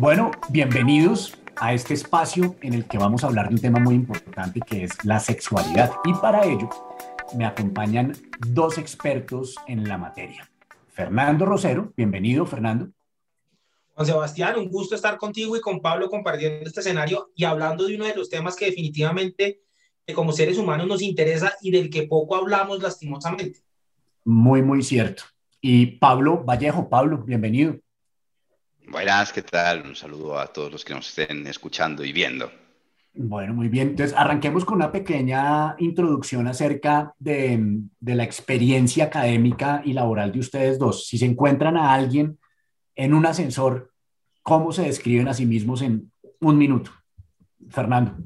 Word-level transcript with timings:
Bueno, 0.00 0.30
bienvenidos 0.50 1.36
a 1.56 1.74
este 1.74 1.92
espacio 1.92 2.54
en 2.62 2.72
el 2.72 2.86
que 2.86 2.98
vamos 2.98 3.24
a 3.24 3.26
hablar 3.26 3.48
de 3.48 3.56
un 3.56 3.60
tema 3.60 3.80
muy 3.80 3.96
importante 3.96 4.60
que 4.60 4.84
es 4.84 5.04
la 5.04 5.18
sexualidad. 5.18 5.90
Y 6.04 6.12
para 6.14 6.46
ello 6.46 6.68
me 7.36 7.44
acompañan 7.44 8.12
dos 8.46 8.78
expertos 8.78 9.56
en 9.66 9.88
la 9.88 9.98
materia. 9.98 10.48
Fernando 10.86 11.46
Rosero, 11.46 11.92
bienvenido 11.96 12.46
Fernando. 12.46 12.92
Juan 13.94 14.06
Sebastián, 14.06 14.56
un 14.56 14.68
gusto 14.68 14.94
estar 14.94 15.18
contigo 15.18 15.56
y 15.56 15.60
con 15.60 15.80
Pablo 15.80 16.08
compartiendo 16.08 16.68
este 16.68 16.78
escenario 16.78 17.32
y 17.34 17.42
hablando 17.42 17.84
de 17.84 17.96
uno 17.96 18.04
de 18.04 18.14
los 18.14 18.30
temas 18.30 18.54
que 18.54 18.66
definitivamente 18.66 19.62
como 20.14 20.30
seres 20.30 20.58
humanos 20.58 20.86
nos 20.86 21.02
interesa 21.02 21.54
y 21.60 21.72
del 21.72 21.90
que 21.90 22.04
poco 22.04 22.36
hablamos 22.36 22.80
lastimosamente. 22.80 23.64
Muy, 24.24 24.62
muy 24.62 24.84
cierto. 24.84 25.24
Y 25.60 25.86
Pablo 25.86 26.44
Vallejo, 26.44 26.88
Pablo, 26.88 27.18
bienvenido. 27.18 27.80
Buenas, 28.90 29.34
¿qué 29.34 29.42
tal? 29.42 29.82
Un 29.86 29.94
saludo 29.94 30.38
a 30.38 30.46
todos 30.46 30.72
los 30.72 30.82
que 30.82 30.94
nos 30.94 31.08
estén 31.08 31.46
escuchando 31.46 32.02
y 32.02 32.12
viendo. 32.12 32.50
Bueno, 33.12 33.52
muy 33.52 33.68
bien. 33.68 33.88
Entonces, 33.88 34.16
arranquemos 34.16 34.64
con 34.64 34.76
una 34.76 34.90
pequeña 34.90 35.76
introducción 35.78 36.46
acerca 36.46 37.12
de, 37.18 37.82
de, 38.00 38.14
la 38.14 38.24
experiencia 38.24 39.04
académica 39.04 39.82
y 39.84 39.92
laboral 39.92 40.32
de 40.32 40.38
ustedes 40.38 40.78
dos. 40.78 41.06
Si 41.06 41.18
se 41.18 41.26
encuentran 41.26 41.76
a 41.76 41.92
alguien 41.92 42.38
en 42.94 43.12
un 43.12 43.26
ascensor, 43.26 43.92
¿cómo 44.42 44.72
se 44.72 44.82
describen 44.82 45.28
a 45.28 45.34
sí 45.34 45.44
mismos 45.44 45.82
en 45.82 46.10
un 46.40 46.56
minuto? 46.56 46.90
Fernando. 47.68 48.16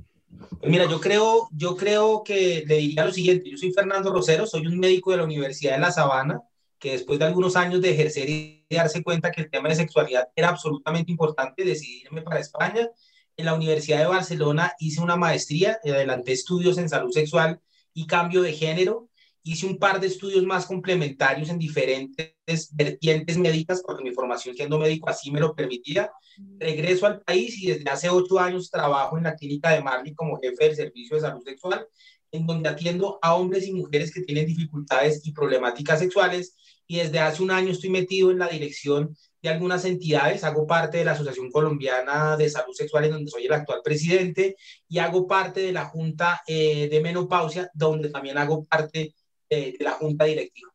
Pues 0.60 0.70
mira, 0.70 0.88
yo 0.88 1.00
creo, 1.00 1.48
yo 1.50 1.76
creo 1.76 2.22
que 2.22 2.62
le 2.64 2.76
diría 2.76 3.04
lo 3.04 3.12
siguiente. 3.12 3.50
Yo 3.50 3.56
soy 3.56 3.72
Fernando 3.72 4.12
Rosero, 4.12 4.46
soy 4.46 4.64
un 4.68 4.78
médico 4.78 5.10
de 5.10 5.16
la 5.16 5.24
Universidad 5.24 5.72
de 5.72 5.80
La 5.80 5.90
Sabana 5.90 6.40
que 6.82 6.90
después 6.90 7.16
de 7.20 7.26
algunos 7.26 7.54
años 7.54 7.80
de 7.80 7.92
ejercer 7.92 8.28
y 8.28 8.66
de 8.68 8.76
darse 8.76 9.04
cuenta 9.04 9.30
que 9.30 9.42
el 9.42 9.50
tema 9.50 9.68
de 9.68 9.76
sexualidad 9.76 10.26
era 10.34 10.48
absolutamente 10.48 11.12
importante, 11.12 11.64
decidí 11.64 12.02
irme 12.02 12.22
para 12.22 12.40
España. 12.40 12.90
En 13.36 13.44
la 13.44 13.54
Universidad 13.54 14.00
de 14.00 14.06
Barcelona 14.06 14.72
hice 14.80 15.00
una 15.00 15.14
maestría, 15.14 15.78
adelanté 15.84 16.32
estudios 16.32 16.78
en 16.78 16.88
salud 16.88 17.12
sexual 17.12 17.60
y 17.94 18.08
cambio 18.08 18.42
de 18.42 18.52
género. 18.52 19.08
Hice 19.44 19.66
un 19.66 19.78
par 19.78 20.00
de 20.00 20.08
estudios 20.08 20.44
más 20.44 20.66
complementarios 20.66 21.50
en 21.50 21.58
diferentes 21.60 22.34
vertientes 22.72 23.38
médicas, 23.38 23.80
porque 23.86 24.02
mi 24.02 24.10
formación 24.10 24.56
siendo 24.56 24.76
médico 24.76 25.08
así 25.08 25.30
me 25.30 25.38
lo 25.38 25.54
permitía. 25.54 26.10
Regreso 26.58 27.06
al 27.06 27.20
país 27.20 27.62
y 27.62 27.68
desde 27.70 27.88
hace 27.90 28.08
ocho 28.10 28.40
años 28.40 28.72
trabajo 28.72 29.16
en 29.16 29.22
la 29.22 29.36
clínica 29.36 29.70
de 29.70 29.82
Marley 29.82 30.14
como 30.14 30.40
jefe 30.40 30.64
del 30.64 30.74
servicio 30.74 31.14
de 31.14 31.22
salud 31.22 31.44
sexual, 31.44 31.86
en 32.32 32.44
donde 32.44 32.68
atiendo 32.68 33.20
a 33.22 33.36
hombres 33.36 33.68
y 33.68 33.72
mujeres 33.72 34.12
que 34.12 34.22
tienen 34.22 34.46
dificultades 34.46 35.24
y 35.24 35.32
problemáticas 35.32 36.00
sexuales 36.00 36.56
y 36.92 36.98
desde 36.98 37.20
hace 37.20 37.42
un 37.42 37.50
año 37.50 37.70
estoy 37.70 37.88
metido 37.88 38.30
en 38.30 38.38
la 38.38 38.48
dirección 38.48 39.16
de 39.40 39.48
algunas 39.48 39.86
entidades, 39.86 40.44
hago 40.44 40.66
parte 40.66 40.98
de 40.98 41.06
la 41.06 41.12
Asociación 41.12 41.50
Colombiana 41.50 42.36
de 42.36 42.50
Salud 42.50 42.74
Sexual, 42.74 43.06
en 43.06 43.12
donde 43.12 43.30
soy 43.30 43.46
el 43.46 43.52
actual 43.54 43.80
presidente, 43.82 44.56
y 44.86 44.98
hago 44.98 45.26
parte 45.26 45.60
de 45.60 45.72
la 45.72 45.86
Junta 45.86 46.42
eh, 46.46 46.90
de 46.90 47.00
Menopausia, 47.00 47.70
donde 47.72 48.10
también 48.10 48.36
hago 48.36 48.62
parte 48.66 49.14
de 49.48 49.74
la 49.80 49.92
Junta 49.92 50.26
Directiva. 50.26 50.70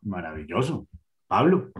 Maravilloso. 0.00 0.88
Pablo. 1.26 1.72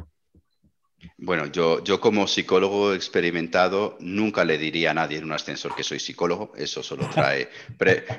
Bueno, 1.17 1.47
yo, 1.47 1.83
yo 1.85 2.01
como 2.01 2.27
psicólogo 2.27 2.93
experimentado 2.93 3.97
nunca 4.01 4.45
le 4.45 4.59
diría 4.59 4.91
a 4.91 4.95
nadie 4.95 5.19
en 5.19 5.25
un 5.25 5.33
ascensor 5.33 5.75
que 5.75 5.85
soy 5.85 6.01
psicólogo, 6.01 6.53
eso 6.57 6.83
solo 6.83 7.09
trae 7.15 7.49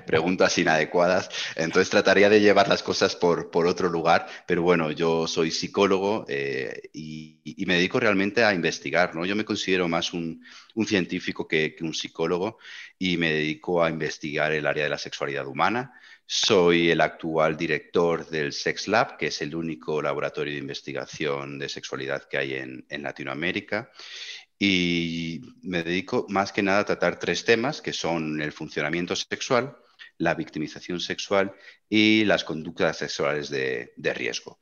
preguntas 0.05 0.57
inadecuadas, 0.57 1.29
entonces 1.55 1.89
trataría 1.89 2.29
de 2.29 2.39
llevar 2.39 2.69
las 2.69 2.81
cosas 2.81 3.15
por, 3.15 3.51
por 3.51 3.67
otro 3.67 3.89
lugar, 3.89 4.27
pero 4.47 4.61
bueno, 4.61 4.91
yo 4.91 5.27
soy 5.27 5.51
psicólogo 5.51 6.25
eh, 6.29 6.89
y, 6.93 7.37
me 7.65 7.75
dedico 7.75 7.99
realmente 7.99 8.43
a 8.43 8.53
investigar, 8.53 9.13
¿no? 9.13 9.25
Yo 9.25 9.35
me 9.35 9.45
considero 9.45 9.87
más 9.87 10.13
un, 10.13 10.43
un 10.73 10.87
científico 10.87 11.47
que, 11.47 11.75
que 11.75 11.83
un 11.83 11.93
psicólogo 11.93 12.57
y 12.97 13.17
me 13.17 13.31
dedico 13.31 13.83
a 13.83 13.89
investigar 13.89 14.51
el 14.53 14.65
área 14.65 14.85
de 14.85 14.89
la 14.89 14.97
sexualidad 14.97 15.45
humana, 15.45 15.93
soy 16.31 16.91
el 16.91 17.01
actual 17.01 17.57
director 17.57 18.29
del 18.29 18.53
Sex 18.53 18.87
Lab, 18.87 19.17
que 19.17 19.27
es 19.27 19.41
el 19.41 19.55
único 19.55 19.99
laboratorio 19.99 20.53
de 20.53 20.59
investigación 20.59 21.57
de 21.57 21.67
sexualidad 21.67 22.25
que 22.25 22.37
hay 22.37 22.53
en, 22.53 22.85
Latinoamérica. 23.01 23.89
Y 24.59 25.41
me 25.63 25.81
dedico 25.81 26.27
más 26.29 26.51
que 26.51 26.61
nada 26.61 26.81
a 26.81 26.85
tratar 26.85 27.17
tres 27.17 27.45
temas, 27.45 27.81
que 27.81 27.93
son 27.93 28.43
el 28.43 28.51
funcionamiento 28.51 29.15
sexual, 29.15 29.75
la 30.19 30.35
victimización 30.35 30.99
sexual 30.99 31.55
y 31.89 32.25
las 32.25 32.43
conductas 32.43 32.97
sexuales 32.97 33.49
de, 33.49 33.93
de 33.97 34.13
riesgo. 34.13 34.59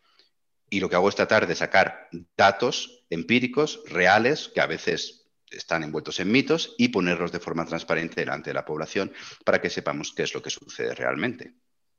Y 0.70 0.80
lo 0.80 0.88
que 0.90 0.96
hago 0.96 1.10
es 1.10 1.16
tratar 1.16 1.48
de 1.48 1.56
sacar 1.56 2.08
datos 2.38 3.06
empíricos, 3.10 3.82
reales, 3.88 4.50
que 4.56 4.62
a 4.62 4.68
veces 4.68 5.27
están 5.52 5.84
envueltos 5.84 6.20
en 6.20 6.32
mitos 6.32 6.76
y 6.78 6.90
ponerlos 6.90 7.32
de 7.32 7.40
forma 7.40 7.66
transparente 7.66 8.22
delante 8.22 8.50
de 8.50 8.56
la 8.56 8.66
población 8.66 9.12
para 9.46 9.62
que 9.62 9.70
sepamos 9.70 10.14
qué 10.14 10.24
es 10.24 10.34
lo 10.34 10.42
que 10.42 10.50
sucede 10.50 10.94
realmente. 10.94 11.54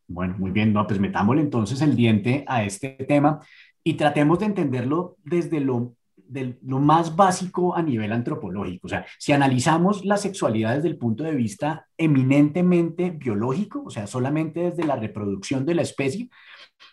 Bueno, 0.07 0.37
muy 0.39 0.51
bien, 0.51 0.73
no, 0.73 0.87
pues 0.87 0.99
metámosle 0.99 1.43
entonces 1.43 1.83
el 1.83 1.95
diente 1.95 2.45
a 2.47 2.65
este 2.65 2.91
tema 3.07 3.41
y 3.85 3.95
tratemos 3.95 4.39
de 4.39 4.47
entenderlo 4.47 5.17
desde 5.23 5.61
lo, 5.61 5.97
lo 6.63 6.79
más 6.79 7.17
básico 7.17 7.75
a 7.75 7.83
nivel 7.83 8.13
antropológico. 8.13 8.87
O 8.87 8.91
sea, 8.91 9.07
si 9.19 9.33
analizamos 9.33 10.05
la 10.05 10.17
sexualidad 10.17 10.77
desde 10.77 10.89
el 10.89 10.99
punto 10.99 11.25
de 11.25 11.35
vista 11.35 11.87
eminentemente 11.97 13.11
biológico, 13.11 13.83
o 13.85 13.91
sea, 13.91 14.07
solamente 14.07 14.71
desde 14.71 14.85
la 14.85 14.97
reproducción 14.97 15.65
de 15.65 15.75
la 15.75 15.83
especie, 15.83 16.29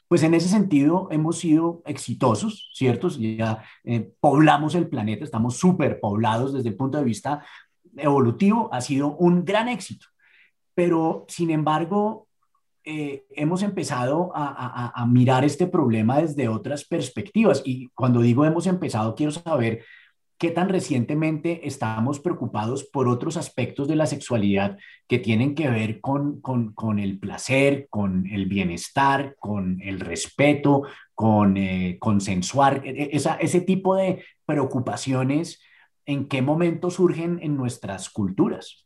pues 0.07 0.23
en 0.23 0.33
ese 0.33 0.49
sentido 0.49 1.07
hemos 1.11 1.39
sido 1.39 1.81
exitosos, 1.85 2.69
¿cierto? 2.73 3.09
Ya 3.09 3.63
eh, 3.83 4.11
poblamos 4.19 4.75
el 4.75 4.87
planeta, 4.87 5.23
estamos 5.23 5.57
súper 5.57 5.99
poblados 5.99 6.53
desde 6.53 6.69
el 6.69 6.75
punto 6.75 6.97
de 6.97 7.03
vista 7.03 7.43
evolutivo, 7.97 8.69
ha 8.71 8.81
sido 8.81 9.15
un 9.17 9.45
gran 9.45 9.67
éxito. 9.67 10.07
Pero, 10.73 11.25
sin 11.27 11.51
embargo, 11.51 12.27
eh, 12.87 13.25
hemos 13.31 13.63
empezado 13.63 14.31
a, 14.35 15.05
mirar 15.09 15.43
este 15.43 15.65
problema 15.65 16.21
desde 16.21 16.47
otras 16.47 16.85
perspectivas. 16.85 17.63
Y 17.65 17.87
cuando 17.95 18.21
digo 18.21 18.45
hemos 18.45 18.67
empezado, 18.67 19.15
quiero 19.15 19.31
saber 19.31 19.83
qué 20.37 20.51
tan 20.51 20.69
recientemente 20.69 21.67
estamos 21.67 22.19
preocupados 22.19 22.83
por 22.83 23.07
otros 23.07 23.37
aspectos 23.37 23.87
de 23.87 23.95
la 23.95 24.05
sexualidad 24.05 24.77
que 25.07 25.17
tienen 25.17 25.55
que 25.55 25.69
ver 25.69 25.99
con, 25.99 26.41
el 26.99 27.19
placer, 27.19 27.87
con 27.89 28.27
el 28.27 28.45
bienestar, 28.45 29.35
con 29.39 29.81
el 29.81 29.99
respeto, 29.99 30.83
con 31.15 31.57
eh, 31.57 31.97
consensuar, 31.99 32.81
e, 32.85 33.15
e, 33.15 33.21
ese 33.39 33.61
tipo 33.61 33.95
de 33.95 34.23
preocupaciones, 34.45 35.59
¿en 36.05 36.27
qué 36.27 36.43
momento 36.43 36.91
surgen 36.91 37.39
en 37.41 37.57
nuestras 37.57 38.09
culturas? 38.11 38.85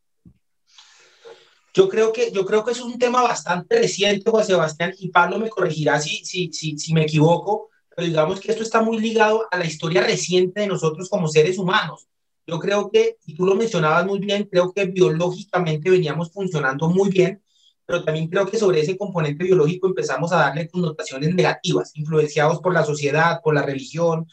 Yo 1.74 1.88
creo 1.88 2.12
que, 2.12 2.32
yo 2.32 2.46
creo 2.46 2.66
que 2.66 2.72
es 2.72 2.82
un 2.82 2.98
tema 2.98 3.22
bastante 3.22 3.80
reciente, 3.80 4.30
Juan 4.30 4.46
Sebastián, 4.46 4.94
y 4.98 5.10
Pablo 5.10 5.40
me 5.40 5.50
corregirá 5.50 6.00
si, 6.00 6.26
si, 6.26 6.52
si, 6.52 6.78
si 6.78 6.94
me 6.94 7.04
equivoco, 7.04 7.70
digamos 7.98 8.40
que 8.40 8.52
esto 8.52 8.64
está 8.64 8.82
muy 8.82 9.00
ligado 9.00 9.48
a 9.52 9.58
la 9.58 9.66
historia 9.66 10.04
reciente 10.04 10.62
de 10.62 10.68
nosotros 10.68 11.10
como 11.10 11.28
seres 11.28 11.58
humanos. 11.58 12.08
Yo 12.48 12.60
creo 12.60 12.90
que, 12.90 13.18
y 13.26 13.36
tú 13.36 13.46
lo 13.46 13.56
mencionabas 13.56 14.06
muy 14.06 14.20
bien, 14.20 14.46
creo 14.46 14.74
que 14.74 14.86
biológicamente 14.86 15.90
veníamos 15.90 16.32
funcionando 16.32 16.90
muy 16.90 17.10
bien, 17.10 17.44
pero 17.86 18.04
también 18.04 18.28
creo 18.28 18.48
que 18.48 18.58
sobre 18.58 18.82
ese 18.82 18.98
componente 18.98 19.44
biológico 19.44 19.88
empezamos 19.88 20.32
a 20.32 20.38
darle 20.38 20.68
connotaciones 20.70 21.34
negativas, 21.34 21.92
influenciados 21.96 22.60
por 22.60 22.74
la 22.74 22.84
sociedad, 22.84 23.40
por 23.44 23.54
la 23.54 23.64
religión, 23.64 24.28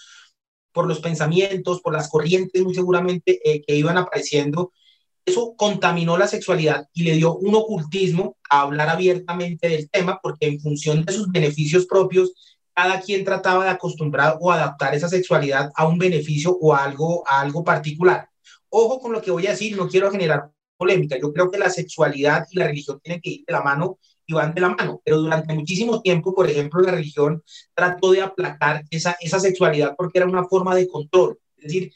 por 0.73 0.87
los 0.87 1.01
pensamientos, 1.01 1.81
por 1.81 1.93
las 1.95 2.09
corrientes 2.09 2.63
muy 2.63 2.75
seguramente 2.75 3.41
eh, 3.45 3.63
que 3.67 3.75
iban 3.75 3.97
apareciendo. 3.97 4.73
Eso 5.26 5.54
contaminó 5.56 6.16
la 6.16 6.28
sexualidad 6.28 6.87
y 6.94 7.03
le 7.03 7.14
dio 7.14 7.37
un 7.37 7.54
ocultismo 7.56 8.37
a 8.48 8.60
hablar 8.60 8.88
abiertamente 8.88 9.69
del 9.69 9.91
tema, 9.91 10.20
porque 10.22 10.47
en 10.47 10.61
función 10.61 11.05
de 11.05 11.12
sus 11.12 11.28
beneficios 11.31 11.84
propios 11.87 12.32
cada 12.76 13.00
quien 13.00 13.25
trataba 13.25 13.64
de 13.64 13.70
acostumbrar 13.70 14.37
o 14.40 14.52
adaptar 14.52 14.94
esa 14.94 15.08
sexualidad 15.08 15.70
a 15.75 15.88
un 15.88 15.99
beneficio 15.99 16.56
o 16.61 16.75
algo, 16.75 17.26
a 17.26 17.40
algo 17.40 17.64
particular. 17.64 18.28
Ojo 18.69 19.00
con 19.00 19.12
lo 19.12 19.23
que 19.23 19.31
voy 19.31 19.46
a 19.46 19.50
decir, 19.50 19.76
no 19.76 19.88
quiero 19.88 20.11
generar 20.11 20.50
polémica. 20.76 21.19
Yo 21.19 21.32
creo 21.32 21.50
que 21.50 21.58
la 21.58 21.70
sexualidad 21.70 22.46
y 22.50 22.58
la 22.58 22.67
religión 22.67 23.00
tienen 23.02 23.20
que 23.20 23.31
ir 23.31 23.44
de 23.46 23.52
la 23.52 23.62
mano 23.62 23.99
y 24.26 24.34
van 24.34 24.55
de 24.55 24.61
la 24.61 24.69
mano, 24.69 25.00
pero 25.05 25.19
durante 25.19 25.55
muchísimo 25.55 26.02
tiempo, 26.02 26.34
por 26.34 26.50
ejemplo, 26.50 26.82
la 26.82 26.93
religión 26.93 27.43
trató 27.75 28.12
de 28.12 28.22
aplacar 28.22 28.84
esa, 28.90 29.17
esa 29.20 29.40
sexualidad 29.40 29.94
porque 29.96 30.19
era 30.19 30.26
una 30.26 30.44
forma 30.44 30.75
de 30.75 30.87
control. 30.87 31.38
Es 31.56 31.64
decir, 31.64 31.93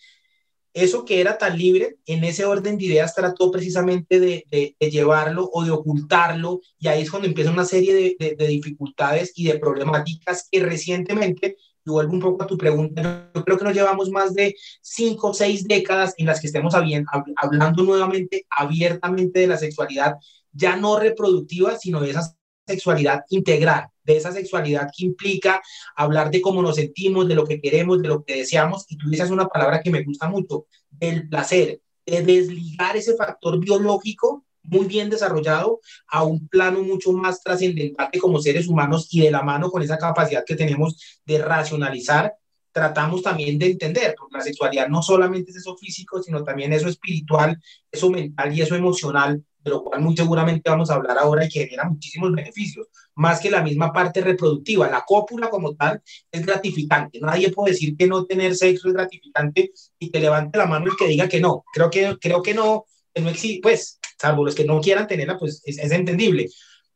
eso 0.73 1.05
que 1.05 1.21
era 1.21 1.39
tan 1.39 1.59
libre, 1.59 1.97
en 2.07 2.25
ese 2.25 2.45
orden 2.45 2.79
de 2.79 2.85
ideas 2.85 3.15
trató 3.15 3.51
precisamente 3.51 4.21
de, 4.21 4.77
llevarlo 4.79 5.51
o 5.53 5.65
de 5.65 5.71
ocultarlo, 5.71 6.61
y 6.79 6.89
ahí 6.89 7.03
es 7.03 7.11
cuando 7.11 7.29
empieza 7.29 7.51
una 7.51 7.65
serie 7.65 8.17
de, 8.19 8.37
de, 8.37 8.47
dificultades 8.47 9.33
y 9.35 9.45
de 9.45 9.59
problemáticas 9.59 10.49
que 10.51 10.61
recientemente, 10.61 11.57
y 11.85 11.91
vuelvo 11.91 12.13
un 12.13 12.21
poco 12.21 12.45
a 12.45 12.47
tu 12.47 12.57
pregunta, 12.57 13.31
yo 13.35 13.45
creo 13.45 13.59
que 13.59 13.65
nos 13.65 13.75
llevamos 13.75 14.11
más 14.11 14.35
de 14.35 14.55
cinco 14.81 15.29
o 15.29 15.35
seis 15.35 15.67
décadas 15.67 16.15
en 16.19 16.27
las 16.27 16.41
que 16.41 16.47
estemos 16.47 16.75
hablando 16.75 17.83
nuevamente 17.83 18.47
abiertamente 18.51 19.41
de 19.41 19.47
la 19.49 19.57
sexualidad, 19.57 20.17
ya 20.53 20.77
no 20.77 20.99
reproductiva, 20.99 21.77
sino 21.79 22.01
de 22.01 22.11
esa 22.11 22.37
sexualidad 22.67 23.23
integral, 23.31 23.89
de 24.05 24.17
esa 24.17 24.32
sexualidad 24.32 24.88
que 24.97 25.06
implica 25.06 25.61
hablar 25.97 26.31
de 26.31 26.41
cómo 26.41 26.62
nos 26.62 26.76
sentimos, 26.76 27.29
de 27.29 27.35
lo 27.35 27.47
que 27.47 27.61
queremos, 27.61 28.00
de 28.02 28.08
lo 28.08 28.25
que 28.25 28.37
deseamos, 28.37 28.87
y 28.88 28.97
tú 28.97 29.08
dices 29.08 29.31
una 29.31 29.49
palabra 29.49 29.81
que 29.81 29.91
me 29.91 30.02
gusta 30.02 30.29
mucho, 30.29 30.67
del 30.91 31.29
placer, 31.29 31.81
de 32.06 32.23
desligar 32.23 32.97
ese 32.97 33.14
factor 33.14 33.58
biológico 33.58 34.44
muy 34.62 34.87
bien 34.87 35.11
desarrollado 35.11 35.81
a 36.08 36.23
un 36.23 36.47
plano 36.49 36.82
mucho 36.82 37.12
más 37.12 37.43
trascendental 37.43 38.11
como 38.20 38.41
seres 38.41 38.69
humanos 38.69 39.08
y 39.11 39.23
de 39.23 39.31
la 39.31 39.43
mano 39.43 39.70
con 39.70 39.82
esa 39.82 39.99
capacidad 39.99 40.44
que 40.44 40.56
tenemos 40.56 41.20
de 41.25 41.38
racionalizar, 41.38 42.35
tratamos 42.73 43.23
también 43.23 43.58
de 43.58 43.67
entender, 43.67 44.14
porque 44.17 44.37
la 44.37 44.44
sexualidad 44.44 44.88
no 44.88 45.02
solamente 45.02 45.50
es 45.50 45.58
eso 45.58 45.76
físico, 45.76 46.23
sino 46.23 46.44
también 46.44 46.73
eso 46.73 46.88
espiritual, 46.88 47.61
eso 47.91 48.11
mental 48.11 48.56
y 48.56 48.62
eso 48.62 48.76
emocional, 48.76 49.44
de 49.62 49.71
lo 49.71 49.85
cual 49.85 50.01
muy 50.01 50.17
seguramente 50.17 50.71
vamos 50.71 50.91
a 50.91 50.95
hablar 50.95 51.19
ahora 51.19 51.45
y 51.45 51.49
que 51.49 51.65
genera 51.65 51.89
muchísimos 51.89 52.33
beneficios, 52.33 52.89
más 53.15 53.41
que 53.41 53.51
la 53.51 53.62
misma 53.62 53.93
parte 53.93 54.21
reproductiva. 54.21 54.89
La 54.89 55.05
cópula 55.07 55.51
como 55.51 55.75
tal 55.75 56.03
es 56.31 56.47
gratificante. 56.47 57.21
Nadie 57.21 57.51
puede 57.51 57.73
decir 57.73 57.97
que 57.97 58.07
no 58.07 58.25
tener 58.25 58.57
sexo 58.57 58.89
es 58.89 58.95
gratificante 58.95 59.73
y 59.99 60.11
que 60.11 60.21
levante 60.21 60.59
la 60.59 60.67
mano 60.67 60.87
el 60.87 60.97
que 60.99 61.09
diga 61.09 61.29
que 61.29 61.41
no. 61.41 61.65
Creo 61.73 61.91
que, 61.91 62.17
creo 62.21 62.43
que 62.43 62.55
no, 62.55 62.87
que 63.15 63.21
no 63.21 63.29
existe, 63.29 63.61
pues, 63.62 63.99
salvo 64.19 64.45
los 64.45 64.55
que 64.55 64.65
no 64.65 64.81
quieran 64.81 65.07
tenerla, 65.07 65.39
pues 65.39 65.62
es, 65.65 65.79
es 65.79 65.93
entendible. 65.93 66.49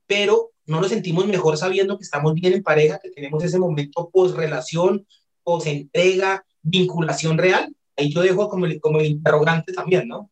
Pero 0.06 0.52
no 0.66 0.80
nos 0.80 0.90
sentimos 0.90 1.26
mejor 1.26 1.58
sabiendo 1.58 1.98
que 1.98 2.04
estamos 2.04 2.34
bien 2.34 2.54
en 2.54 2.62
pareja, 2.62 2.98
que 3.02 3.10
tenemos 3.10 3.44
ese 3.44 3.58
momento 3.58 4.10
post-relación, 4.10 5.06
post-entrega, 5.42 6.44
vinculación 6.62 7.36
real. 7.36 7.74
Ahí 7.96 8.12
yo 8.12 8.22
dejo 8.22 8.48
como 8.48 8.66
como 8.80 9.00
el 9.00 9.06
interrogante 9.06 9.72
también, 9.72 10.08
¿no? 10.08 10.30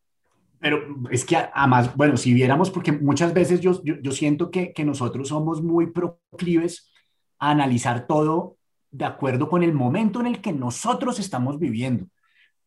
Pero 0.63 0.79
es 1.11 1.25
que 1.25 1.35
además, 1.35 1.93
bueno, 1.93 2.15
si 2.15 2.33
viéramos, 2.33 2.71
porque 2.71 2.93
muchas 2.93 3.33
veces 3.33 3.59
yo, 3.59 3.83
yo, 3.83 4.11
siento 4.13 4.49
que, 4.49 4.71
que, 4.71 4.85
nosotros 4.85 5.27
somos 5.27 5.61
muy 5.61 5.91
proclives 5.91 6.89
a 7.37 7.51
analizar 7.51 8.07
todo 8.07 8.55
de 8.89 9.03
acuerdo 9.03 9.49
con 9.49 9.61
el 9.61 9.73
momento 9.73 10.21
en 10.21 10.27
el 10.27 10.39
que 10.39 10.53
nosotros 10.53 11.19
estamos 11.19 11.59
viviendo. 11.59 12.05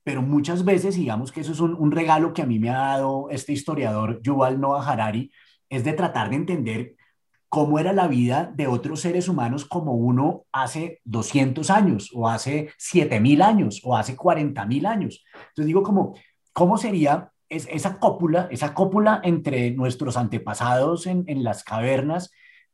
Pero 0.04 0.20
muchas 0.20 0.62
veces, 0.62 0.96
digamos 0.96 1.32
que 1.32 1.40
eso 1.40 1.52
es 1.52 1.60
un, 1.60 1.90
regalo 1.90 2.34
que 2.34 2.42
a 2.42 2.46
mí 2.46 2.58
me 2.58 2.68
ha 2.68 2.76
dado 2.98 3.30
este 3.30 3.54
historiador 3.54 4.20
Yuval 4.20 4.60
Noah 4.60 4.86
Harari, 4.86 5.32
es 5.70 5.82
de 5.82 5.94
tratar 5.94 6.28
de 6.28 6.36
entender 6.36 6.96
cómo 7.48 7.78
era 7.78 7.94
la 7.94 8.08
vida 8.08 8.52
de 8.54 8.66
otros 8.66 9.00
seres 9.00 9.26
humanos 9.26 9.64
como 9.64 9.94
uno 9.94 10.44
hace 10.52 11.00
200 11.04 11.70
años, 11.70 12.10
o 12.12 12.28
hace 12.28 12.68
7000 12.76 13.40
años, 13.40 13.80
o 13.84 13.96
hace 13.96 14.16
40000 14.16 14.84
años. 14.84 15.24
Entonces 15.32 15.66
digo 15.66 15.82
como, 15.82 16.14
¿cómo 16.52 16.76
sería 16.76 17.32
es, 17.48 17.68
esa 17.70 17.98
cópula, 17.98 18.48
esa 18.50 18.74
cópula 18.74 19.20
entre 19.24 19.70
nuestros 19.72 20.16
antepasados 20.16 21.06
en, 21.06 21.24
en, 21.26 21.44
las 21.44 21.64
cavernas, 21.64 22.30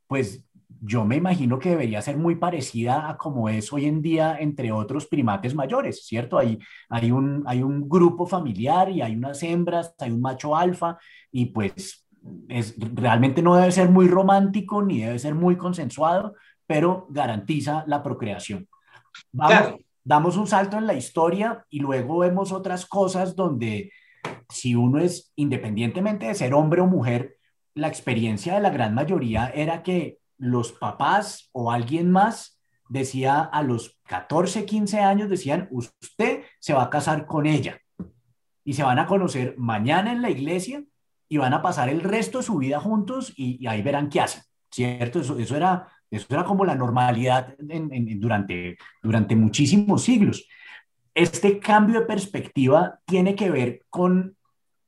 pues 0.07 0.45
yo 0.81 1.05
me 1.05 1.17
imagino 1.17 1.59
que 1.59 1.71
debería 1.71 2.03
ser 2.03 2.17
muy 2.17 2.37
parecida 2.37 3.09
a 3.09 3.17
como 3.17 3.49
es 3.49 3.73
hoy 3.73 3.87
en 3.87 4.03
día 4.03 4.37
entre 4.39 4.73
otros 4.73 5.07
primates 5.07 5.55
mayores, 5.55 6.05
¿cierto? 6.07 6.39
Hay, 6.39 6.59
hay, 6.89 7.13
un, 7.13 7.45
hay 7.47 7.63
un 7.63 7.89
grupo 7.89 8.27
familiar 8.27 8.91
y 8.91 9.01
hay 9.01 9.15
unas 9.15 9.43
hembras, 9.43 9.95
hay 10.01 10.11
un 10.11 10.21
macho 10.21 10.57
alfa 10.57 10.99
y 11.31 11.47
pues 11.47 12.07
es, 12.49 12.75
realmente 12.79 13.43
no 13.43 13.55
debe 13.57 13.71
ser 13.71 13.91
muy 13.91 14.09
romántico 14.09 14.83
ni 14.83 15.03
debe 15.03 15.19
ser 15.19 15.35
muy 15.35 15.57
consensuado, 15.57 16.35
pero 16.67 17.07
garantiza 17.11 17.85
la 17.87 18.03
procreación. 18.03 18.69
Vamos, 19.31 19.75
Damos 20.05 20.37
un 20.37 20.49
salto 20.49 20.77
en 20.79 20.87
la 20.87 20.95
historia 20.95 21.65
y 21.71 21.79
luego 21.79 22.19
vemos 22.19 22.51
otras 22.51 22.87
cosas 22.87 23.37
donde 23.37 23.93
si 24.49 24.75
uno 24.75 24.99
es, 24.99 25.33
independientemente 25.37 26.27
de 26.27 26.35
ser 26.35 26.55
hombre 26.55 26.81
o 26.81 26.87
mujer, 26.87 27.37
la 27.75 27.89
experiencia 27.89 28.55
de 28.55 28.61
la 28.61 28.71
gran 28.71 28.95
mayoría 28.95 29.49
era 29.55 29.83
que 29.83 30.19
los 30.39 30.73
papás 30.73 31.49
o 31.53 31.71
alguien 31.71 32.11
más 32.11 32.61
decía 32.89 33.41
a 33.41 33.63
los 33.63 33.99
14, 34.09 34.67
15 34.67 35.01
años, 35.01 35.31
decían, 35.31 35.69
usted 35.71 36.43
se 36.59 36.75
va 36.75 36.85
a 36.85 36.91
casar 36.91 37.27
con 37.27 37.47
ella 37.47 37.81
y 38.65 38.75
se 38.75 38.83
van 38.83 38.99
a 38.99 39.07
conocer 39.07 39.55
mañana 39.57 40.13
en 40.13 40.21
la 40.21 40.31
iglesia 40.31 40.85
y 41.29 41.39
van 41.39 41.55
a 41.55 41.63
pasar 41.63 41.89
el 41.89 42.03
resto 42.03 42.39
de 42.39 42.45
su 42.45 42.59
vida 42.59 42.81
juntos 42.81 43.33
y, 43.37 43.67
ahí 43.67 43.81
verán 43.81 44.11
qué 44.11 44.21
hacen, 44.21 44.43
¿cierto? 44.71 45.21
Eso, 45.21 45.39
eso, 45.39 45.57
era, 45.57 45.89
eso 46.11 46.27
era 46.29 46.45
como 46.45 46.65
la 46.67 46.75
normalidad 46.75 47.55
durante, 47.59 48.77
durante 49.03 49.37
muchísimos 49.37 50.03
siglos. 50.03 50.47
Este 51.14 51.59
cambio 51.59 52.00
de 52.00 52.06
perspectiva 52.06 53.00
tiene 53.06 53.35
que 53.35 53.50
ver 53.50 53.82
con 53.91 54.37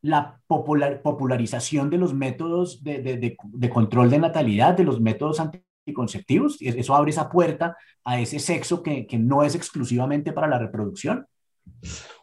la 0.04 0.38
popularización 0.46 1.88
de 1.88 1.96
los 1.96 2.12
métodos 2.12 2.84
de, 2.84 3.36
control 3.72 4.10
de 4.10 4.18
natalidad, 4.18 4.74
de 4.74 4.84
los 4.84 5.00
métodos 5.00 5.40
anticonceptivos. 5.40 6.58
Eso 6.60 6.94
abre 6.94 7.10
esa 7.10 7.30
puerta 7.30 7.76
a 8.04 8.20
ese 8.20 8.38
sexo 8.38 8.82
que, 8.82 9.06
no 9.18 9.42
es 9.44 9.54
exclusivamente 9.54 10.32
para 10.32 10.46
la 10.46 10.58
reproducción. 10.58 11.26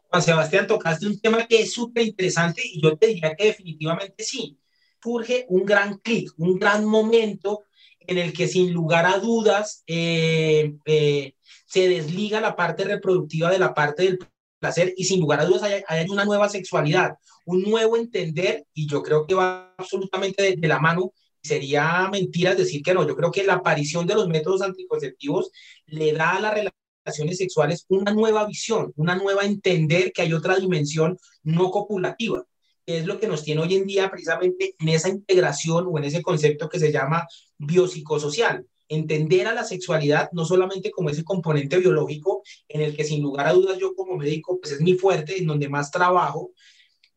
Juan 0.10 0.22
Sebastián, 0.22 0.68
tocaste 0.68 1.08
un 1.08 1.20
tema 1.20 1.48
que 1.48 1.62
es 1.62 1.74
súper 1.74 2.06
interesante 2.06 2.62
y 2.64 2.82
yo 2.82 2.96
te 2.98 3.08
diría 3.08 3.36
que 3.36 3.46
definitivamente 3.46 4.24
sí. 4.24 4.60
Surge 5.02 5.48
un 5.50 5.66
gran 5.66 5.98
clic, 5.98 6.32
un 6.38 6.60
gran 6.60 6.86
momento 6.86 7.64
en 8.00 8.20
el 8.20 8.32
que 8.32 8.48
sin 8.48 8.72
lugar 8.74 9.08
a 9.08 9.18
dudas 9.18 9.84
eh, 9.88 10.76
eh, 10.86 11.34
se 11.72 11.88
desliga 11.88 12.42
la 12.42 12.58
parte 12.58 12.84
reproductiva 12.84 13.50
de 13.50 13.58
la 13.58 13.74
parte 13.74 14.04
del 14.04 14.20
placer 14.60 14.94
y 14.98 15.06
sin 15.06 15.22
lugar 15.22 15.40
a 15.40 15.46
dudas 15.46 15.64
hay, 15.64 16.10
una 16.10 16.26
nueva 16.26 16.50
sexualidad, 16.50 17.16
un 17.46 17.62
nuevo 17.62 17.96
entender 17.96 18.66
y 18.74 18.88
yo 18.88 19.02
creo 19.02 19.26
que 19.26 19.36
va 19.36 19.74
absolutamente 19.78 20.58
de, 20.58 20.68
la 20.68 20.80
mano. 20.80 21.14
Sería 21.42 22.10
mentira 22.12 22.56
decir 22.56 22.84
que 22.84 22.94
no. 22.94 23.08
Yo 23.08 23.16
creo 23.16 23.32
que 23.32 23.46
la 23.46 23.54
aparición 23.54 24.06
de 24.06 24.16
los 24.16 24.28
métodos 24.28 24.62
anticonceptivos 24.62 25.50
le 25.86 26.12
da 26.12 26.32
a 26.32 26.42
las 26.42 26.54
relaciones 27.06 27.38
sexuales 27.38 27.86
una 27.88 28.12
nueva 28.12 28.46
visión, 28.46 28.92
una 28.98 29.16
nueva 29.16 29.46
entender 29.46 30.12
que 30.12 30.24
hay 30.24 30.34
otra 30.34 30.58
dimensión 30.58 31.18
no 31.44 31.72
copulativa 31.72 32.44
que 32.86 32.98
es 32.98 33.06
lo 33.06 33.20
que 33.20 33.28
nos 33.28 33.44
tiene 33.44 33.62
hoy 33.62 33.76
en 33.76 33.86
día 33.86 34.10
precisamente 34.10 34.76
en 34.80 34.90
esa 34.90 35.08
integración 35.08 35.86
o 35.88 35.98
en 36.00 36.04
ese 36.04 36.24
concepto 36.24 36.68
que 36.68 36.80
se 36.80 36.92
llama 36.92 37.28
biopsicosocial 37.60 38.66
entender 38.92 39.48
a 39.48 39.54
la 39.54 39.64
sexualidad 39.64 40.30
no 40.34 40.46
solamente 40.46 40.92
como 40.92 41.10
ese 41.10 41.24
componente 41.24 41.78
biológico 41.78 42.44
en 42.68 42.82
el 42.82 42.96
que 42.96 43.06
sin 43.06 43.22
lugar 43.22 43.48
a 43.48 43.54
dudas 43.54 43.78
yo 43.80 43.96
como 43.96 44.18
médico 44.18 44.60
pues 44.60 44.74
es 44.74 44.82
mi 44.82 44.96
fuerte, 44.96 45.38
en 45.40 45.48
donde 45.48 45.70
más 45.70 45.92
trabajo, 45.92 46.52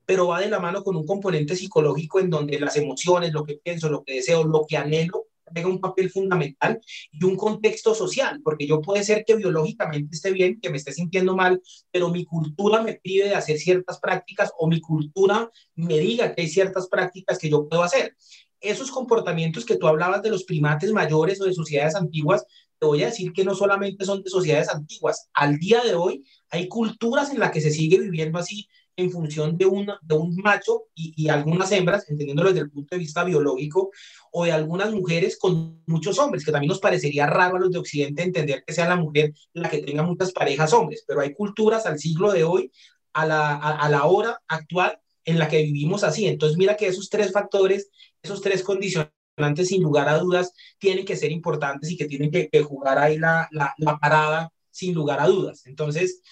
pero 0.06 0.28
va 0.28 0.40
de 0.40 0.48
la 0.48 0.60
mano 0.60 0.84
con 0.84 0.96
un 0.96 1.06
componente 1.06 1.56
psicológico 1.56 2.20
en 2.20 2.30
donde 2.30 2.60
las 2.60 2.76
emociones, 2.76 3.32
lo 3.32 3.44
que 3.44 3.56
pienso, 3.56 3.88
lo 3.88 4.04
que 4.04 4.14
deseo, 4.14 4.44
lo 4.44 4.64
que 4.66 4.76
anhelo, 4.76 5.26
tenga 5.52 5.68
un 5.68 5.80
papel 5.80 6.10
fundamental 6.10 6.80
y 7.12 7.24
un 7.24 7.36
contexto 7.36 7.94
social, 7.94 8.40
porque 8.42 8.66
yo 8.66 8.80
puede 8.80 9.04
ser 9.04 9.24
que 9.24 9.36
biológicamente 9.36 10.14
esté 10.14 10.32
bien, 10.32 10.60
que 10.60 10.70
me 10.70 10.76
esté 10.76 10.92
sintiendo 10.92 11.36
mal, 11.36 11.62
pero 11.90 12.08
mi 12.10 12.24
cultura 12.24 12.82
me 12.82 12.94
prive 12.94 13.28
de 13.28 13.34
hacer 13.34 13.58
ciertas 13.58 13.98
prácticas 14.00 14.52
o 14.58 14.68
mi 14.68 14.80
cultura 14.80 15.50
me 15.74 15.98
diga 15.98 16.34
que 16.34 16.42
hay 16.42 16.48
ciertas 16.48 16.88
prácticas 16.88 17.38
que 17.38 17.50
yo 17.50 17.68
puedo 17.68 17.82
hacer 17.82 18.16
esos 18.64 18.90
comportamientos 18.90 19.64
que 19.64 19.76
tú 19.76 19.86
hablabas 19.86 20.22
de 20.22 20.30
los 20.30 20.44
primates 20.44 20.92
mayores 20.92 21.40
o 21.40 21.44
de 21.44 21.54
sociedades 21.54 21.94
antiguas, 21.94 22.44
te 22.78 22.86
voy 22.86 23.02
a 23.02 23.06
decir 23.06 23.32
que 23.32 23.44
no 23.44 23.54
solamente 23.54 24.04
son 24.04 24.22
de 24.22 24.30
sociedades 24.30 24.68
antiguas. 24.68 25.28
Al 25.34 25.58
día 25.58 25.82
de 25.82 25.94
hoy 25.94 26.24
hay 26.50 26.68
culturas 26.68 27.30
en 27.30 27.40
las 27.40 27.50
que 27.50 27.60
se 27.60 27.70
sigue 27.70 27.98
viviendo 27.98 28.38
así 28.38 28.68
en 28.96 29.10
función 29.10 29.56
de, 29.56 29.66
una, 29.66 29.98
de 30.02 30.14
un 30.14 30.36
macho 30.36 30.84
y, 30.94 31.12
y, 31.16 31.28
algunas 31.28 31.72
hembras, 31.72 32.08
entendiéndolo 32.08 32.50
desde 32.50 32.62
el 32.62 32.70
punto 32.70 32.94
de 32.94 33.00
vista 33.00 33.24
biológico, 33.24 33.90
o 34.30 34.44
de 34.44 34.52
algunas 34.52 34.92
mujeres 34.92 35.36
con 35.38 35.82
muchos 35.86 36.18
hombres, 36.18 36.44
que 36.44 36.52
también 36.52 36.68
nos 36.68 36.78
parecería 36.78 37.26
raro 37.26 37.56
a 37.56 37.60
los 37.60 37.70
de 37.70 37.78
Occidente 37.78 38.22
entender 38.22 38.62
que 38.64 38.72
sea 38.72 38.88
la 38.88 38.96
mujer 38.96 39.32
la 39.52 39.68
que 39.68 39.78
tenga 39.78 40.02
muchas 40.02 40.32
parejas 40.32 40.72
hombres, 40.72 41.04
pero 41.06 41.20
hay 41.20 41.34
culturas 41.34 41.86
al 41.86 41.98
siglo 41.98 42.32
de 42.32 42.44
hoy, 42.44 42.70
a 43.12 43.26
la, 43.26 43.54
a, 43.54 43.78
a 43.78 43.88
la 43.88 44.04
hora 44.04 44.40
actual, 44.46 45.00
en 45.24 45.38
la 45.38 45.48
que 45.48 45.62
vivimos 45.62 46.04
así. 46.04 46.26
Entonces, 46.26 46.58
mira 46.58 46.76
que 46.76 46.86
esos 46.86 47.08
tres 47.08 47.32
factores, 47.32 47.90
esos 48.24 48.40
tres 48.40 48.62
condicionantes, 48.62 49.68
sin 49.68 49.82
lugar 49.82 50.08
a 50.08 50.18
dudas, 50.18 50.52
tienen 50.78 51.04
que 51.04 51.16
ser 51.16 51.30
importantes 51.30 51.90
y 51.90 51.96
que 51.96 52.06
tienen 52.06 52.30
que, 52.30 52.48
jugar 52.62 52.98
ahí 52.98 53.18
la, 53.18 53.48
la, 53.52 53.74
la, 53.76 53.98
parada, 53.98 54.50
sin 54.70 54.94
lugar 54.94 55.20
a 55.20 55.26
dudas. 55.26 55.66
Entonces, 55.66 56.22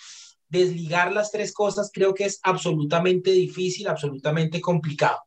desligar 0.49 1.13
las 1.13 1.31
tres 1.31 1.53
cosas 1.53 1.91
creo 1.93 2.15
que 2.15 2.25
es 2.25 2.41
absolutamente 2.43 3.31
difícil, 3.31 3.89
absolutamente 3.89 4.61
complicado. 4.61 5.19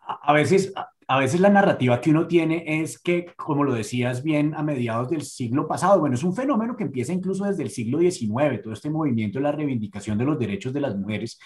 A 0.00 0.32
veces, 0.32 0.72
a 1.06 1.18
veces 1.18 1.40
la 1.40 1.50
narrativa 1.50 2.00
que 2.00 2.10
uno 2.10 2.26
tiene 2.26 2.80
es 2.80 2.98
que, 2.98 3.26
como 3.36 3.62
lo 3.62 3.74
decías 3.74 4.22
bien, 4.22 4.54
a 4.54 4.62
mediados 4.62 5.10
del 5.10 5.22
siglo 5.22 5.68
pasado, 5.68 6.00
bueno, 6.00 6.14
es 6.14 6.22
un 6.22 6.34
fenómeno 6.34 6.76
que 6.76 6.84
empieza 6.84 7.12
incluso 7.12 7.44
desde 7.44 7.62
el 7.62 7.70
siglo 7.70 7.98
XIX, 7.98 8.62
todo 8.62 8.72
este 8.72 8.88
movimiento 8.88 9.38
de 9.38 9.42
la 9.42 9.52
reivindicación 9.52 10.16
de 10.16 10.24
los 10.24 10.38
derechos 10.38 10.72
de 10.72 10.80
las 10.80 10.96
mujeres, 10.96 11.38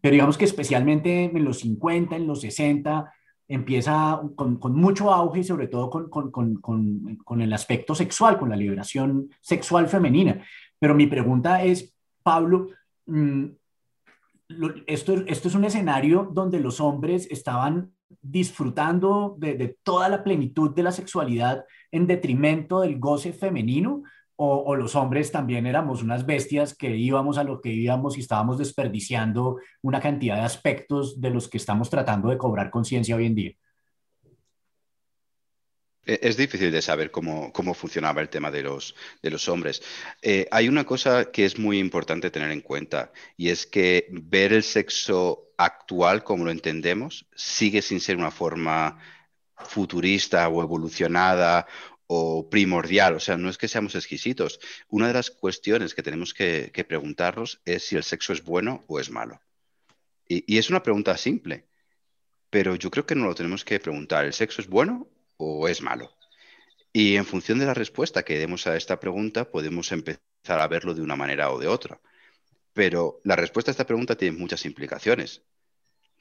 pero 0.00 0.14
digamos 0.14 0.36
que 0.36 0.46
especialmente 0.46 1.24
en 1.24 1.44
los 1.44 1.60
50, 1.60 2.16
en 2.16 2.26
los 2.26 2.40
60, 2.40 3.12
empieza 3.54 4.20
con, 4.34 4.56
con 4.56 4.74
mucho 4.74 5.12
auge, 5.12 5.44
sobre 5.44 5.68
todo 5.68 5.90
con, 5.90 6.30
con, 6.30 6.56
con, 6.60 7.40
el 7.40 7.52
aspecto 7.52 7.94
sexual, 7.94 8.38
con 8.38 8.48
la 8.48 8.56
liberación 8.56 9.28
sexual 9.40 9.88
femenina. 9.88 10.42
Pero 10.78 10.94
mi 10.94 11.06
pregunta 11.06 11.62
es, 11.62 11.94
Pablo, 12.22 12.68
mm, 13.06 13.44
esto, 14.86 15.14
esto 15.26 15.48
es 15.48 15.54
un 15.54 15.64
escenario 15.64 16.30
donde 16.32 16.60
los 16.60 16.80
hombres 16.80 17.28
estaban 17.30 17.92
disfrutando 18.20 19.36
de, 19.38 19.54
de, 19.54 19.76
toda 19.82 20.08
la 20.08 20.24
plenitud 20.24 20.74
de 20.74 20.82
la 20.82 20.92
sexualidad 20.92 21.64
en 21.90 22.06
detrimento 22.06 22.80
del 22.80 22.98
goce 22.98 23.32
femenino, 23.32 24.02
o, 24.44 24.74
los 24.74 24.96
hombres 24.96 25.30
también 25.30 25.66
éramos 25.66 26.02
unas 26.02 26.26
bestias 26.26 26.74
que 26.74 26.96
íbamos 26.96 27.38
a 27.38 27.44
lo 27.44 27.60
que 27.60 27.70
íbamos 27.70 28.16
y 28.16 28.20
estábamos 28.20 28.58
desperdiciando 28.58 29.60
una 29.82 30.00
cantidad 30.00 30.36
de 30.36 30.42
aspectos 30.42 31.20
de 31.20 31.30
los 31.30 31.48
que 31.48 31.58
estamos 31.58 31.88
tratando 31.88 32.28
de 32.28 32.38
cobrar 32.38 32.70
conciencia 32.70 33.14
hoy 33.14 33.26
en 33.26 33.34
día. 33.36 33.52
E-, 36.04 36.18
es 36.22 36.36
difícil 36.36 36.72
de 36.72 36.82
saber 36.82 37.12
cómo, 37.12 37.52
cómo 37.52 37.72
funcionaba 37.72 38.20
el 38.20 38.28
tema 38.28 38.50
de 38.50 38.62
los, 38.62 38.96
de 39.22 39.30
los 39.30 39.48
hombres. 39.48 39.80
Eh, 40.22 40.48
hay 40.50 40.68
una 40.68 40.84
cosa 40.84 41.30
que 41.30 41.44
es 41.44 41.56
muy 41.58 41.78
importante 41.78 42.30
tener 42.30 42.50
en 42.50 42.62
cuenta 42.62 43.12
y 43.36 43.50
es 43.50 43.64
que 43.64 44.08
ver 44.10 44.52
el 44.52 44.64
sexo 44.64 45.52
actual 45.56 46.24
como 46.24 46.44
lo 46.44 46.50
entendemos 46.50 47.26
sigue 47.36 47.80
sin 47.80 48.00
ser 48.00 48.16
una 48.16 48.32
forma 48.32 48.98
futurista 49.64 50.48
o 50.48 50.62
evolucionada 50.62 51.66
o 52.14 52.48
primordial. 52.50 53.14
O 53.16 53.20
sea, 53.20 53.36
no 53.38 53.48
es 53.48 53.56
que 53.56 53.68
seamos 53.68 53.94
exquisitos. 53.94 54.60
Una 54.88 55.08
de 55.08 55.14
las 55.14 55.30
cuestiones 55.30 55.94
que 55.94 56.02
tenemos 56.02 56.34
que, 56.34 56.70
preguntarnos 56.86 57.60
es 57.64 57.84
si 57.84 57.96
el 57.96 58.04
sexo 58.04 58.32
es 58.34 58.44
bueno 58.44 58.84
o 58.86 59.00
es 59.00 59.10
malo. 59.10 59.40
Y, 60.28 60.44
y 60.52 60.58
es 60.58 60.68
una 60.68 60.82
pregunta 60.82 61.16
simple, 61.16 61.64
pero 62.50 62.76
yo 62.76 62.90
creo 62.90 63.06
que 63.06 63.14
no 63.14 63.24
lo 63.24 63.34
tenemos 63.34 63.64
que 63.64 63.80
preguntar. 63.80 64.26
¿El 64.26 64.34
sexo 64.34 64.60
es 64.60 64.68
bueno 64.68 65.08
o 65.38 65.68
es 65.68 65.80
malo? 65.80 66.12
Y 66.92 67.16
en 67.16 67.24
función 67.24 67.58
de 67.58 67.66
la 67.66 67.74
respuesta 67.74 68.24
que 68.24 68.38
demos 68.38 68.66
a 68.66 68.76
esta 68.76 69.00
pregunta, 69.00 69.50
podemos 69.50 69.90
empezar 69.92 70.60
a 70.60 70.68
verlo 70.68 70.92
de 70.92 71.00
una 71.00 71.16
manera 71.16 71.50
o 71.50 71.58
de 71.58 71.68
otra. 71.68 71.98
Pero 72.74 73.20
la 73.24 73.36
respuesta 73.36 73.70
a 73.70 73.72
esta 73.72 73.86
pregunta 73.86 74.16
tiene 74.16 74.36
muchas 74.36 74.66
implicaciones. 74.66 75.42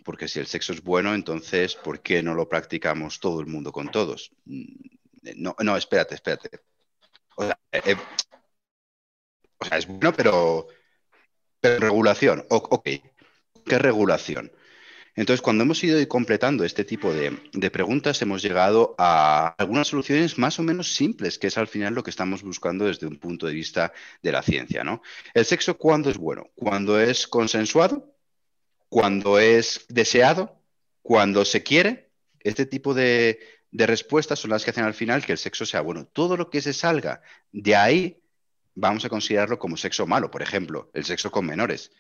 Porque 0.06 0.30
si 0.30 0.40
el 0.40 0.48
sexo 0.48 0.72
es 0.72 0.82
bueno, 0.82 1.14
entonces, 1.14 1.76
¿por 1.76 2.02
qué 2.02 2.24
no 2.24 2.34
lo 2.34 2.48
practicamos 2.48 3.20
todo 3.20 3.42
el 3.42 3.48
mundo 3.48 3.74
con 3.74 3.92
todos? 3.92 4.32
Mm, 5.22 5.30
no, 5.36 5.56
no 5.60 5.78
espérate, 5.78 6.16
espérate. 6.16 6.50
O 7.36 7.44
sea, 7.46 7.58
eh, 7.72 7.82
eh, 7.86 7.96
o 9.58 9.66
sea 9.66 9.78
es 9.78 9.88
bueno, 9.88 10.14
pero, 10.14 10.68
pero 11.60 11.80
regulación. 11.80 12.46
O, 12.50 12.58
ok, 12.58 12.90
¿qué 13.66 13.80
regulación? 13.80 14.52
Entonces, 15.16 15.42
cuando 15.42 15.64
hemos 15.64 15.84
ido 15.84 16.06
completando 16.08 16.64
este 16.64 16.86
tipo 16.86 17.14
de, 17.14 17.32
preguntas, 17.70 18.22
hemos 18.22 18.42
llegado 18.42 18.96
a 18.98 19.50
algunas 19.58 19.90
soluciones 19.90 20.38
más 20.38 20.58
o 20.58 20.64
menos 20.64 20.94
simples, 20.94 21.38
que 21.38 21.48
es 21.48 21.58
al 21.58 21.68
final 21.68 21.94
lo 21.94 22.04
que 22.04 22.10
estamos 22.10 22.44
buscando 22.44 22.86
desde 22.86 23.08
un 23.08 23.20
punto 23.20 23.46
de 23.46 23.54
vista 23.54 23.92
de 24.22 24.32
la 24.32 24.42
ciencia. 24.42 24.84
¿no? 24.86 25.02
¿El 25.34 25.46
sexo 25.46 25.78
cuándo 25.78 26.10
es 26.10 26.18
bueno? 26.18 26.50
Cuando 26.56 27.00
es 27.00 27.28
consensuado, 27.28 28.16
cuando 28.88 29.38
es 29.38 29.86
deseado, 29.90 30.62
cuando 31.02 31.46
se 31.46 31.64
quiere. 31.64 32.10
Este 32.40 32.66
tipo 32.66 32.94
de, 32.94 33.40
de 33.72 33.88
respuestas 33.88 34.40
son 34.40 34.52
las 34.52 34.64
que 34.64 34.72
hacen 34.72 34.84
al 34.84 34.94
final 34.94 35.26
que 35.26 35.32
el 35.32 35.38
sexo 35.38 35.66
sea 35.66 35.82
bueno. 35.82 36.06
Todo 36.06 36.38
lo 36.38 36.50
que 36.50 36.62
se 36.62 36.74
salga 36.74 37.22
de 37.52 37.76
ahí, 37.76 38.22
vamos 38.76 39.06
a 39.06 39.10
considerarlo 39.10 39.58
como 39.58 39.78
sexo 39.78 40.06
malo. 40.06 40.30
Por 40.30 40.42
ejemplo, 40.42 40.92
el 40.94 41.06
sexo 41.06 41.32
con 41.32 41.46
menores 41.46 41.92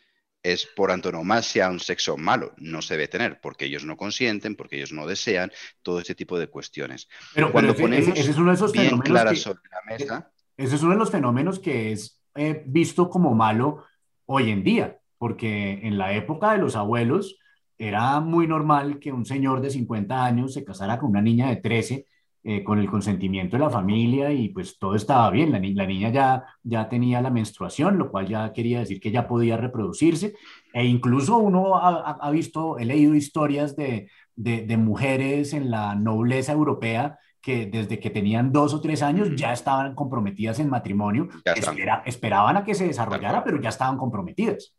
es 0.44 0.66
por 0.66 0.92
antonomasia 0.92 1.70
un 1.70 1.80
sexo 1.80 2.18
malo, 2.18 2.54
no 2.58 2.82
se 2.82 2.96
debe 2.96 3.08
tener, 3.08 3.40
porque 3.42 3.66
ellos 3.66 3.86
no 3.86 3.96
consienten, 3.96 4.56
porque 4.56 4.78
ellos 4.78 4.92
no 4.92 5.06
desean, 5.06 5.52
todo 5.82 6.00
ese 6.00 6.16
tipo 6.16 6.40
de 6.40 6.48
cuestiones. 6.48 7.08
Pero 7.34 7.52
cuando 7.52 7.76
ponemos 7.76 8.18
ese, 8.18 8.32
es 8.32 8.38
uno 8.38 8.50
de 8.50 8.56
esos 8.56 8.72
bien 8.72 8.98
claras 9.00 9.40
sobre 9.40 9.62
la 9.70 9.98
mesa. 9.98 10.32
Ese 10.58 10.76
es 10.76 10.82
uno 10.82 10.94
de 10.94 11.00
los 11.00 11.12
fenómenos 11.12 11.60
que 11.60 11.92
es 11.92 12.22
eh, 12.36 12.64
visto 12.66 13.10
como 13.10 13.36
malo 13.36 13.86
hoy 14.26 14.50
en 14.50 14.64
día, 14.64 15.00
porque 15.18 15.80
en 15.84 15.98
la 15.98 16.14
época 16.14 16.54
de 16.54 16.58
los 16.58 16.76
abuelos 16.76 17.38
era 17.82 18.20
muy 18.20 18.48
normal 18.48 19.00
que 19.00 19.12
un 19.12 19.26
señor 19.26 19.60
de 19.60 19.72
50 19.72 20.24
años 20.24 20.54
se 20.54 20.64
casara 20.64 21.00
con 21.00 21.10
una 21.10 21.22
niña 21.22 21.50
de 21.50 21.56
13 21.56 22.06
eh, 22.44 22.64
con 22.64 22.78
el 22.80 22.90
consentimiento 22.90 23.56
de 23.56 23.64
la 23.64 23.70
familia 23.70 24.32
y 24.32 24.50
pues 24.50 24.78
todo 24.78 24.96
estaba 24.96 25.30
bien. 25.32 25.52
La, 25.52 25.60
la, 25.60 25.86
niña 25.88 26.10
ya, 26.10 26.44
ya 26.64 26.90
tenía 26.90 27.22
la 27.22 27.32
menstruación, 27.32 27.98
lo 27.98 28.12
cual 28.12 28.28
ya 28.28 28.54
quería 28.54 28.80
decir 28.80 29.00
que 29.00 29.12
ya 29.12 29.28
podía 29.28 29.58
reproducirse. 29.58 30.36
E 30.74 30.86
incluso 30.86 31.38
uno 31.38 31.76
ha, 31.78 32.18
ha 32.22 32.32
visto, 32.32 32.78
he 32.78 32.86
leído 32.86 33.16
historias 33.16 33.76
de, 33.76 34.10
de, 34.36 34.62
de, 34.62 34.78
mujeres 34.78 35.54
en 35.54 35.72
la 35.72 35.96
nobleza 35.96 36.52
europea 36.52 37.18
que 37.42 37.66
desde 37.66 38.00
que 38.00 38.12
tenían 38.12 38.52
dos 38.52 38.74
o 38.76 38.82
tres 38.82 39.02
años 39.02 39.30
ya 39.36 39.54
estaban 39.54 39.96
comprometidas 39.96 40.60
en 40.60 40.70
matrimonio. 40.70 41.30
Espera, 41.46 42.04
esperaban 42.06 42.58
a 42.58 42.64
que 42.64 42.76
se 42.76 42.86
desarrollara, 42.86 43.44
pero 43.44 43.60
ya 43.60 43.70
estaban 43.70 43.98
comprometidas. 43.98 44.76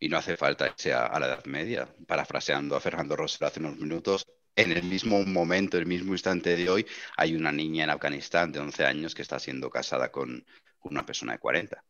Y 0.00 0.08
no 0.08 0.18
hace 0.18 0.36
falta 0.36 0.66
irse 0.66 0.92
a, 0.92 1.06
a 1.06 1.20
la 1.20 1.26
Edad 1.26 1.44
Media. 1.44 1.88
Parafraseando 2.06 2.74
a 2.74 2.80
Fernando 2.80 3.14
Rosero 3.14 3.46
hace 3.46 3.60
unos 3.60 3.78
minutos, 3.78 4.26
en 4.56 4.72
el 4.72 4.82
mismo 4.82 5.22
momento, 5.24 5.78
el 5.78 5.86
mismo 5.86 6.12
instante 6.12 6.56
de 6.56 6.68
hoy, 6.68 6.86
hay 7.16 7.34
una 7.34 7.52
niña 7.52 7.84
en 7.84 7.90
Afganistán 7.90 8.52
de 8.52 8.58
11 8.60 8.84
años 8.84 9.14
que 9.14 9.22
está 9.22 9.38
siendo 9.38 9.70
casada 9.70 10.10
con 10.10 10.44
una 10.82 11.06
persona 11.06 11.32
de 11.34 11.38
40. 11.38 11.84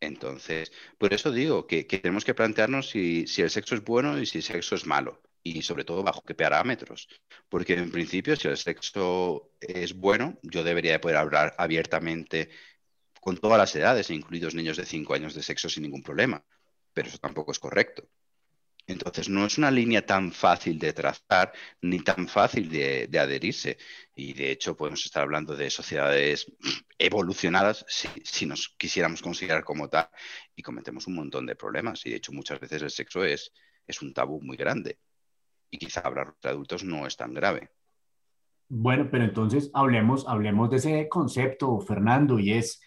Entonces, 0.00 0.72
por 0.96 1.12
eso 1.12 1.32
digo 1.32 1.66
que, 1.66 1.84
tenemos 1.84 2.24
que 2.24 2.34
plantearnos 2.34 2.90
si, 2.90 3.24
el 3.36 3.50
sexo 3.50 3.74
es 3.74 3.84
bueno 3.84 4.18
y 4.20 4.26
si 4.26 4.38
el 4.38 4.44
sexo 4.44 4.74
es 4.74 4.86
malo. 4.86 5.22
Y 5.42 5.62
sobre 5.62 5.84
todo 5.84 6.02
bajo 6.02 6.22
qué 6.22 6.34
parámetros. 6.34 7.08
Porque 7.48 7.74
en 7.74 7.90
principio, 7.90 8.36
si 8.36 8.48
el 8.48 8.56
sexo 8.56 9.52
es 9.60 9.94
bueno, 9.94 10.38
yo 10.42 10.64
debería 10.64 10.92
de 10.92 10.98
poder 10.98 11.16
hablar 11.16 11.54
abiertamente 11.58 12.50
con 13.20 13.36
todas 13.38 13.58
las 13.58 13.74
edades, 13.76 14.10
incluidos 14.10 14.54
niños 14.54 14.76
de 14.76 14.86
5 14.86 15.14
años 15.14 15.34
de 15.34 15.42
sexo 15.42 15.68
sin 15.68 15.84
ningún 15.84 16.02
problema. 16.02 16.44
Pero 16.98 17.10
eso 17.10 17.18
tampoco 17.18 17.52
es 17.52 17.60
correcto. 17.60 18.08
Entonces, 18.88 19.28
no 19.28 19.46
es 19.46 19.56
una 19.56 19.70
línea 19.70 20.04
tan 20.04 20.32
fácil 20.32 20.80
de 20.80 20.92
trazar 20.92 21.52
ni 21.80 22.00
tan 22.00 22.26
fácil 22.26 22.68
de, 22.68 23.08
adherirse. 23.16 23.78
Y 24.16 24.32
de 24.32 24.50
hecho, 24.50 24.76
podemos 24.76 25.06
estar 25.06 25.22
hablando 25.22 25.54
de 25.54 25.70
sociedades 25.70 26.52
evolucionadas 26.98 27.86
si, 27.86 28.46
nos 28.46 28.70
quisiéramos 28.76 29.22
considerar 29.22 29.62
como 29.62 29.88
tal 29.88 30.08
y 30.56 30.62
cometemos 30.62 31.06
un 31.06 31.14
montón 31.14 31.46
de 31.46 31.54
problemas. 31.54 32.04
Y 32.04 32.10
de 32.10 32.16
hecho, 32.16 32.32
muchas 32.32 32.58
veces 32.58 32.82
el 32.82 32.90
sexo 32.90 33.22
es, 33.22 33.52
es 33.86 34.02
un 34.02 34.12
tabú 34.12 34.42
muy 34.42 34.56
grande. 34.56 34.98
Y 35.70 35.78
quizá 35.78 36.00
hablar 36.00 36.34
de 36.42 36.48
adultos 36.48 36.82
no 36.82 37.06
es 37.06 37.16
tan 37.16 37.32
grave. 37.32 37.70
Bueno, 38.68 39.08
pero 39.08 39.22
entonces 39.22 39.70
hablemos, 39.72 40.26
hablemos 40.26 40.68
de 40.68 40.78
ese 40.78 41.08
concepto, 41.08 41.78
Fernando, 41.78 42.40
y 42.40 42.54
es, 42.54 42.82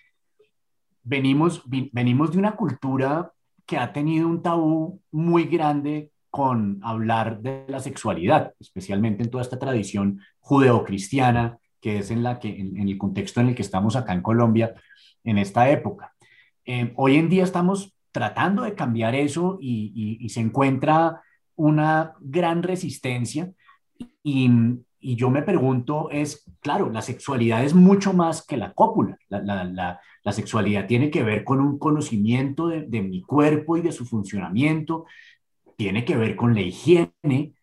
venimos, 1.01 1.63
venimos 1.93 2.33
de 2.33 2.39
una 2.39 2.57
cultura 2.57 3.33
que 3.71 3.77
ha 3.77 3.93
tenido 3.93 4.27
un 4.27 4.41
tabú 4.41 4.99
muy 5.11 5.45
grande 5.45 6.11
con 6.29 6.81
hablar 6.83 7.39
de 7.39 7.63
la 7.69 7.79
sexualidad, 7.79 8.53
especialmente 8.59 9.23
en 9.23 9.29
toda 9.29 9.43
esta 9.43 9.57
tradición 9.57 10.19
judeocristiana, 10.41 11.57
que 11.79 11.99
es 11.99 12.11
en, 12.11 12.21
la 12.21 12.37
que, 12.37 12.49
en, 12.49 12.89
el 12.89 12.97
contexto 12.97 13.39
en 13.39 13.47
el 13.47 13.55
que 13.55 13.61
estamos 13.61 13.95
acá 13.95 14.11
en 14.11 14.21
Colombia 14.21 14.73
en 15.23 15.37
esta 15.37 15.69
época. 15.69 16.13
Eh, 16.65 16.91
hoy 16.97 17.15
en 17.15 17.29
día 17.29 17.45
estamos 17.45 17.95
tratando 18.11 18.63
de 18.63 18.75
cambiar 18.75 19.15
eso 19.15 19.57
y, 19.61 20.17
y, 20.19 20.27
se 20.27 20.41
encuentra 20.41 21.21
una 21.55 22.15
gran 22.19 22.63
resistencia 22.63 23.53
y, 24.21 24.51
y, 25.01 25.15
yo 25.15 25.29
me 25.29 25.41
pregunto 25.41 26.09
es, 26.11 26.49
claro, 26.61 26.89
la 26.89 27.01
sexualidad 27.01 27.63
es 27.63 27.73
mucho 27.73 28.13
más 28.13 28.45
que 28.45 28.57
la 28.57 28.73
cópula. 28.73 29.17
La, 29.29 29.41
la, 29.41 29.99
la, 30.23 30.31
sexualidad 30.31 30.87
tiene 30.87 31.09
que 31.09 31.23
ver 31.23 31.43
con 31.43 31.59
un 31.59 31.79
conocimiento 31.79 32.67
de, 32.67 32.83
de, 32.83 33.01
mi 33.01 33.21
cuerpo 33.21 33.77
y 33.77 33.81
de 33.81 33.91
su 33.91 34.05
funcionamiento, 34.05 35.05
tiene 35.75 36.05
que 36.05 36.15
ver 36.15 36.35
con 36.35 36.53
la 36.53 36.61
higiene, 36.61 37.53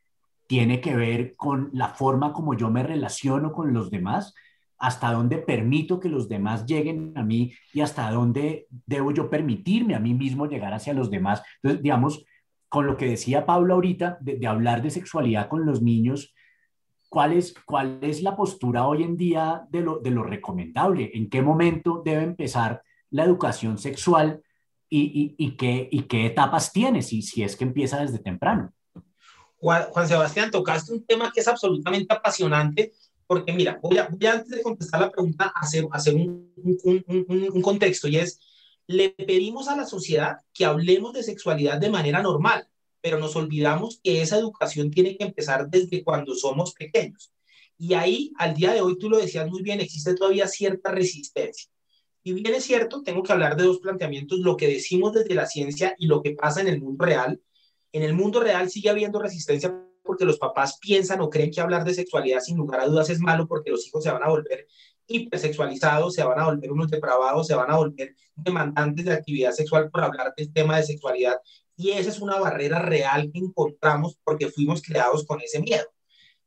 tiene 0.46 0.80
que 0.80 0.96
ver 0.96 1.36
con 1.36 1.70
la 1.72 1.88
forma 1.88 2.32
como 2.32 2.54
yo 2.54 2.70
me 2.70 2.82
relaciono 2.82 3.52
con 3.52 3.72
los 3.72 3.90
demás, 3.90 4.34
hasta 4.78 5.12
dónde 5.12 5.38
permito 5.38 6.00
que 6.00 6.08
los 6.08 6.28
demás 6.28 6.64
lleguen 6.66 7.12
a 7.16 7.22
mí 7.22 7.52
y 7.72 7.80
hasta 7.80 8.10
dónde 8.10 8.66
debo 8.86 9.10
yo 9.12 9.28
permitirme 9.28 9.94
a 9.94 10.00
mí 10.00 10.14
mismo 10.14 10.46
llegar 10.46 10.72
hacia 10.72 10.94
los 10.94 11.10
demás. 11.10 11.42
Entonces, 11.56 11.82
digamos, 11.82 12.24
con 12.68 12.86
lo 12.86 12.96
que 12.96 13.06
decía 13.06 13.46
Pablo 13.46 13.74
ahorita, 13.74 14.18
de 14.20 14.46
hablar 14.46 14.82
de 14.82 14.90
sexualidad 14.90 15.48
con 15.48 15.66
los 15.66 15.82
niños, 15.82 16.34
¿Cuál 17.08 17.32
es, 17.32 17.54
¿Cuál 17.64 17.98
es 18.02 18.22
la 18.22 18.36
postura 18.36 18.86
hoy 18.86 19.02
en 19.02 19.16
día 19.16 19.66
de 19.70 19.80
lo, 19.80 19.98
de 19.98 20.10
lo 20.10 20.22
recomendable? 20.22 21.10
¿En 21.14 21.30
qué 21.30 21.40
momento 21.40 22.02
debe 22.04 22.22
empezar 22.22 22.82
la 23.10 23.24
educación 23.24 23.78
sexual 23.78 24.42
y, 24.90 25.34
y, 25.38 25.56
qué, 25.56 25.88
y 25.90 26.02
qué 26.02 26.26
etapas 26.26 26.72
tiene, 26.72 27.02
si, 27.02 27.22
si 27.22 27.42
es 27.42 27.56
que 27.56 27.64
empieza 27.64 28.00
desde 28.00 28.18
temprano? 28.18 28.72
Juan, 29.56 29.88
Sebastián, 30.06 30.50
tocaste 30.50 30.92
un 30.92 31.04
tema 31.04 31.32
que 31.32 31.40
es 31.40 31.48
absolutamente 31.48 32.14
apasionante, 32.14 32.92
porque 33.26 33.52
mira, 33.52 33.78
voy, 33.82 33.98
a, 33.98 34.08
voy 34.08 34.26
a 34.26 34.32
antes 34.32 34.50
de 34.50 34.62
contestar 34.62 35.00
la 35.00 35.10
pregunta, 35.10 35.52
hacer, 35.54 35.86
hacer 35.90 36.14
un, 36.14 36.52
un, 36.56 37.04
un, 37.06 37.48
un 37.52 37.62
contexto, 37.62 38.06
y 38.08 38.16
es, 38.16 38.40
le 38.86 39.10
pedimos 39.10 39.68
a 39.68 39.76
la 39.76 39.84
sociedad 39.84 40.38
que 40.52 40.64
hablemos 40.64 41.12
de 41.12 41.22
sexualidad 41.22 41.78
de 41.78 41.90
manera 41.90 42.22
normal 42.22 42.68
pero 43.00 43.18
nos 43.18 43.36
olvidamos 43.36 44.00
que 44.02 44.22
esa 44.22 44.38
educación 44.38 44.90
tiene 44.90 45.16
que 45.16 45.24
empezar 45.24 45.68
desde 45.68 46.02
cuando 46.02 46.34
somos 46.34 46.72
pequeños. 46.74 47.32
Y 47.76 47.94
ahí, 47.94 48.32
al 48.38 48.54
día 48.54 48.72
de 48.72 48.80
hoy, 48.80 48.98
tú 48.98 49.08
lo 49.08 49.18
decías 49.18 49.48
muy 49.48 49.62
bien, 49.62 49.80
existe 49.80 50.14
todavía 50.14 50.48
cierta 50.48 50.90
resistencia. 50.90 51.70
Y 52.24 52.32
bien 52.32 52.54
es 52.54 52.64
cierto, 52.64 53.02
tengo 53.02 53.22
que 53.22 53.32
hablar 53.32 53.56
de 53.56 53.64
dos 53.64 53.78
planteamientos, 53.78 54.40
lo 54.40 54.56
que 54.56 54.66
decimos 54.66 55.12
desde 55.12 55.34
la 55.34 55.46
ciencia 55.46 55.94
y 55.98 56.06
lo 56.06 56.22
que 56.22 56.32
pasa 56.32 56.60
en 56.60 56.68
el 56.68 56.80
mundo 56.80 57.04
real. 57.04 57.40
En 57.92 58.02
el 58.02 58.14
mundo 58.14 58.40
real 58.40 58.68
sigue 58.68 58.90
habiendo 58.90 59.20
resistencia 59.20 59.74
porque 60.02 60.24
los 60.24 60.38
papás 60.38 60.78
piensan 60.80 61.20
o 61.20 61.30
creen 61.30 61.50
que 61.50 61.60
hablar 61.60 61.84
de 61.84 61.94
sexualidad 61.94 62.40
sin 62.40 62.56
lugar 62.56 62.80
a 62.80 62.86
dudas 62.86 63.10
es 63.10 63.20
malo 63.20 63.46
porque 63.46 63.70
los 63.70 63.86
hijos 63.86 64.02
se 64.02 64.10
van 64.10 64.22
a 64.22 64.28
volver 64.28 64.66
hipersexualizados, 65.06 66.14
se 66.14 66.22
van 66.22 66.38
a 66.38 66.44
volver 66.46 66.70
unos 66.70 66.90
depravados, 66.90 67.46
se 67.46 67.54
van 67.54 67.70
a 67.70 67.76
volver 67.76 68.14
demandantes 68.34 69.04
de 69.04 69.12
actividad 69.12 69.52
sexual 69.52 69.90
por 69.90 70.04
hablar 70.04 70.34
del 70.36 70.52
tema 70.52 70.76
de 70.76 70.84
sexualidad. 70.84 71.40
Y 71.78 71.92
esa 71.92 72.10
es 72.10 72.20
una 72.20 72.38
barrera 72.40 72.80
real 72.80 73.30
que 73.32 73.38
encontramos 73.38 74.18
porque 74.24 74.50
fuimos 74.50 74.82
creados 74.82 75.24
con 75.24 75.40
ese 75.40 75.60
miedo. 75.60 75.86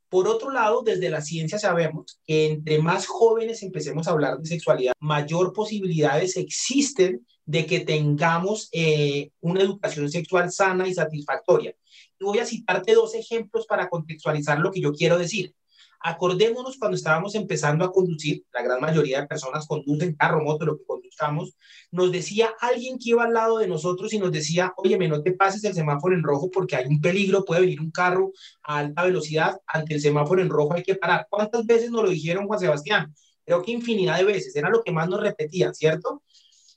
Por 0.09 0.27
otro 0.27 0.51
lado, 0.51 0.81
desde 0.81 1.09
la 1.09 1.21
ciencia 1.21 1.57
sabemos 1.57 2.19
que 2.27 2.47
entre 2.47 2.79
más 2.79 3.07
jóvenes 3.07 3.63
empecemos 3.63 4.07
a 4.07 4.11
hablar 4.11 4.39
de 4.39 4.45
sexualidad, 4.45 4.93
mayor 4.99 5.53
posibilidades 5.53 6.35
existen 6.35 7.25
de 7.45 7.65
que 7.65 7.79
tengamos 7.79 8.67
eh, 8.73 9.31
una 9.39 9.61
educación 9.61 10.11
sexual 10.11 10.51
sana 10.51 10.85
y 10.85 10.93
satisfactoria. 10.93 11.73
Y 12.19 12.25
voy 12.25 12.39
a 12.39 12.45
citarte 12.45 12.93
dos 12.93 13.15
ejemplos 13.15 13.65
para 13.65 13.87
contextualizar 13.87 14.59
lo 14.59 14.69
que 14.69 14.81
yo 14.81 14.91
quiero 14.91 15.17
decir. 15.17 15.55
Acordémonos 16.03 16.77
cuando 16.77 16.95
estábamos 16.95 17.35
empezando 17.35 17.85
a 17.85 17.91
conducir, 17.91 18.43
la 18.53 18.63
gran 18.63 18.81
mayoría 18.81 19.21
de 19.21 19.27
personas 19.27 19.67
conducen 19.67 20.15
carro, 20.15 20.43
moto, 20.43 20.65
lo 20.65 20.77
que 20.77 20.83
conduzcamos, 20.83 21.55
nos 21.91 22.11
decía 22.11 22.49
alguien 22.59 22.97
que 22.97 23.11
iba 23.11 23.23
al 23.23 23.33
lado 23.33 23.59
de 23.59 23.67
nosotros 23.67 24.11
y 24.13 24.17
nos 24.17 24.31
decía, 24.31 24.73
oye, 24.77 24.97
no 25.07 25.21
te 25.21 25.33
pases 25.33 25.63
el 25.63 25.73
semáforo 25.73 26.15
en 26.15 26.23
rojo 26.23 26.49
porque 26.49 26.75
hay 26.75 26.87
un 26.87 27.01
peligro, 27.01 27.45
puede 27.45 27.61
venir 27.61 27.81
un 27.81 27.91
carro 27.91 28.31
a 28.63 28.79
alta 28.79 29.03
velocidad, 29.03 29.59
ante 29.67 29.93
el 29.93 30.01
semáforo 30.01 30.41
en 30.41 30.49
rojo 30.49 30.73
hay 30.73 30.83
que 30.83 30.95
parar. 30.95 31.27
¿Cuántas 31.29 31.65
veces 31.65 31.91
nos 31.91 32.03
lo 32.03 32.09
dijeron, 32.09 32.47
Juan 32.47 32.59
Sebastián? 32.59 33.13
Creo 33.45 33.61
que 33.61 33.71
infinidad 33.71 34.17
de 34.17 34.23
veces, 34.23 34.55
era 34.55 34.69
lo 34.69 34.83
que 34.83 34.91
más 34.91 35.07
nos 35.09 35.21
repetían, 35.21 35.75
¿cierto? 35.75 36.23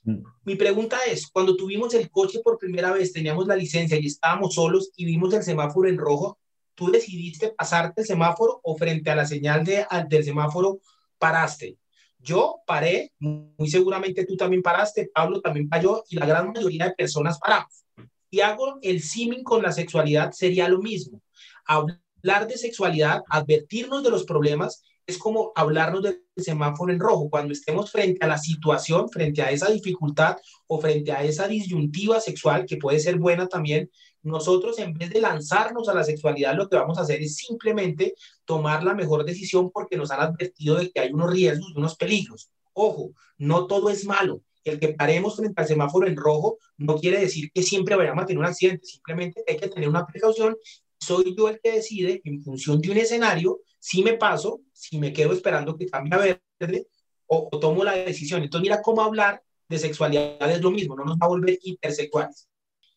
Mm. 0.03 0.23
Mi 0.43 0.55
pregunta 0.55 0.97
es, 1.09 1.27
cuando 1.27 1.55
tuvimos 1.55 1.93
el 1.93 2.09
coche 2.11 2.39
por 2.43 2.57
primera 2.57 2.91
vez, 2.91 3.11
teníamos 3.11 3.47
la 3.47 3.55
licencia 3.55 3.97
y 3.99 4.05
estábamos 4.05 4.53
solos 4.53 4.91
y 4.95 5.05
vimos 5.05 5.33
el 5.33 5.43
semáforo 5.43 5.89
en 5.89 5.97
rojo, 5.97 6.37
tú 6.75 6.91
decidiste 6.91 7.49
pasarte 7.49 8.01
el 8.01 8.07
semáforo 8.07 8.59
o 8.63 8.77
frente 8.77 9.09
a 9.09 9.15
la 9.15 9.25
señal 9.25 9.63
de, 9.63 9.85
del 10.07 10.23
semáforo 10.23 10.79
paraste. 11.17 11.77
Yo 12.19 12.57
paré, 12.65 13.13
muy 13.19 13.69
seguramente 13.69 14.25
tú 14.25 14.35
también 14.35 14.61
paraste, 14.61 15.09
Pablo 15.13 15.41
también 15.41 15.69
paró 15.69 16.03
y 16.09 16.15
la 16.15 16.25
gran 16.25 16.51
mayoría 16.51 16.85
de 16.85 16.95
personas 16.95 17.39
paramos. 17.39 17.85
Y 18.29 18.41
hago 18.41 18.79
el 18.81 19.01
símil 19.01 19.43
con 19.43 19.61
la 19.61 19.71
sexualidad, 19.71 20.31
sería 20.31 20.67
lo 20.67 20.79
mismo. 20.79 21.21
Hablar 21.65 22.47
de 22.47 22.57
sexualidad, 22.57 23.23
advertirnos 23.29 24.03
de 24.03 24.09
los 24.09 24.25
problemas, 24.25 24.83
es 25.07 25.17
como 25.17 25.51
hablarnos 25.55 26.01
del 26.03 26.23
semáforo 26.35 26.91
en 26.91 26.99
rojo. 26.99 27.29
Cuando 27.29 27.53
estemos 27.53 27.91
frente 27.91 28.25
a 28.25 28.27
la 28.27 28.37
situación, 28.37 29.09
frente 29.09 29.41
a 29.41 29.51
esa 29.51 29.69
dificultad 29.69 30.37
o 30.67 30.79
frente 30.79 31.11
a 31.11 31.23
esa 31.23 31.47
disyuntiva 31.47 32.19
sexual, 32.19 32.65
que 32.65 32.77
puede 32.77 32.99
ser 32.99 33.17
buena 33.17 33.47
también, 33.47 33.89
nosotros 34.23 34.79
en 34.79 34.93
vez 34.93 35.11
de 35.11 35.21
lanzarnos 35.21 35.87
a 35.87 35.93
la 35.93 36.03
sexualidad, 36.03 36.55
lo 36.55 36.67
que 36.67 36.77
vamos 36.77 36.97
a 36.97 37.01
hacer 37.01 37.21
es 37.21 37.35
simplemente 37.35 38.15
tomar 38.43 38.83
la 38.83 38.95
mejor 38.95 39.23
decisión 39.23 39.69
porque 39.71 39.97
nos 39.97 40.09
han 40.09 40.21
advertido 40.21 40.77
de 40.77 40.89
que 40.89 40.99
hay 40.99 41.11
unos 41.11 41.31
riesgos 41.31 41.71
y 41.73 41.77
unos 41.77 41.95
peligros. 41.95 42.49
Ojo, 42.73 43.11
no 43.37 43.67
todo 43.67 43.89
es 43.89 44.05
malo. 44.05 44.41
El 44.63 44.79
que 44.79 44.89
paremos 44.89 45.35
frente 45.35 45.61
al 45.61 45.67
semáforo 45.67 46.07
en 46.07 46.15
rojo 46.15 46.57
no 46.77 46.97
quiere 46.97 47.19
decir 47.19 47.51
que 47.53 47.61
siempre 47.61 47.95
vayamos 47.95 48.23
a 48.23 48.25
tener 48.25 48.39
un 48.39 48.45
accidente, 48.45 48.85
simplemente 48.85 49.43
hay 49.47 49.57
que 49.57 49.67
tener 49.67 49.87
una 49.87 50.07
precaución. 50.07 50.57
Soy 50.99 51.35
yo 51.37 51.47
el 51.49 51.59
que 51.61 51.73
decide 51.73 52.21
en 52.23 52.41
función 52.41 52.81
de 52.81 52.89
un 52.89 52.97
escenario 52.97 53.59
si 53.85 54.01
me 54.01 54.13
paso, 54.13 54.61
si 54.73 54.97
me 54.97 55.13
quedo 55.13 55.31
esperando 55.31 55.77
que 55.77 55.85
cambie 55.85 56.15
a 56.15 56.39
verde 56.59 56.87
o, 57.27 57.49
tomo 57.59 57.83
la 57.83 57.91
decisión. 57.91 58.41
Entonces 58.41 58.63
mira 58.63 58.81
cómo 58.81 59.03
hablar 59.03 59.43
de 59.69 59.77
sexualidad 59.77 60.49
es 60.49 60.59
lo 60.59 60.71
mismo, 60.71 60.95
no 60.95 61.05
nos 61.05 61.17
va 61.17 61.27
a 61.27 61.29
volver 61.29 61.59
intersexuales. 61.61 62.49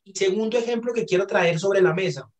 Y 0.02 0.14
segundo 0.14 0.56
ejemplo 0.56 0.94
que 0.94 1.04
quiero 1.04 1.26
traer 1.26 1.60
sobre 1.60 1.82
la 1.82 1.92
mesa, 1.92 2.30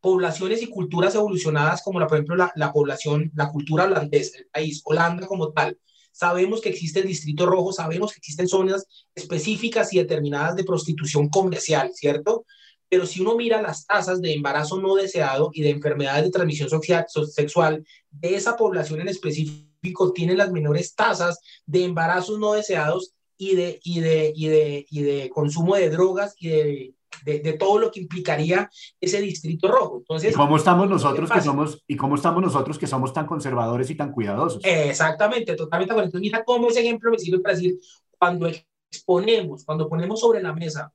poblaciones 0.00 0.62
y 0.62 0.68
culturas 0.68 1.16
evolucionadas 1.16 1.82
como 1.82 2.00
la, 2.00 2.06
por 2.06 2.16
ejemplo 2.16 2.34
la, 2.34 2.50
la 2.56 2.72
población, 2.72 3.30
la 3.34 3.50
cultura 3.50 3.84
holandesa, 3.84 4.38
el 4.38 4.46
país, 4.46 4.80
Holanda 4.82 5.26
como 5.26 5.52
tal. 5.52 5.78
Sabemos 6.12 6.62
que 6.62 6.70
existe 6.70 7.00
el 7.00 7.08
Distrito 7.08 7.44
Rojo, 7.44 7.74
sabemos 7.74 8.12
que 8.12 8.20
existen 8.20 8.48
zonas 8.48 8.86
específicas 9.14 9.92
y 9.92 9.98
determinadas 9.98 10.56
de 10.56 10.64
prostitución 10.64 11.28
comercial, 11.28 11.90
¿cierto? 11.92 12.46
Pero 12.88 13.06
si 13.06 13.20
uno 13.20 13.36
mira 13.36 13.62
las 13.62 13.86
tasas 13.86 14.20
de 14.20 14.32
embarazo 14.32 14.80
no 14.80 14.94
deseado 14.94 15.50
y 15.52 15.62
de 15.62 15.70
enfermedades 15.70 16.24
de 16.24 16.30
transmisión 16.30 16.68
social, 16.68 17.06
sexual 17.08 17.84
de 18.10 18.34
esa 18.34 18.56
población 18.56 19.00
en 19.00 19.08
específico, 19.08 20.12
tienen 20.12 20.38
las 20.38 20.52
menores 20.52 20.94
tasas 20.94 21.38
de 21.66 21.84
embarazos 21.84 22.38
no 22.38 22.52
deseados 22.52 23.12
y 23.36 23.56
de, 23.56 23.80
y 23.82 24.00
de, 24.00 24.32
y 24.34 24.48
de, 24.48 24.86
y 24.90 25.02
de 25.02 25.30
consumo 25.30 25.74
de 25.74 25.90
drogas 25.90 26.34
y 26.38 26.48
de, 26.48 26.94
de, 27.24 27.52
todo 27.54 27.78
lo 27.78 27.90
que 27.90 28.00
implicaría 28.00 28.70
ese 29.00 29.20
distrito 29.20 29.68
rojo. 29.68 29.98
Entonces, 29.98 30.32
¿Y 30.32 30.34
cómo 30.34 30.56
estamos 30.56 30.88
nosotros 30.88 31.30
que 31.30 31.40
somos 31.40 31.82
y 31.86 31.96
cómo 31.96 32.16
estamos 32.16 32.42
nosotros 32.42 32.78
que 32.78 32.86
somos 32.86 33.12
tan 33.12 33.26
conservadores 33.26 33.90
y 33.90 33.94
tan 33.94 34.12
cuidadosos? 34.12 34.62
Exactamente, 34.64 35.54
totalmente. 35.54 35.94
Entonces, 35.94 36.20
mira 36.20 36.44
cómo 36.44 36.68
ese 36.68 36.80
ejemplo 36.80 37.10
me 37.10 37.18
sirve 37.18 37.40
para 37.40 37.54
decir 37.54 37.78
cuando 38.18 38.48
exponemos, 38.90 39.64
cuando 39.64 39.88
ponemos 39.88 40.20
sobre 40.20 40.42
la 40.42 40.52
mesa 40.52 40.92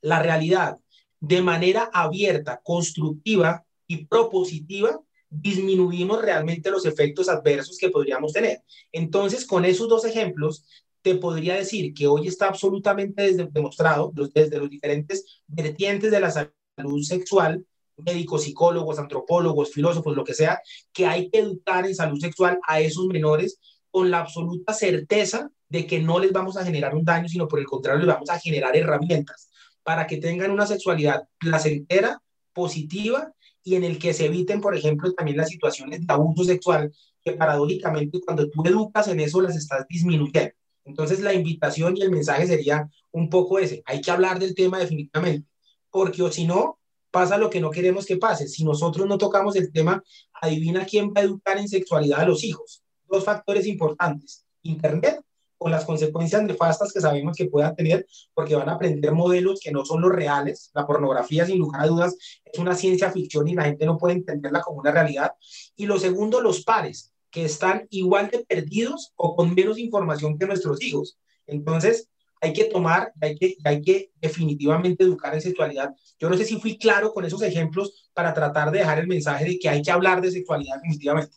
la 0.00 0.22
realidad 0.22 0.78
de 1.20 1.42
manera 1.42 1.90
abierta, 1.92 2.60
constructiva 2.62 3.64
y 3.86 4.06
propositiva, 4.06 5.00
disminuimos 5.30 6.22
realmente 6.22 6.70
los 6.70 6.86
efectos 6.86 7.28
adversos 7.28 7.76
que 7.78 7.90
podríamos 7.90 8.32
tener. 8.32 8.62
Entonces, 8.92 9.46
con 9.46 9.64
esos 9.64 9.88
dos 9.88 10.04
ejemplos, 10.04 10.64
te 11.02 11.16
podría 11.16 11.54
decir 11.54 11.94
que 11.94 12.06
hoy 12.06 12.28
está 12.28 12.48
absolutamente 12.48 13.32
demostrado 13.50 14.12
desde 14.34 14.58
los 14.58 14.70
diferentes 14.70 15.42
vertientes 15.46 16.10
de 16.10 16.20
la 16.20 16.30
salud 16.30 17.02
sexual, 17.02 17.64
médicos, 17.96 18.44
psicólogos, 18.44 18.98
antropólogos, 18.98 19.72
filósofos, 19.72 20.16
lo 20.16 20.24
que 20.24 20.34
sea, 20.34 20.60
que 20.92 21.06
hay 21.06 21.30
que 21.30 21.40
educar 21.40 21.86
en 21.86 21.94
salud 21.94 22.18
sexual 22.18 22.58
a 22.66 22.80
esos 22.80 23.06
menores 23.06 23.58
con 23.90 24.10
la 24.10 24.20
absoluta 24.20 24.72
certeza 24.72 25.50
de 25.68 25.86
que 25.86 26.00
no 26.00 26.18
les 26.18 26.32
vamos 26.32 26.56
a 26.56 26.64
generar 26.64 26.94
un 26.94 27.04
daño, 27.04 27.28
sino 27.28 27.48
por 27.48 27.58
el 27.58 27.66
contrario, 27.66 28.00
les 28.00 28.14
vamos 28.14 28.30
a 28.30 28.38
generar 28.38 28.76
herramientas 28.76 29.48
para 29.88 30.06
que 30.06 30.18
tengan 30.18 30.50
una 30.50 30.66
sexualidad 30.66 31.26
placentera, 31.38 32.20
positiva 32.52 33.32
y 33.64 33.74
en 33.74 33.84
el 33.84 33.98
que 33.98 34.12
se 34.12 34.26
eviten, 34.26 34.60
por 34.60 34.76
ejemplo, 34.76 35.14
también 35.14 35.38
las 35.38 35.48
situaciones 35.48 36.06
de 36.06 36.12
abuso 36.12 36.44
sexual, 36.44 36.92
que 37.24 37.32
paradójicamente 37.32 38.20
cuando 38.20 38.50
tú 38.50 38.62
educas 38.66 39.08
en 39.08 39.18
eso 39.20 39.40
las 39.40 39.56
estás 39.56 39.86
disminuyendo. 39.88 40.52
Entonces 40.84 41.20
la 41.20 41.32
invitación 41.32 41.96
y 41.96 42.02
el 42.02 42.10
mensaje 42.10 42.46
sería 42.46 42.86
un 43.12 43.30
poco 43.30 43.58
ese, 43.58 43.82
hay 43.86 44.02
que 44.02 44.10
hablar 44.10 44.38
del 44.38 44.54
tema 44.54 44.78
definitivamente, 44.78 45.48
porque 45.90 46.22
o 46.22 46.30
si 46.30 46.46
no, 46.46 46.78
pasa 47.10 47.38
lo 47.38 47.48
que 47.48 47.62
no 47.62 47.70
queremos 47.70 48.04
que 48.04 48.18
pase. 48.18 48.46
Si 48.46 48.64
nosotros 48.64 49.06
no 49.06 49.16
tocamos 49.16 49.56
el 49.56 49.72
tema, 49.72 50.04
adivina 50.34 50.84
quién 50.84 51.14
va 51.16 51.22
a 51.22 51.24
educar 51.24 51.56
en 51.56 51.66
sexualidad 51.66 52.20
a 52.20 52.26
los 52.26 52.44
hijos. 52.44 52.82
Dos 53.08 53.24
factores 53.24 53.66
importantes, 53.66 54.44
Internet 54.60 55.22
con 55.58 55.72
las 55.72 55.84
consecuencias 55.84 56.42
nefastas 56.42 56.92
que 56.92 57.00
sabemos 57.00 57.36
que 57.36 57.46
pueda 57.46 57.74
tener, 57.74 58.06
porque 58.32 58.54
van 58.54 58.68
a 58.68 58.74
aprender 58.74 59.12
modelos 59.12 59.60
que 59.60 59.72
no 59.72 59.84
son 59.84 60.00
los 60.00 60.12
reales. 60.12 60.70
La 60.72 60.86
pornografía, 60.86 61.44
sin 61.44 61.58
lugar 61.58 61.82
a 61.82 61.86
dudas, 61.86 62.16
es 62.44 62.58
una 62.58 62.74
ciencia 62.74 63.10
ficción 63.10 63.48
y 63.48 63.54
la 63.54 63.64
gente 63.64 63.84
no 63.84 63.98
puede 63.98 64.14
entenderla 64.14 64.62
como 64.62 64.80
una 64.80 64.92
realidad. 64.92 65.32
Y 65.76 65.86
lo 65.86 65.98
segundo, 65.98 66.40
los 66.40 66.64
pares 66.64 67.12
que 67.30 67.44
están 67.44 67.86
igual 67.90 68.30
de 68.30 68.44
perdidos 68.44 69.12
o 69.16 69.36
con 69.36 69.54
menos 69.54 69.78
información 69.78 70.38
que 70.38 70.46
nuestros 70.46 70.82
hijos. 70.82 71.18
Entonces, 71.46 72.08
hay 72.40 72.52
que 72.52 72.64
tomar, 72.64 73.12
hay 73.20 73.36
que, 73.36 73.56
hay 73.64 73.82
que 73.82 74.12
definitivamente 74.20 75.04
educar 75.04 75.34
en 75.34 75.40
sexualidad. 75.40 75.94
Yo 76.18 76.30
no 76.30 76.36
sé 76.36 76.44
si 76.44 76.58
fui 76.60 76.78
claro 76.78 77.12
con 77.12 77.24
esos 77.24 77.42
ejemplos 77.42 78.08
para 78.14 78.32
tratar 78.32 78.70
de 78.70 78.78
dejar 78.78 79.00
el 79.00 79.08
mensaje 79.08 79.44
de 79.44 79.58
que 79.58 79.68
hay 79.68 79.82
que 79.82 79.90
hablar 79.90 80.20
de 80.20 80.30
sexualidad 80.30 80.76
definitivamente. 80.76 81.36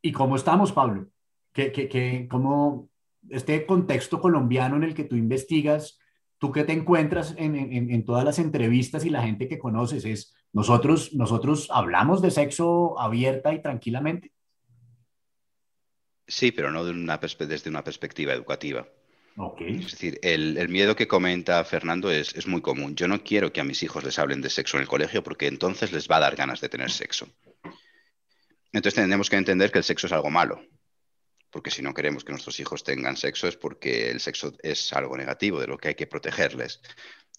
¿Y 0.00 0.12
cómo 0.12 0.36
estamos, 0.36 0.72
Pablo? 0.72 1.08
¿Qué, 1.52 1.72
qué, 1.72 1.88
qué, 1.88 2.26
cómo 2.30 2.88
este 3.32 3.66
contexto 3.66 4.20
colombiano 4.20 4.76
en 4.76 4.84
el 4.84 4.94
que 4.94 5.04
tú 5.04 5.16
investigas, 5.16 5.98
tú 6.38 6.52
qué 6.52 6.64
te 6.64 6.72
encuentras 6.72 7.34
en, 7.38 7.56
en, 7.56 7.90
en, 7.90 8.04
todas 8.04 8.24
las 8.24 8.38
entrevistas 8.38 9.04
y 9.04 9.10
la 9.10 9.22
gente 9.22 9.48
que 9.48 9.58
conoces 9.58 10.04
es, 10.04 10.34
nosotros, 10.52 11.12
nosotros 11.14 11.68
hablamos 11.70 12.20
de 12.20 12.30
sexo 12.30 12.98
abierta 12.98 13.54
y 13.54 13.62
tranquilamente. 13.62 14.32
Sí, 16.26 16.52
pero 16.52 16.70
no 16.70 16.84
de 16.84 16.92
una 16.92 17.18
desde 17.18 17.70
una 17.70 17.84
perspectiva 17.84 18.32
educativa. 18.32 18.86
Okay. 19.36 19.76
Es 19.76 19.92
decir, 19.92 20.18
el, 20.22 20.58
el, 20.58 20.68
miedo 20.68 20.94
que 20.94 21.08
comenta 21.08 21.64
Fernando 21.64 22.10
es, 22.10 22.34
es, 22.34 22.46
muy 22.46 22.60
común. 22.60 22.94
Yo 22.96 23.08
no 23.08 23.22
quiero 23.24 23.50
que 23.50 23.62
a 23.62 23.64
mis 23.64 23.82
hijos 23.82 24.04
les 24.04 24.18
hablen 24.18 24.42
de 24.42 24.50
sexo 24.50 24.76
en 24.76 24.82
el 24.82 24.88
colegio 24.88 25.22
porque 25.22 25.46
entonces 25.46 25.90
les 25.90 26.08
va 26.08 26.16
a 26.16 26.20
dar 26.20 26.36
ganas 26.36 26.60
de 26.60 26.68
tener 26.68 26.90
sexo. 26.90 27.28
Entonces 28.72 28.94
tenemos 28.94 29.30
que 29.30 29.36
entender 29.36 29.72
que 29.72 29.78
el 29.78 29.84
sexo 29.84 30.06
es 30.06 30.12
algo 30.12 30.30
malo, 30.30 30.60
porque 31.52 31.70
si 31.70 31.82
no 31.82 31.94
queremos 31.94 32.24
que 32.24 32.32
nuestros 32.32 32.58
hijos 32.58 32.82
tengan 32.82 33.16
sexo 33.16 33.46
es 33.46 33.56
porque 33.56 34.10
el 34.10 34.18
sexo 34.18 34.52
es 34.62 34.92
algo 34.92 35.16
negativo, 35.16 35.60
de 35.60 35.68
lo 35.68 35.78
que 35.78 35.88
hay 35.88 35.94
que 35.94 36.08
protegerles. 36.08 36.80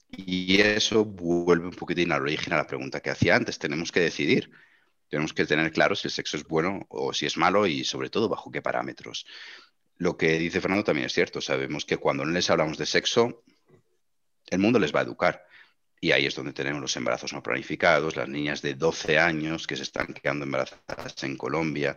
Y 0.10 0.62
eso 0.62 1.04
vuelve 1.04 1.66
un 1.66 1.74
poquitín 1.74 2.14
al 2.14 2.22
origen 2.22 2.54
a 2.54 2.58
la 2.58 2.68
pregunta 2.68 3.02
que 3.02 3.10
hacía 3.10 3.36
antes. 3.36 3.60
Tenemos 3.60 3.92
que 3.92 4.00
decidir 4.00 4.50
tenemos 5.14 5.34
que 5.34 5.46
tener 5.46 5.72
claro 5.72 5.94
si 5.94 6.08
el 6.08 6.12
sexo 6.12 6.38
es 6.38 6.44
bueno 6.44 6.88
o 6.90 7.14
si 7.14 7.28
es 7.28 7.38
malo 7.38 7.68
y 7.68 7.84
sobre 7.84 8.10
todo 8.10 8.28
bajo 8.28 8.50
qué 8.50 8.64
parámetros. 8.64 9.28
lo 9.98 10.18
que 10.18 10.40
dice 10.40 10.60
Fernando 10.60 10.84
también 10.84 11.06
es 11.06 11.14
cierto. 11.14 11.40
Sabemos 11.40 11.86
que 11.86 11.98
cuando 11.98 12.26
no 12.26 12.32
les 12.32 12.50
hablamos 12.50 12.80
de 12.80 12.88
sexo, 12.88 13.44
el 14.50 14.58
mundo 14.58 14.80
les 14.80 14.92
va 14.92 15.02
a 15.02 15.04
educar. 15.04 15.46
Y 16.02 16.14
ahí 16.14 16.26
es 16.26 16.34
donde 16.34 16.52
tenemos 16.52 16.82
los 16.82 16.98
embarazos 16.98 17.32
no 17.32 17.44
planificados, 17.44 18.16
las 18.16 18.28
niñas 18.28 18.64
de 18.64 18.74
12 18.74 19.20
años 19.20 19.68
que 19.68 19.76
se 19.76 19.84
están 19.84 20.08
quedando 20.16 20.46
embarazadas 20.46 21.24
en 21.24 21.38
Colombia, 21.38 21.96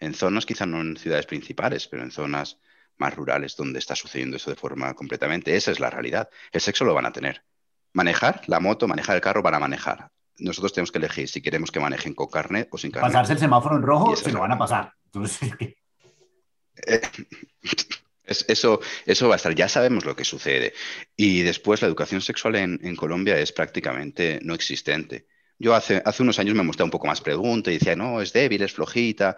en 0.00 0.14
zonas 0.14 0.46
quizá 0.46 0.66
no 0.66 0.80
en 0.80 0.96
ciudades 0.96 1.26
principales, 1.26 1.88
pero 1.88 2.02
en 2.02 2.10
zonas 2.10 2.58
más 2.98 3.14
rurales 3.14 3.56
donde 3.56 3.78
está 3.78 3.94
sucediendo 3.94 4.36
eso 4.36 4.50
de 4.50 4.56
forma 4.56 4.92
completamente. 4.94 5.56
Esa 5.56 5.70
es 5.70 5.80
la 5.80 5.90
realidad. 5.90 6.28
El 6.52 6.60
sexo 6.60 6.84
lo 6.84 6.94
van 6.94 7.06
a 7.06 7.12
tener. 7.12 7.44
Manejar 7.92 8.42
la 8.46 8.60
moto, 8.60 8.86
manejar 8.86 9.16
el 9.16 9.22
carro 9.22 9.42
van 9.42 9.54
a 9.54 9.58
manejar. 9.58 10.10
Nosotros 10.38 10.72
tenemos 10.72 10.92
que 10.92 10.98
elegir 10.98 11.28
si 11.28 11.40
queremos 11.40 11.70
que 11.70 11.80
manejen 11.80 12.14
con 12.14 12.28
carne 12.28 12.68
o 12.70 12.78
sin 12.78 12.90
carne. 12.90 13.08
Pasarse 13.08 13.32
el 13.32 13.38
semáforo 13.38 13.76
en 13.76 13.82
rojo, 13.82 14.14
se 14.14 14.30
lo 14.30 14.40
van 14.40 14.52
a 14.52 14.58
pasar. 14.58 14.92
Entonces, 15.06 15.50
eh, 16.86 17.00
eso, 18.24 18.80
eso 19.06 19.28
va 19.28 19.34
a 19.34 19.36
estar, 19.36 19.54
ya 19.54 19.68
sabemos 19.68 20.04
lo 20.04 20.14
que 20.14 20.24
sucede. 20.24 20.74
Y 21.16 21.42
después 21.42 21.82
la 21.82 21.88
educación 21.88 22.20
sexual 22.20 22.56
en, 22.56 22.96
Colombia 22.96 23.38
es 23.38 23.52
prácticamente 23.52 24.38
no 24.42 24.54
existente. 24.54 25.26
Yo 25.58 25.74
hace, 25.74 26.00
hace 26.04 26.22
unos 26.22 26.38
años 26.38 26.54
me 26.54 26.62
mostré 26.62 26.84
un 26.84 26.90
poco 26.90 27.08
más 27.08 27.20
pregunta 27.20 27.70
y 27.70 27.78
decía, 27.78 27.96
no, 27.96 28.20
es 28.20 28.32
débil, 28.32 28.62
es 28.62 28.72
flojita 28.72 29.36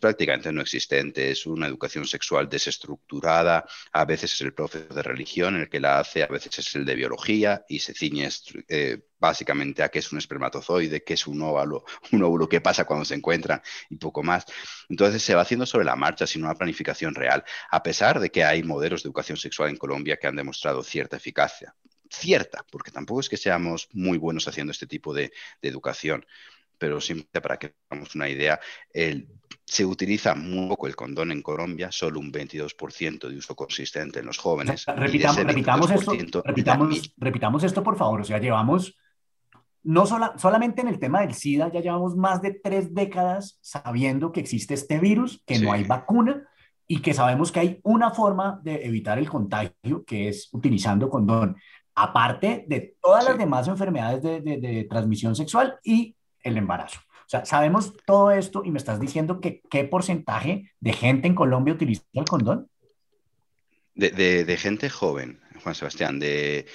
prácticamente 0.00 0.52
no 0.52 0.60
existente, 0.60 1.30
es 1.30 1.46
una 1.46 1.66
educación 1.66 2.06
sexual 2.06 2.48
desestructurada, 2.48 3.64
a 3.92 4.04
veces 4.04 4.32
es 4.34 4.40
el 4.40 4.54
profesor 4.54 4.94
de 4.94 5.02
religión 5.02 5.56
el 5.56 5.68
que 5.68 5.80
la 5.80 5.98
hace, 5.98 6.22
a 6.22 6.26
veces 6.26 6.58
es 6.58 6.74
el 6.74 6.84
de 6.84 6.94
biología 6.94 7.64
y 7.68 7.78
se 7.78 7.94
ciñe 7.94 8.28
eh, 8.68 9.02
básicamente 9.18 9.82
a 9.82 9.88
qué 9.88 10.00
es 10.00 10.10
un 10.12 10.18
espermatozoide, 10.18 11.04
qué 11.04 11.14
es 11.14 11.26
un 11.26 11.42
óvulo, 11.42 11.84
un 12.12 12.22
óvulo, 12.22 12.48
qué 12.48 12.60
pasa 12.60 12.84
cuando 12.84 13.04
se 13.04 13.14
encuentran 13.14 13.62
y 13.90 13.96
poco 13.96 14.22
más. 14.22 14.44
Entonces 14.88 15.22
se 15.22 15.34
va 15.34 15.42
haciendo 15.42 15.66
sobre 15.66 15.84
la 15.84 15.96
marcha 15.96 16.26
sin 16.26 16.42
una 16.44 16.54
planificación 16.54 17.14
real, 17.14 17.44
a 17.70 17.82
pesar 17.82 18.18
de 18.18 18.30
que 18.30 18.44
hay 18.44 18.62
modelos 18.62 19.02
de 19.02 19.08
educación 19.08 19.36
sexual 19.36 19.70
en 19.70 19.76
Colombia 19.76 20.16
que 20.16 20.26
han 20.26 20.36
demostrado 20.36 20.82
cierta 20.82 21.16
eficacia. 21.16 21.74
Cierta, 22.10 22.64
porque 22.70 22.90
tampoco 22.90 23.20
es 23.20 23.28
que 23.28 23.38
seamos 23.38 23.88
muy 23.92 24.18
buenos 24.18 24.46
haciendo 24.46 24.70
este 24.70 24.86
tipo 24.86 25.14
de, 25.14 25.32
de 25.62 25.68
educación 25.68 26.26
pero 26.82 27.00
simplemente 27.00 27.40
para 27.40 27.56
que 27.60 27.76
tengamos 27.88 28.12
una 28.16 28.28
idea, 28.28 28.58
el 28.92 29.28
se 29.64 29.86
utiliza 29.86 30.34
muy 30.34 30.68
poco 30.68 30.88
el 30.88 30.96
condón 30.96 31.30
en 31.30 31.40
Colombia, 31.40 31.92
solo 31.92 32.18
un 32.18 32.32
22% 32.32 33.28
de 33.28 33.36
uso 33.36 33.54
consistente 33.54 34.18
en 34.18 34.26
los 34.26 34.36
jóvenes. 34.36 34.84
repitamos, 34.86 35.44
repitamos, 35.44 35.90
esto, 35.92 36.42
repitamos, 36.44 37.62
esto, 37.62 37.84
por 37.84 37.96
favor. 37.96 38.22
O 38.22 38.24
sea, 38.24 38.38
llevamos, 38.40 38.98
no 39.84 40.06
solamente 40.06 40.80
en 40.80 40.88
el 40.88 40.98
tema 40.98 41.20
del 41.20 41.34
SIDA, 41.34 41.70
ya 41.70 41.78
llevamos 41.78 42.16
más 42.16 42.42
de 42.42 42.50
tres 42.60 42.92
décadas 42.92 43.60
sabiendo 43.60 44.32
que 44.32 44.40
existe 44.40 44.74
este 44.74 44.98
virus, 44.98 45.40
que 45.46 45.60
no 45.60 45.72
hay 45.72 45.84
vacuna 45.84 46.48
y 46.88 47.00
que 47.00 47.14
sabemos 47.14 47.52
que 47.52 47.60
hay 47.60 47.80
una 47.84 48.10
forma 48.10 48.60
de 48.64 48.84
evitar 48.86 49.20
el 49.20 49.30
contagio, 49.30 50.04
que 50.04 50.30
es 50.30 50.48
utilizando 50.50 51.08
condón, 51.08 51.56
aparte 51.94 52.64
de 52.66 52.96
todas 53.00 53.24
las 53.24 53.38
demás 53.38 53.68
enfermedades 53.68 54.20
de 54.42 54.86
transmisión 54.90 55.36
sexual 55.36 55.78
y 55.84 56.16
el 56.42 56.56
embarazo 56.56 57.00
sea, 57.32 57.46
sabemos 57.46 57.94
todo 58.04 58.30
esto 58.30 58.62
y 58.64 58.70
me 58.70 58.78
estás 58.78 59.00
diciendo 59.00 59.40
que 59.40 59.62
qué 59.70 59.84
porcentaje 59.84 60.70
de 60.80 60.92
gente 60.92 61.26
en 61.26 61.34
Colombia 61.34 61.74
utiliza 61.74 62.04
el 62.12 62.24
condón. 62.24 62.68
De, 63.94 64.56
gente 64.58 64.88
joven, 64.88 65.40
Juan 65.62 65.74
Sebastián, 65.74 66.18
de, 66.18 66.66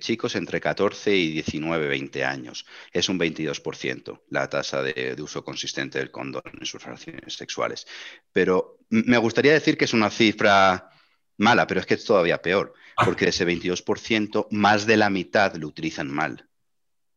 chicos 0.00 0.34
entre 0.34 0.60
14 0.60 1.14
y 1.14 1.30
19, 1.32 1.88
20 1.88 2.24
años. 2.24 2.66
Es 2.92 3.08
un 3.08 3.18
22% 3.18 4.22
la 4.30 4.48
tasa 4.48 4.82
de, 4.82 5.16
uso 5.20 5.44
consistente 5.44 5.98
del 5.98 6.10
condón 6.10 6.42
en 6.58 6.66
sus 6.66 6.82
relaciones 6.82 7.34
sexuales. 7.34 7.86
Pero 8.32 8.78
me 8.90 9.18
gustaría 9.18 9.52
decir 9.52 9.76
que 9.76 9.84
es 9.86 9.92
una 9.94 10.10
cifra 10.10 10.90
mala, 11.38 11.66
pero 11.66 11.80
es 11.80 11.86
que 11.86 11.94
es 11.94 12.04
todavía 12.04 12.42
peor, 12.42 12.74
porque 13.04 13.26
de 13.26 13.30
ese 13.30 13.46
22%, 13.46 14.48
más 14.50 14.86
de 14.86 14.96
la 14.96 15.10
mitad 15.10 15.54
lo 15.56 15.68
utilizan 15.68 16.10
mal. 16.10 16.48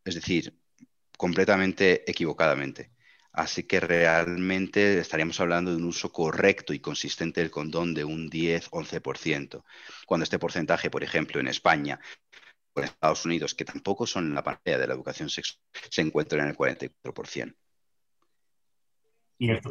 Es 0.03 0.15
decir, 0.15 0.60
completamente 1.21 2.09
equivocadamente. 2.09 2.89
Así 3.31 3.61
que 3.67 3.79
realmente 3.79 4.97
estaríamos 4.97 5.39
hablando 5.39 5.69
de 5.69 5.77
un 5.77 5.83
uso 5.83 6.11
correcto 6.11 6.73
y 6.73 6.79
consistente 6.79 7.41
del 7.41 7.51
condón 7.51 7.93
de 7.93 8.03
un 8.03 8.27
10-11%, 8.27 9.63
cuando 10.07 10.23
este 10.23 10.39
porcentaje, 10.39 10.89
por 10.89 11.03
ejemplo, 11.03 11.39
en 11.39 11.47
España 11.47 11.99
o 12.73 12.79
en 12.79 12.85
Estados 12.87 13.23
Unidos, 13.23 13.53
que 13.53 13.65
tampoco 13.65 14.07
son 14.07 14.33
la 14.33 14.43
pantalla 14.43 14.79
de 14.79 14.87
la 14.87 14.95
educación 14.95 15.29
sexual, 15.29 15.59
se 15.91 16.01
encuentra 16.01 16.41
en 16.41 16.49
el 16.49 16.57
44%. 16.57 17.53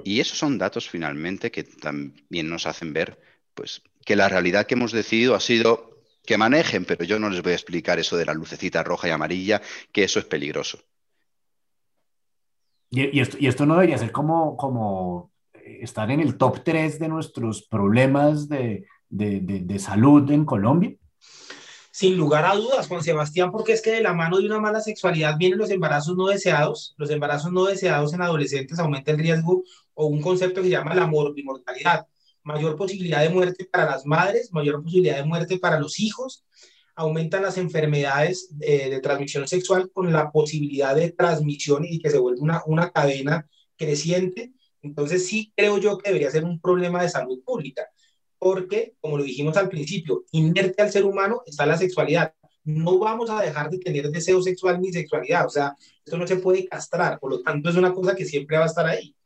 Y, 0.05 0.21
esos 0.21 0.39
son 0.39 0.57
datos 0.57 0.89
finalmente 0.89 1.51
que 1.51 1.65
también 1.65 2.49
nos 2.49 2.67
hacen 2.67 2.93
ver 2.93 3.19
pues, 3.55 3.83
que 4.05 4.15
la 4.15 4.29
realidad 4.29 4.67
que 4.67 4.75
hemos 4.75 4.93
decidido 4.93 5.35
ha 5.35 5.41
sido 5.41 6.01
que 6.25 6.39
manejen, 6.39 6.85
pero 6.85 7.05
yo 7.05 7.19
no 7.19 7.29
les 7.29 7.43
voy 7.43 7.53
a 7.53 7.57
explicar 7.57 7.99
eso 7.99 8.17
de 8.17 8.27
la 8.27 8.35
lucecita 8.35 8.85
roja 8.85 9.09
y 9.09 9.11
amarilla, 9.11 9.61
que 9.91 10.05
eso 10.05 10.21
es 10.21 10.27
peligroso. 10.27 10.85
Y, 12.91 13.21
esto, 13.21 13.67
no 13.67 13.75
debería 13.75 13.99
ser 13.99 14.11
como, 14.11 15.31
eh, 15.55 15.79
estar 15.83 16.11
en 16.11 16.21
el 16.21 16.37
top 16.37 16.65
3 16.65 16.99
de 16.99 17.09
nuestros 17.09 17.63
problemas 17.63 18.49
de, 18.49 18.87
salud 19.79 20.29
en 20.31 20.45
Colombia. 20.45 20.97
Sin 21.93 22.17
lugar 22.17 22.45
a 22.45 22.55
dudas, 22.55 22.89
Juan 22.89 23.03
Sebastián, 23.03 23.53
porque 23.53 23.73
es 23.73 23.83
que 23.83 23.93
de 23.93 24.01
la 24.01 24.13
mano 24.13 24.39
de 24.39 24.47
una 24.47 24.59
mala 24.59 24.81
sexualidad 24.81 25.37
vienen 25.39 25.59
los 25.59 25.71
embarazos 25.71 26.17
no 26.17 26.27
deseados. 26.27 26.95
Los 26.97 27.11
embarazos 27.11 27.53
no 27.53 27.65
deseados 27.65 28.13
en 28.13 28.23
adolescentes 28.23 28.79
aumenta 28.79 29.11
el 29.13 29.19
riesgo 29.19 29.63
o 29.95 30.07
un 30.07 30.21
concepto 30.21 30.61
que 30.61 30.69
se 30.69 30.73
llama 30.73 30.95
la 30.95 31.07
mortalidad. 31.07 32.07
Mayor 32.43 32.75
posibilidad 32.77 33.21
de 33.21 33.29
muerte 33.29 33.69
para 33.71 33.85
las 33.85 34.07
madres, 34.07 34.53
mayor 34.53 34.83
posibilidad 34.83 35.17
de 35.17 35.25
muerte 35.25 35.59
para 35.59 35.79
los 35.79 36.01
hijos 36.01 36.45
aumentan 37.01 37.43
las 37.43 37.57
enfermedades 37.57 38.49
de, 38.59 39.01
transmisión 39.01 39.49
sexual 39.49 39.91
con 39.91 40.13
la 40.13 40.31
posibilidad 40.31 40.95
de 40.95 41.13
transmisión 41.13 41.83
y 41.87 41.99
que 41.99 42.11
se 42.11 42.19
vuelve 42.19 42.41
una, 42.41 42.63
una 42.67 42.91
cadena 42.91 43.49
creciente. 43.75 44.53
Entonces 44.83 45.27
sí 45.27 45.51
creo 45.57 45.79
yo 45.79 45.97
que 45.97 46.11
debería 46.11 46.31
ser 46.31 46.45
un 46.45 46.61
problema 46.61 47.03
de 47.03 47.09
salud 47.09 47.43
pública, 47.43 47.87
porque, 48.39 48.95
como 49.01 49.17
lo 49.17 49.25
dijimos 49.25 49.57
al 49.57 49.71
principio, 49.71 50.25
inerte 50.33 50.83
al 50.83 50.93
ser 50.93 51.07
humano 51.07 51.41
está 51.47 51.65
la 51.65 51.79
sexualidad. 51.79 52.35
No 52.65 52.99
vamos 52.99 53.31
a 53.31 53.41
dejar 53.41 53.71
de 53.71 53.79
tener 53.79 54.11
deseo 54.11 54.43
sexual 54.43 54.79
ni 54.79 54.93
sexualidad, 54.93 55.47
o 55.47 55.51
sea, 55.51 55.75
esto 56.05 56.19
no 56.19 56.27
se 56.27 56.37
puede 56.37 56.67
castrar, 56.67 57.19
por 57.19 57.31
lo 57.31 57.41
tanto 57.41 57.71
es 57.71 57.77
una 57.77 57.95
cosa 57.95 58.15
que 58.15 58.27
siempre 58.27 58.59
va 58.59 58.65
a 58.65 58.67
estar 58.67 58.87
ahí. 58.87 59.17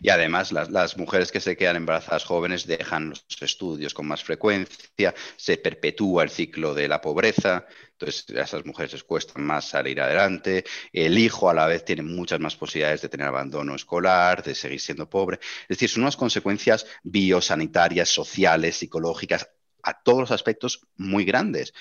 Y 0.00 0.10
además 0.10 0.52
las, 0.52 0.96
mujeres 0.96 1.32
que 1.32 1.40
se 1.40 1.56
quedan 1.56 1.76
embarazadas 1.76 2.24
jóvenes 2.24 2.66
dejan 2.66 3.10
los 3.10 3.24
estudios 3.40 3.94
con 3.94 4.06
más 4.06 4.22
frecuencia, 4.22 5.14
se 5.36 5.56
perpetúa 5.56 6.22
el 6.22 6.30
ciclo 6.30 6.74
de 6.74 6.88
la 6.88 7.00
pobreza, 7.00 7.66
entonces 7.92 8.24
a 8.36 8.42
esas 8.42 8.64
mujeres 8.64 8.92
les 8.92 9.04
cuesta 9.04 9.34
más 9.40 9.68
salir 9.68 10.00
adelante, 10.00 10.64
el 10.92 11.18
hijo 11.18 11.50
a 11.50 11.54
la 11.54 11.66
vez 11.66 11.84
tiene 11.84 12.02
muchas 12.02 12.40
más 12.40 12.56
posibilidades 12.56 13.02
de 13.02 13.08
tener 13.08 13.26
abandono 13.26 13.74
escolar, 13.74 14.42
de 14.42 14.54
seguir 14.54 14.80
siendo 14.80 15.08
pobre, 15.08 15.38
es 15.62 15.68
decir, 15.68 15.88
son 15.88 16.02
unas 16.02 16.16
consecuencias 16.16 16.86
biosanitarias, 17.02 18.08
sociales, 18.08 18.76
psicológicas, 18.76 19.48
a 19.82 20.02
todos 20.02 20.20
los 20.20 20.30
aspectos 20.30 20.86
muy 20.96 21.24
grandes. 21.24 21.72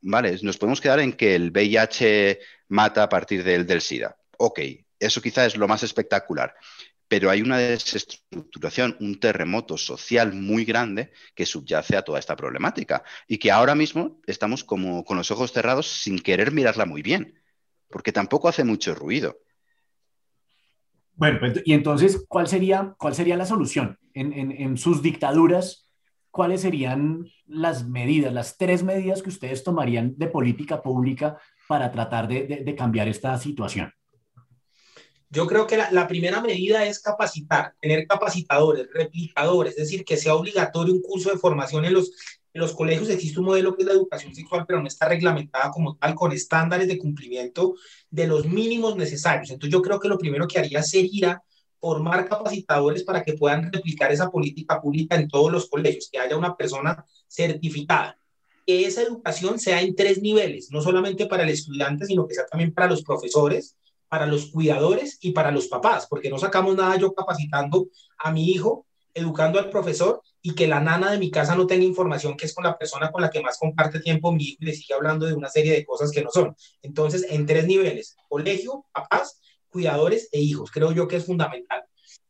Vale, 0.00 0.38
nos 0.42 0.58
podemos 0.58 0.80
quedar 0.80 1.00
en 1.00 1.14
que 1.14 1.34
el 1.34 1.50
VIH 1.50 2.38
mata 2.68 3.02
a 3.02 3.08
partir 3.08 3.42
del, 3.42 3.66
del 3.66 3.80
SIDA. 3.80 4.16
Ok, 4.38 4.60
eso 5.00 5.20
quizá 5.20 5.46
es 5.46 5.56
lo 5.56 5.66
más 5.66 5.82
espectacular 5.82 6.54
pero 7.08 7.30
hay 7.30 7.42
una 7.42 7.58
desestructuración, 7.58 8.96
un 9.00 9.20
terremoto 9.20 9.78
social 9.78 10.32
muy 10.32 10.64
grande 10.64 11.12
que 11.34 11.46
subyace 11.46 11.96
a 11.96 12.02
toda 12.02 12.18
esta 12.18 12.36
problemática 12.36 13.04
y 13.28 13.38
que 13.38 13.50
ahora 13.50 13.74
mismo 13.74 14.20
estamos 14.26 14.64
como 14.64 15.04
con 15.04 15.16
los 15.16 15.30
ojos 15.30 15.52
cerrados 15.52 15.86
sin 15.86 16.18
querer 16.18 16.52
mirarla 16.52 16.86
muy 16.86 17.02
bien, 17.02 17.38
porque 17.88 18.12
tampoco 18.12 18.48
hace 18.48 18.64
mucho 18.64 18.94
ruido. 18.94 19.38
Bueno, 21.14 21.38
pues, 21.38 21.62
y 21.64 21.72
entonces, 21.72 22.24
¿cuál 22.28 22.46
sería, 22.46 22.94
cuál 22.98 23.14
sería 23.14 23.36
la 23.36 23.46
solución? 23.46 23.98
En, 24.12 24.76
sus 24.76 25.02
dictaduras, 25.02 25.88
¿cuáles 26.30 26.62
serían 26.62 27.26
las 27.46 27.86
medidas, 27.86 28.32
las 28.32 28.58
tres 28.58 28.82
medidas 28.82 29.22
que 29.22 29.30
ustedes 29.30 29.62
tomarían 29.62 30.14
de 30.16 30.26
política 30.26 30.82
pública 30.82 31.38
para 31.68 31.90
tratar 31.90 32.28
de 32.28 32.74
cambiar 32.76 33.08
esta 33.08 33.38
situación? 33.38 33.92
Yo 35.28 35.46
creo 35.46 35.66
que 35.66 35.76
la, 35.76 36.06
primera 36.06 36.40
medida 36.40 36.86
es 36.86 37.00
capacitar, 37.00 37.74
tener 37.80 38.06
capacitadores, 38.06 38.86
replicadores, 38.92 39.72
es 39.72 39.84
decir, 39.84 40.04
que 40.04 40.16
sea 40.16 40.36
obligatorio 40.36 40.94
un 40.94 41.02
curso 41.02 41.30
de 41.30 41.38
formación 41.38 41.84
en 41.84 41.94
los, 41.94 42.12
en 42.54 42.60
los 42.60 42.72
colegios. 42.72 43.10
Existe 43.10 43.40
un 43.40 43.46
modelo 43.46 43.74
que 43.74 43.82
es 43.82 43.88
la 43.88 43.94
educación 43.94 44.34
sexual, 44.34 44.64
pero 44.66 44.80
no 44.80 44.86
está 44.86 45.08
reglamentada 45.08 45.70
como 45.72 45.96
tal, 45.96 46.14
con 46.14 46.32
estándares 46.32 46.86
de 46.86 46.98
cumplimiento 46.98 47.74
de 48.08 48.28
los 48.28 48.46
mínimos 48.46 48.96
necesarios. 48.96 49.50
Entonces 49.50 49.72
yo 49.72 49.82
creo 49.82 49.98
que 49.98 50.08
lo 50.08 50.18
primero 50.18 50.46
que 50.46 50.60
haría 50.60 50.82
sería 50.82 51.42
formar 51.80 52.28
capacitadores 52.28 53.02
para 53.02 53.22
que 53.22 53.34
puedan 53.34 53.72
replicar 53.72 54.12
esa 54.12 54.30
política 54.30 54.80
pública 54.80 55.16
en 55.16 55.28
todos 55.28 55.50
los 55.50 55.68
colegios, 55.68 56.08
que 56.10 56.18
haya 56.18 56.36
una 56.36 56.56
persona 56.56 57.04
certificada. 57.28 58.18
Que 58.64 58.86
esa 58.86 59.02
educación 59.02 59.58
sea 59.58 59.80
en 59.80 59.94
tres 59.94 60.22
niveles, 60.22 60.70
no 60.70 60.80
solamente 60.80 61.26
para 61.26 61.42
el 61.42 61.50
estudiante, 61.50 62.06
sino 62.06 62.26
que 62.26 62.34
sea 62.34 62.46
también 62.46 62.72
para 62.72 62.88
los 62.88 63.02
profesores, 63.02 63.76
para 64.08 64.26
los 64.26 64.50
cuidadores 64.50 65.18
y 65.20 65.32
para 65.32 65.50
los 65.50 65.68
papás, 65.68 66.06
porque 66.08 66.30
no 66.30 66.38
sacamos 66.38 66.76
nada 66.76 66.96
yo 66.96 67.12
capacitando 67.12 67.88
a 68.18 68.30
mi 68.30 68.50
hijo 68.50 68.86
educando 69.16 69.58
al 69.58 69.70
profesor 69.70 70.20
y 70.42 70.54
que 70.54 70.66
la 70.66 70.78
nana 70.78 71.10
de 71.10 71.18
mi 71.18 71.30
casa 71.30 71.56
no 71.56 71.66
tenga 71.66 71.84
información 71.84 72.36
que 72.36 72.44
es 72.44 72.54
con 72.54 72.64
la 72.64 72.76
persona 72.76 73.10
con 73.10 73.22
la 73.22 73.30
que 73.30 73.40
más 73.40 73.58
comparte 73.58 73.98
tiempo 73.98 74.30
mi 74.30 74.44
hijo 74.44 74.58
y 74.60 74.66
le 74.66 74.74
sigue 74.74 74.92
hablando 74.92 75.24
de 75.24 75.32
una 75.32 75.48
serie 75.48 75.72
de 75.72 75.86
cosas 75.86 76.10
que 76.10 76.22
no 76.22 76.30
son. 76.30 76.54
Entonces, 76.82 77.26
en 77.30 77.46
tres 77.46 77.66
niveles, 77.66 78.14
colegio, 78.28 78.84
papás, 78.92 79.40
cuidadores 79.68 80.28
e 80.32 80.40
hijos, 80.40 80.70
creo 80.70 80.92
yo 80.92 81.08
que 81.08 81.16
es 81.16 81.24
fundamental. 81.24 81.82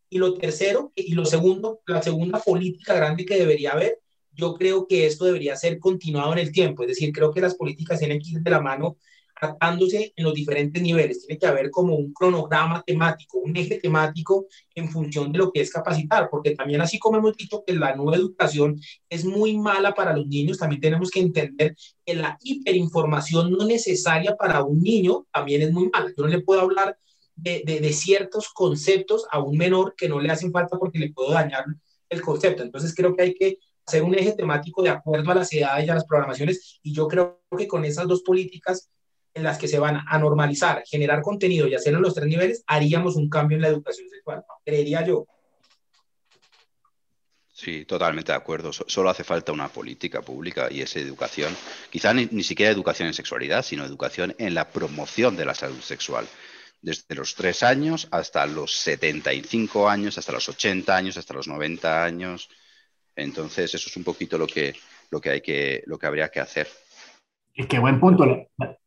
Y 0.09 0.19
lo 0.19 0.35
tercero, 0.35 0.93
y 0.95 1.15
lo 1.15 1.25
segundo, 1.25 1.81
la 1.87 2.01
segunda 2.03 2.39
política 2.39 2.95
grande 2.95 3.27
que 3.27 3.37
debería 3.37 3.73
haber, 3.73 3.99
yo 4.33 4.55
creo 4.55 4.87
que 4.87 5.07
esto 5.07 5.25
debería 5.25 5.57
ser 5.57 5.81
continuado 5.81 6.35
en 6.35 6.39
el 6.39 6.53
tiempo, 6.53 6.85
es 6.85 6.89
decir, 6.91 7.11
creo 7.13 7.33
que 7.33 7.41
las 7.41 7.57
políticas 7.57 7.99
tienen 7.99 8.21
que 8.21 8.31
ir 8.31 8.41
de 8.41 8.51
la 8.51 8.61
mano 8.61 8.97
tratándose 9.39 10.13
en 10.17 10.25
los 10.25 10.35
diferentes 10.35 10.83
niveles. 10.83 11.27
Tiene 11.27 11.39
que 11.39 11.47
haber 11.47 11.71
como 11.71 11.95
un 11.95 12.13
cronograma 12.13 12.83
temático, 12.83 13.39
un 13.39 13.57
eje 13.57 13.79
temático 13.79 14.47
en 14.75 14.89
función 14.89 15.33
de 15.33 15.39
lo 15.39 15.53
que 15.53 15.61
es 15.61 15.71
capacitar, 15.71 16.29
porque 16.31 16.53
también 16.53 16.81
así 16.81 16.99
como 16.99 17.19
hemos 17.19 17.37
dicho 17.37 17.63
que 17.67 17.75
la 17.75 17.95
nueva 17.95 18.17
educación 18.17 18.81
es 19.09 19.25
muy 19.25 19.59
mala 19.59 19.95
para 19.95 20.17
los 20.17 20.27
niños, 20.27 20.59
también 20.59 20.81
tenemos 20.81 21.11
que 21.11 21.21
entender 21.21 21.77
que 22.05 22.15
la 22.15 22.39
hiperinformación 22.43 23.53
no 23.53 23.67
necesaria 23.67 24.37
para 24.37 24.63
un 24.63 24.81
niño 24.81 25.27
también 25.33 25.63
es 25.63 25.73
muy 25.73 25.89
mala. 25.91 26.13
Yo 26.17 26.25
no 26.25 26.29
le 26.29 26.41
puedo 26.41 26.61
hablar 26.61 26.99
de, 27.35 27.63
de, 27.67 27.81
de 27.81 27.93
ciertos 27.93 28.49
conceptos 28.49 29.27
a 29.31 29.41
un 29.41 29.57
menor 29.59 29.95
que 29.97 30.09
no 30.09 30.21
le 30.21 30.31
hacen 30.31 30.51
falta 30.51 30.79
porque 30.79 30.99
le 30.99 31.13
puedo 31.13 31.33
dañar 31.33 31.65
el 32.09 32.23
concepto. 32.23 32.63
Entonces 32.63 32.95
creo 32.95 33.15
que 33.15 33.23
hay 33.23 33.35
que 33.35 33.59
hacer 33.87 34.03
un 34.03 34.15
eje 34.15 34.33
temático 34.33 34.83
de 34.83 34.91
acuerdo 34.91 35.31
a 35.31 35.35
las 35.35 35.53
edades 35.53 35.87
y 35.87 35.91
a 35.91 35.95
las 35.95 36.07
programaciones 36.07 36.81
y 36.83 36.93
yo 36.93 37.07
creo 37.07 37.41
que 37.57 37.69
con 37.69 37.85
esas 37.85 38.09
dos 38.09 38.23
políticas 38.23 38.91
en 39.37 39.43
las 39.43 39.59
que 39.59 39.69
se 39.69 39.79
van 39.79 40.01
a 40.09 40.19
normalizar, 40.19 40.83
generar 40.87 41.21
contenido 41.21 41.69
y 41.69 41.75
hacerlo 41.75 41.99
en 41.99 42.05
los 42.05 42.15
tres 42.15 42.27
niveles, 42.27 42.65
haríamos 42.67 43.17
un 43.17 43.29
cambio 43.29 43.57
en 43.57 43.63
la 43.63 43.69
educación 43.69 44.09
sexual, 44.09 44.43
creería 44.65 45.05
yo. 45.05 45.27
Sí, 47.53 47.85
totalmente 47.85 48.33
de 48.33 48.39
acuerdo. 48.39 48.73
Solo 48.73 49.11
hace 49.11 49.25
falta 49.25 49.53
una 49.53 49.69
política 49.69 50.23
pública 50.23 50.69
y 50.71 50.81
es 50.81 50.97
educación, 50.97 51.55
quizá 51.91 52.15
ni, 52.15 52.27
ni, 52.31 52.43
siquiera 52.43 52.73
educación 52.73 53.09
en 53.09 53.15
sexualidad, 53.15 53.63
sino 53.63 53.85
educación 53.85 54.35
en 54.39 54.55
la 54.55 54.71
promoción 54.71 55.37
de 55.37 55.45
la 55.45 55.55
salud 55.55 55.81
sexual. 55.81 56.27
Desde 56.81 57.15
los 57.15 57.35
tres 57.35 57.63
años 57.63 58.09
hasta 58.11 58.47
los 58.47 58.75
75 58.75 59.89
años, 59.89 60.17
hasta 60.17 60.33
los 60.33 60.49
80 60.49 60.97
años, 60.97 61.17
hasta 61.19 61.35
los 61.35 61.49
90 61.49 62.05
años. 62.05 62.49
Entonces, 63.15 63.75
eso 63.75 63.89
es 63.89 63.97
un 63.97 64.05
poquito 64.05 64.39
lo 64.39 64.47
que, 64.47 64.75
lo 65.11 65.21
que, 65.21 65.31
hay 65.31 65.41
que, 65.41 65.83
lo 65.87 65.99
que 65.99 66.07
habría 66.07 66.29
que 66.31 66.41
hacer. 66.41 66.69
Qué 67.69 67.79
buen 67.79 67.99
punto 67.99 68.27
la, 68.27 68.79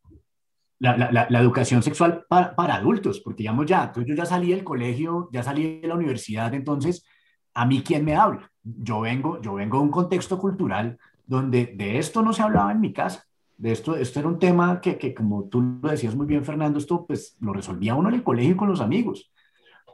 la, 0.79 1.27
la, 1.29 1.39
educación 1.39 1.83
sexual 1.83 2.25
para, 2.27 2.55
para, 2.55 2.75
adultos, 2.75 3.19
porque 3.19 3.43
digamos 3.43 3.65
ya, 3.65 3.91
yo 3.93 4.15
ya 4.15 4.25
salí 4.25 4.51
del 4.51 4.63
colegio, 4.63 5.29
ya 5.31 5.43
salí 5.43 5.81
de 5.81 5.87
la 5.87 5.95
universidad, 5.95 6.53
entonces, 6.53 7.05
¿a 7.53 7.65
mí 7.65 7.83
quién 7.83 8.05
me 8.05 8.15
habla? 8.15 8.49
Yo 8.63 9.01
vengo, 9.01 9.41
yo 9.41 9.55
vengo 9.55 9.77
de 9.77 9.83
un 9.83 9.91
contexto 9.91 10.37
cultural 10.39 10.97
donde 11.25 11.73
de 11.75 11.99
esto 11.99 12.21
no 12.21 12.33
se 12.33 12.41
hablaba 12.41 12.71
en 12.71 12.79
mi 12.79 12.93
casa. 12.93 13.23
De 13.57 13.73
esto, 13.73 13.95
esto 13.95 14.19
era 14.19 14.29
un 14.29 14.39
tema 14.39 14.79
que, 14.79 14.97
que, 14.97 15.13
como 15.13 15.43
tú 15.49 15.79
lo 15.81 15.89
decías 15.89 16.15
muy 16.15 16.25
bien, 16.25 16.45
Fernando, 16.45 16.79
esto 16.79 17.05
pues 17.05 17.35
lo 17.41 17.51
resolvía 17.51 17.93
uno 17.93 18.07
en 18.07 18.15
el 18.15 18.23
colegio 18.23 18.55
con 18.55 18.69
los 18.69 18.79
amigos. 18.79 19.31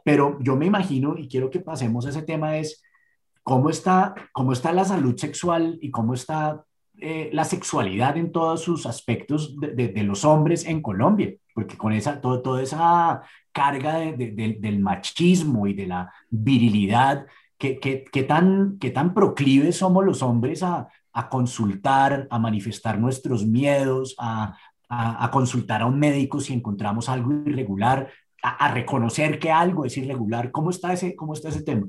Pero 0.04 0.38
yo 0.40 0.54
me 0.54 0.66
imagino, 0.66 1.16
y 1.18 1.26
quiero 1.26 1.50
que 1.50 1.58
pasemos 1.58 2.06
a 2.06 2.10
ese 2.10 2.22
tema, 2.22 2.58
es 2.58 2.84
cómo 3.42 3.70
está, 3.70 4.14
cómo 4.32 4.52
está 4.52 4.72
la 4.72 4.84
salud 4.84 5.16
sexual 5.16 5.78
y 5.82 5.90
cómo 5.90 6.14
está 6.14 6.64
eh, 7.00 7.30
la 7.32 7.44
sexualidad 7.44 8.16
en 8.16 8.32
todos 8.32 8.62
sus 8.62 8.86
aspectos 8.86 9.56
de, 9.58 10.02
los 10.02 10.24
hombres 10.24 10.64
en 10.66 10.82
Colombia, 10.82 11.34
porque 11.54 11.76
con 11.76 11.92
esa, 11.92 12.20
todo, 12.20 12.42
toda 12.42 12.62
esa 12.62 13.22
carga 13.52 13.98
de, 13.98 14.58
del 14.60 14.78
machismo 14.80 15.66
y 15.66 15.74
de 15.74 15.86
la 15.86 16.12
virilidad, 16.30 17.26
¿qué, 17.58 17.78
qué, 17.78 18.04
qué 18.10 18.22
tan, 18.22 18.78
qué 18.78 18.90
tan 18.90 19.14
proclives 19.14 19.76
somos 19.76 20.04
los 20.04 20.22
hombres 20.22 20.62
a, 20.62 20.88
a 21.12 21.28
consultar, 21.28 22.28
a 22.30 22.38
manifestar 22.38 22.98
nuestros 22.98 23.46
miedos, 23.46 24.14
a, 24.18 24.56
a, 24.88 25.24
a, 25.24 25.30
consultar 25.30 25.82
a 25.82 25.86
un 25.86 25.98
médico 25.98 26.40
si 26.40 26.52
encontramos 26.52 27.08
algo 27.08 27.32
irregular, 27.32 28.10
a, 28.42 28.72
reconocer 28.72 29.38
que 29.38 29.50
algo 29.50 29.84
es 29.84 29.96
irregular? 29.96 30.50
¿Cómo 30.50 30.70
está 30.70 30.92
ese, 30.92 31.16
cómo 31.16 31.34
está 31.34 31.48
ese 31.48 31.62
tema? 31.62 31.88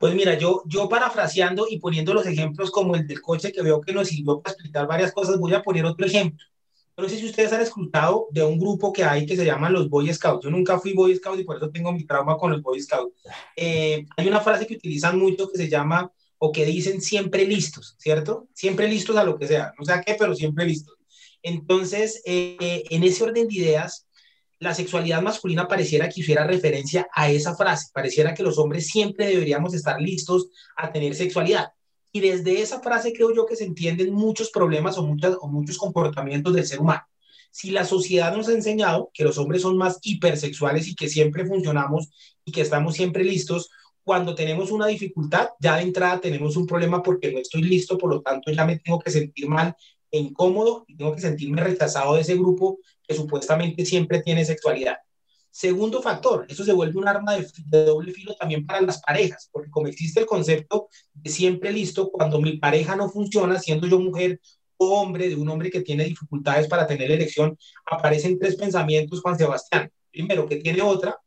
Pues 0.00 0.14
mira, 0.14 0.38
yo, 0.38 0.62
yo 0.64 0.88
parafraseando 0.88 1.66
y 1.68 1.78
poniendo 1.78 2.14
los 2.14 2.24
ejemplos 2.24 2.70
como 2.70 2.96
el 2.96 3.06
del 3.06 3.20
coche 3.20 3.52
que 3.52 3.60
veo 3.60 3.82
que 3.82 3.92
nos 3.92 4.08
sirvió 4.08 4.40
para 4.40 4.54
explicar 4.54 4.86
varias 4.86 5.12
cosas, 5.12 5.38
voy 5.38 5.52
a 5.52 5.62
poner 5.62 5.84
otro 5.84 6.06
ejemplo. 6.06 6.42
No 6.96 7.06
sé 7.06 7.18
si 7.18 7.26
ustedes 7.26 7.52
han 7.52 7.60
escuchado 7.60 8.26
de 8.30 8.42
un 8.42 8.58
grupo 8.58 8.94
que 8.94 9.04
hay 9.04 9.26
que 9.26 9.36
se 9.36 9.44
llama 9.44 9.68
los 9.68 9.90
Boy 9.90 10.10
Scouts. 10.10 10.42
Yo 10.42 10.50
nunca 10.50 10.78
fui 10.78 10.94
Boy 10.94 11.14
Scout 11.16 11.38
y 11.38 11.44
por 11.44 11.58
eso 11.58 11.68
tengo 11.68 11.92
mi 11.92 12.04
trauma 12.04 12.38
con 12.38 12.50
los 12.50 12.62
Boy 12.62 12.80
Scouts. 12.80 13.14
Eh, 13.54 14.06
hay 14.16 14.26
una 14.26 14.40
frase 14.40 14.66
que 14.66 14.76
utilizan 14.76 15.18
mucho 15.18 15.50
que 15.50 15.58
se 15.58 15.68
llama, 15.68 16.10
o 16.38 16.50
que 16.50 16.64
dicen 16.64 17.02
siempre 17.02 17.44
listos, 17.44 17.94
¿cierto? 17.98 18.48
Siempre 18.54 18.88
listos 18.88 19.16
a 19.16 19.24
lo 19.24 19.38
que 19.38 19.46
sea. 19.46 19.74
No 19.78 19.84
sé 19.84 19.92
a 19.92 20.00
qué, 20.00 20.16
pero 20.18 20.34
siempre 20.34 20.64
listos. 20.64 20.96
Entonces, 21.42 22.22
eh, 22.24 22.84
en 22.88 23.02
ese 23.04 23.22
orden 23.22 23.48
de 23.48 23.54
ideas, 23.54 24.06
la 24.60 24.74
sexualidad 24.74 25.22
masculina 25.22 25.66
pareciera 25.66 26.08
que 26.08 26.20
hiciera 26.20 26.46
referencia 26.46 27.08
a 27.14 27.30
esa 27.30 27.56
frase, 27.56 27.88
pareciera 27.94 28.34
que 28.34 28.42
los 28.42 28.58
hombres 28.58 28.86
siempre 28.86 29.26
deberíamos 29.26 29.72
estar 29.74 30.00
listos 30.00 30.50
a 30.76 30.92
tener 30.92 31.14
sexualidad. 31.14 31.72
Y 32.12 32.20
desde 32.20 32.60
esa 32.60 32.80
frase 32.80 33.12
creo 33.14 33.34
yo 33.34 33.46
que 33.46 33.56
se 33.56 33.64
entienden 33.64 34.12
muchos 34.12 34.50
problemas 34.50 34.98
o, 34.98 35.06
muchas, 35.06 35.36
o 35.40 35.48
muchos 35.48 35.78
comportamientos 35.78 36.52
del 36.54 36.66
ser 36.66 36.80
humano. 36.80 37.02
Si 37.50 37.70
la 37.70 37.86
sociedad 37.86 38.36
nos 38.36 38.48
ha 38.48 38.52
enseñado 38.52 39.10
que 39.14 39.24
los 39.24 39.38
hombres 39.38 39.62
son 39.62 39.78
más 39.78 39.98
hipersexuales 40.02 40.88
y 40.88 40.94
que 40.94 41.08
siempre 41.08 41.46
funcionamos 41.46 42.10
y 42.44 42.52
que 42.52 42.60
estamos 42.60 42.94
siempre 42.94 43.24
listos, 43.24 43.70
cuando 44.02 44.34
tenemos 44.34 44.70
una 44.70 44.86
dificultad, 44.88 45.48
ya 45.58 45.76
de 45.76 45.82
entrada 45.82 46.20
tenemos 46.20 46.56
un 46.56 46.66
problema 46.66 47.02
porque 47.02 47.32
no 47.32 47.38
estoy 47.38 47.62
listo, 47.62 47.96
por 47.96 48.10
lo 48.10 48.20
tanto 48.20 48.50
ya 48.50 48.66
me 48.66 48.78
tengo 48.78 48.98
que 48.98 49.10
sentir 49.10 49.48
mal 49.48 49.74
e 50.10 50.18
incómodo 50.18 50.84
y 50.86 50.96
tengo 50.96 51.14
que 51.14 51.20
sentirme 51.20 51.62
rechazado 51.62 52.14
de 52.14 52.22
ese 52.22 52.34
grupo 52.34 52.78
que 53.10 53.16
supuestamente 53.16 53.84
siempre 53.84 54.22
tiene 54.22 54.44
sexualidad. 54.44 54.98
Segundo 55.50 56.00
factor, 56.00 56.46
eso 56.48 56.62
se 56.62 56.72
vuelve 56.72 56.96
un 56.96 57.08
arma 57.08 57.34
de, 57.34 57.84
doble 57.84 58.12
filo 58.12 58.36
también 58.36 58.64
para 58.64 58.80
las 58.82 59.02
parejas, 59.02 59.48
porque 59.50 59.68
como 59.68 59.88
existe 59.88 60.20
el 60.20 60.26
concepto 60.26 60.86
de 61.12 61.28
siempre 61.28 61.72
listo, 61.72 62.08
cuando 62.12 62.40
mi 62.40 62.58
pareja 62.58 62.94
no 62.94 63.10
funciona, 63.10 63.58
siendo 63.58 63.88
yo 63.88 63.98
mujer 63.98 64.40
o 64.76 65.00
hombre, 65.00 65.28
de 65.28 65.34
un 65.34 65.48
hombre 65.48 65.72
que 65.72 65.80
tiene 65.80 66.04
dificultades 66.04 66.68
para 66.68 66.86
tener 66.86 67.10
elección, 67.10 67.58
aparecen 67.90 68.38
tres 68.38 68.54
pensamientos, 68.54 69.20
Juan 69.22 69.36
Sebastián. 69.36 69.90
Primero, 70.12 70.46
que 70.46 70.56
tiene 70.56 70.80
otra, 70.80 71.18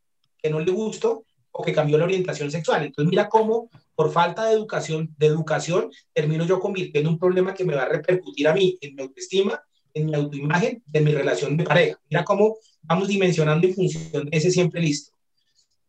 que 0.41 0.49
no 0.49 0.61
le 0.61 0.71
gustó 0.71 1.25
o 1.51 1.63
que 1.65 1.73
cambió 1.73 1.97
la 1.97 2.05
orientación 2.05 2.49
sexual. 2.49 2.85
Entonces, 2.85 3.09
mira 3.09 3.27
cómo 3.27 3.69
por 3.93 4.09
falta 4.09 4.45
de 4.45 4.53
educación, 4.53 5.13
de 5.17 5.27
educación, 5.27 5.91
termino 6.13 6.45
yo 6.45 6.61
convirtiendo 6.61 7.09
un 7.09 7.19
problema 7.19 7.53
que 7.53 7.65
me 7.65 7.75
va 7.75 7.83
a 7.83 7.89
repercutir 7.89 8.47
a 8.47 8.53
mí 8.53 8.77
en 8.79 8.95
mi 8.95 9.01
autoestima 9.01 9.61
en 9.93 10.07
mi 10.07 10.15
autoimagen 10.15 10.83
de 10.85 11.01
mi 11.01 11.11
relación 11.11 11.57
de 11.57 11.63
pareja. 11.63 11.99
Mira 12.09 12.23
cómo 12.23 12.57
vamos 12.81 13.07
dimensionando 13.07 13.67
en 13.67 13.73
función 13.73 14.29
de 14.29 14.37
ese 14.37 14.51
siempre 14.51 14.81
listo. 14.81 15.11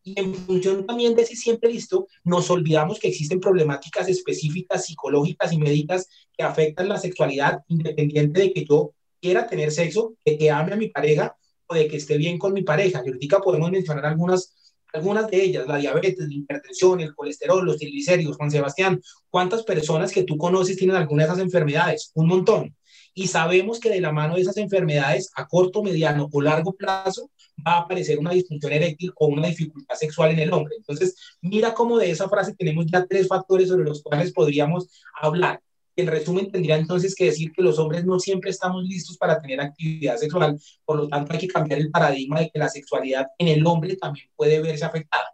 Y 0.03 0.19
en 0.19 0.35
función 0.35 0.85
también 0.85 1.15
de 1.15 1.23
ese 1.23 1.35
siempre 1.35 1.71
listo, 1.71 2.07
nos 2.23 2.49
olvidamos 2.51 2.99
que 2.99 3.07
existen 3.07 3.39
problemáticas 3.39 4.07
específicas, 4.07 4.85
psicológicas 4.85 5.51
y 5.51 5.57
médicas 5.57 6.07
que 6.37 6.43
afectan 6.43 6.87
la 6.87 6.99
sexualidad, 6.99 7.63
independiente 7.67 8.39
de 8.39 8.53
que 8.53 8.65
yo 8.65 8.93
quiera 9.19 9.47
tener 9.47 9.71
sexo, 9.71 10.13
de 10.23 10.37
que 10.37 10.51
ame 10.51 10.73
a 10.73 10.77
mi 10.77 10.89
pareja 10.89 11.35
o 11.65 11.73
de 11.73 11.87
que 11.87 11.97
esté 11.97 12.17
bien 12.17 12.37
con 12.37 12.53
mi 12.53 12.61
pareja. 12.61 13.01
Y 13.03 13.09
ahorita 13.09 13.39
podemos 13.39 13.71
mencionar 13.71 14.05
algunas, 14.05 14.53
algunas 14.93 15.27
de 15.27 15.41
ellas, 15.41 15.67
la 15.67 15.77
diabetes, 15.77 16.27
la 16.27 16.35
hipertensión, 16.35 17.01
el 17.01 17.15
colesterol, 17.15 17.65
los 17.65 17.77
triglicéridos. 17.77 18.37
Juan 18.37 18.51
Sebastián, 18.51 19.01
¿cuántas 19.31 19.63
personas 19.63 20.11
que 20.11 20.23
tú 20.23 20.37
conoces 20.37 20.77
tienen 20.77 20.97
alguna 20.97 21.23
de 21.23 21.29
esas 21.29 21.43
enfermedades? 21.43 22.11
Un 22.13 22.27
montón 22.27 22.75
y 23.17 23.27
sabemos 23.27 23.79
que 23.79 23.89
de 23.89 24.01
la 24.01 24.11
mano 24.11 24.35
de 24.35 24.41
esas 24.41 24.57
enfermedades 24.57 25.31
a 25.35 25.47
corto, 25.47 25.81
mediano 25.81 26.27
o 26.31 26.41
largo 26.41 26.73
plazo 26.73 27.31
va 27.65 27.75
a 27.75 27.79
aparecer 27.79 28.19
una 28.19 28.31
disfunción 28.31 28.73
eréctil 28.73 29.13
o 29.15 29.27
una 29.27 29.47
dificultad 29.47 29.95
sexual 29.95 30.31
en 30.31 30.39
el 30.39 30.51
hombre. 30.51 30.75
Entonces, 30.77 31.15
mira 31.41 31.73
cómo 31.73 31.97
de 31.97 32.11
esa 32.11 32.27
frase 32.27 32.53
tenemos 32.55 32.85
ya 32.87 33.05
tres 33.05 33.29
factores 33.29 33.69
sobre 33.69 33.85
los 33.85 34.03
cuales 34.03 34.33
podríamos 34.33 34.89
hablar. 35.19 35.61
En 35.95 36.07
resumen, 36.07 36.51
tendría 36.51 36.75
entonces 36.75 37.15
que 37.15 37.25
decir 37.25 37.53
que 37.53 37.61
los 37.61 37.79
hombres 37.79 38.03
no 38.03 38.19
siempre 38.19 38.51
estamos 38.51 38.83
listos 38.83 39.17
para 39.17 39.41
tener 39.41 39.61
actividad 39.61 40.17
sexual, 40.17 40.59
por 40.83 40.97
lo 40.97 41.07
tanto 41.07 41.31
hay 41.31 41.39
que 41.39 41.47
cambiar 41.47 41.79
el 41.79 41.89
paradigma 41.89 42.41
de 42.41 42.49
que 42.49 42.59
la 42.59 42.67
sexualidad 42.67 43.27
en 43.37 43.47
el 43.47 43.65
hombre 43.65 43.95
también 43.95 44.27
puede 44.35 44.59
verse 44.59 44.83
afectada. 44.83 45.33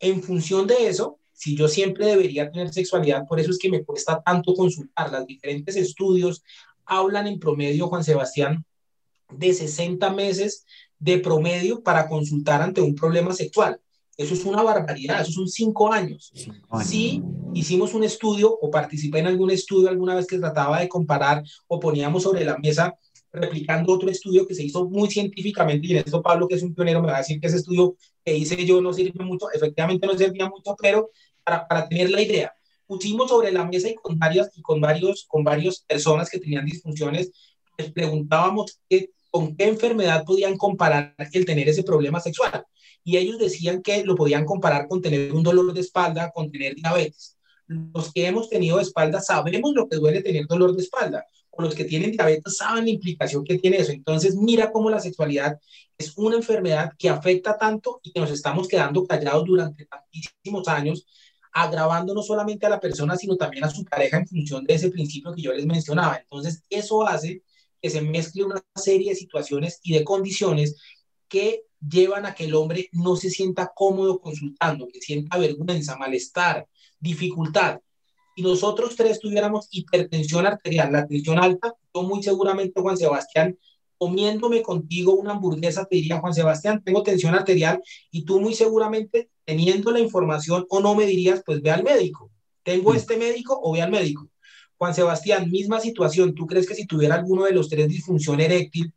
En 0.00 0.22
función 0.22 0.66
de 0.66 0.88
eso, 0.88 1.18
si 1.34 1.56
yo 1.56 1.68
siempre 1.68 2.06
debería 2.06 2.50
tener 2.50 2.72
sexualidad, 2.72 3.26
por 3.28 3.38
eso 3.38 3.50
es 3.50 3.58
que 3.58 3.68
me 3.68 3.84
cuesta 3.84 4.22
tanto 4.24 4.54
consultar 4.54 5.12
los 5.12 5.26
diferentes 5.26 5.76
estudios, 5.76 6.42
hablan 6.86 7.26
en 7.26 7.38
promedio, 7.38 7.88
Juan 7.88 8.04
Sebastián, 8.04 8.64
de 9.30 9.52
60 9.52 10.10
meses 10.10 10.64
de 10.98 11.18
promedio 11.18 11.82
para 11.82 12.08
consultar 12.08 12.62
ante 12.62 12.80
un 12.80 12.94
problema 12.94 13.32
sexual. 13.32 13.80
Eso 14.16 14.34
es 14.34 14.44
una 14.44 14.62
barbaridad, 14.62 15.22
eso 15.22 15.32
son 15.32 15.48
cinco 15.48 15.92
años. 15.92 16.32
Si 16.84 17.22
hicimos 17.54 17.94
un 17.94 18.04
estudio 18.04 18.52
o 18.52 18.70
participé 18.70 19.20
en 19.20 19.26
algún 19.26 19.50
estudio 19.50 19.88
alguna 19.88 20.14
vez 20.14 20.26
que 20.26 20.38
trataba 20.38 20.80
de 20.80 20.88
comparar 20.88 21.42
o 21.66 21.80
poníamos 21.80 22.22
sobre 22.22 22.44
la 22.44 22.58
mesa 22.58 22.94
replicando 23.32 23.94
otro 23.94 24.10
estudio 24.10 24.46
que 24.46 24.54
se 24.54 24.62
hizo 24.62 24.88
muy 24.88 25.10
científicamente, 25.10 25.86
y 25.86 25.92
en 25.92 25.98
esto 25.98 26.22
Pablo, 26.22 26.46
que 26.46 26.56
es 26.56 26.62
un 26.62 26.74
pionero, 26.74 27.00
me 27.00 27.08
va 27.08 27.16
a 27.16 27.18
decir 27.18 27.40
que 27.40 27.46
ese 27.46 27.56
estudio 27.56 27.96
que 28.24 28.36
hice 28.36 28.64
yo 28.66 28.80
no 28.82 28.92
sirve 28.92 29.24
mucho, 29.24 29.46
efectivamente 29.52 30.06
no 30.06 30.16
servía 30.16 30.48
mucho, 30.48 30.76
pero 30.80 31.10
para, 31.42 31.66
para 31.66 31.88
tener 31.88 32.10
la 32.10 32.20
idea, 32.20 32.54
pusimos 32.92 33.30
sobre 33.30 33.50
la 33.52 33.64
mesa 33.64 33.88
y 33.88 33.94
con 33.94 34.18
varias 34.18 34.50
y 34.54 34.60
con 34.60 34.80
varios 34.80 35.24
con 35.26 35.42
varias 35.42 35.80
personas 35.80 36.28
que 36.28 36.38
tenían 36.38 36.66
disfunciones 36.66 37.30
les 37.78 37.90
preguntábamos 37.90 38.78
qué, 38.86 39.10
con 39.30 39.56
qué 39.56 39.64
enfermedad 39.68 40.24
podían 40.26 40.58
comparar 40.58 41.14
el 41.32 41.46
tener 41.46 41.70
ese 41.70 41.82
problema 41.84 42.20
sexual 42.20 42.66
y 43.02 43.16
ellos 43.16 43.38
decían 43.38 43.80
que 43.80 44.04
lo 44.04 44.14
podían 44.14 44.44
comparar 44.44 44.86
con 44.88 45.00
tener 45.00 45.32
un 45.32 45.42
dolor 45.42 45.72
de 45.72 45.80
espalda, 45.80 46.30
con 46.34 46.50
tener 46.50 46.74
diabetes. 46.74 47.38
Los 47.66 48.12
que 48.12 48.26
hemos 48.26 48.50
tenido 48.50 48.78
espalda 48.78 49.20
sabemos 49.20 49.72
lo 49.74 49.88
que 49.88 49.96
duele 49.96 50.22
tener 50.22 50.46
dolor 50.46 50.76
de 50.76 50.82
espalda, 50.82 51.24
o 51.50 51.62
los 51.62 51.74
que 51.74 51.84
tienen 51.84 52.12
diabetes 52.12 52.58
saben 52.58 52.84
la 52.84 52.90
implicación 52.90 53.42
que 53.42 53.58
tiene 53.58 53.78
eso. 53.78 53.92
Entonces, 53.92 54.36
mira 54.36 54.70
cómo 54.70 54.90
la 54.90 55.00
sexualidad 55.00 55.58
es 55.98 56.16
una 56.16 56.36
enfermedad 56.36 56.92
que 56.98 57.08
afecta 57.08 57.56
tanto 57.56 58.00
y 58.02 58.12
que 58.12 58.20
nos 58.20 58.30
estamos 58.30 58.68
quedando 58.68 59.04
callados 59.04 59.44
durante 59.46 59.86
tantísimos 59.86 60.68
años, 60.68 61.06
agravando 61.52 62.14
no 62.14 62.22
solamente 62.22 62.66
a 62.66 62.70
la 62.70 62.80
persona, 62.80 63.16
sino 63.16 63.36
también 63.36 63.64
a 63.64 63.70
su 63.70 63.84
pareja 63.84 64.16
en 64.16 64.26
función 64.26 64.64
de 64.64 64.74
ese 64.74 64.90
principio 64.90 65.34
que 65.34 65.42
yo 65.42 65.52
les 65.52 65.66
mencionaba. 65.66 66.16
Entonces, 66.16 66.62
eso 66.70 67.06
hace 67.06 67.42
que 67.80 67.90
se 67.90 68.00
mezcle 68.00 68.44
una 68.44 68.62
serie 68.74 69.10
de 69.10 69.16
situaciones 69.16 69.80
y 69.82 69.92
de 69.92 70.04
condiciones 70.04 70.76
que 71.28 71.64
llevan 71.86 72.26
a 72.26 72.34
que 72.34 72.44
el 72.44 72.54
hombre 72.54 72.88
no 72.92 73.16
se 73.16 73.28
sienta 73.28 73.72
cómodo 73.74 74.20
consultando, 74.20 74.86
que 74.88 75.00
sienta 75.00 75.38
vergüenza, 75.38 75.96
malestar, 75.96 76.68
dificultad. 77.00 77.80
Si 78.36 78.42
nosotros 78.42 78.96
tres 78.96 79.20
tuviéramos 79.20 79.68
hipertensión 79.70 80.46
arterial, 80.46 80.92
la 80.92 81.06
tensión 81.06 81.38
alta, 81.38 81.74
yo 81.94 82.02
muy 82.02 82.22
seguramente, 82.22 82.80
Juan 82.80 82.96
Sebastián, 82.96 83.58
comiéndome 84.02 84.62
contigo 84.62 85.14
una 85.14 85.30
hamburguesa, 85.30 85.84
te 85.84 85.94
diría, 85.94 86.18
Juan 86.18 86.34
Sebastián, 86.34 86.82
tengo 86.84 87.04
tensión 87.04 87.36
arterial, 87.36 87.80
y 88.10 88.24
tú 88.24 88.40
muy 88.40 88.52
seguramente, 88.52 89.30
teniendo 89.44 89.92
la 89.92 90.00
información 90.00 90.66
o 90.70 90.80
no 90.80 90.96
me 90.96 91.06
dirías, 91.06 91.40
pues 91.46 91.62
ve 91.62 91.70
al 91.70 91.84
médico. 91.84 92.28
Tengo 92.64 92.94
este 92.94 93.16
médico 93.16 93.60
o 93.62 93.74
ve 93.74 93.80
al 93.80 93.92
médico. 93.92 94.28
Juan 94.76 94.92
Sebastián, 94.92 95.48
misma 95.48 95.78
situación, 95.78 96.34
¿tú 96.34 96.48
crees 96.48 96.66
que 96.66 96.74
si 96.74 96.84
tuviera 96.84 97.14
alguno 97.14 97.44
de 97.44 97.52
los 97.52 97.68
tres 97.68 97.86
disfunción 97.86 98.40
eréctil, 98.40 98.92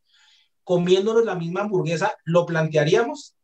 comiéndonos 0.63 1.23
la 1.23 1.35
misma 1.35 1.61
hamburguesa, 1.61 2.15
¿lo 2.23 2.47
plantearíamos? 2.47 3.35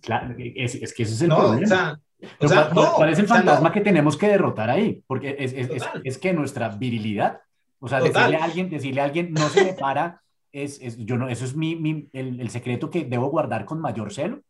Claro, 0.00 0.36
es, 0.38 0.76
es 0.76 0.94
que 0.94 1.02
ese 1.02 1.14
es 1.14 1.22
el 1.22 1.28
problema. 1.30 2.00
O 2.38 2.46
sea, 2.46 2.70
¿cuál, 2.70 3.10
es 3.10 3.18
el 3.18 3.26
fantasma 3.26 3.72
que 3.72 3.80
tenemos 3.80 4.16
que 4.16 4.28
derrotar 4.28 4.70
ahí? 4.70 5.02
Porque 5.08 5.34
es, 5.40 5.54
es, 5.54 5.82
es, 6.04 6.18
que 6.18 6.32
nuestra 6.32 6.68
virilidad, 6.68 7.40
o 7.80 7.88
sea, 7.88 7.98
decirle 7.98 8.36
a 8.36 8.44
alguien, 8.44 8.70
decirle 8.70 9.00
a 9.00 9.04
alguien, 9.06 9.32
no 9.32 9.48
se 9.48 9.64
me 9.64 9.72
para, 9.72 10.22
es, 10.52 10.78
yo 10.98 11.16
no, 11.16 11.28
eso 11.28 11.44
es 11.44 11.56
mi, 11.56 11.76
mi 11.76 12.08
el, 12.12 12.40
el, 12.40 12.50
secreto 12.50 12.90
que 12.90 13.04
debo 13.04 13.30
guardar 13.30 13.64
con 13.64 13.80
mayor 13.80 14.12
celo. 14.12 14.42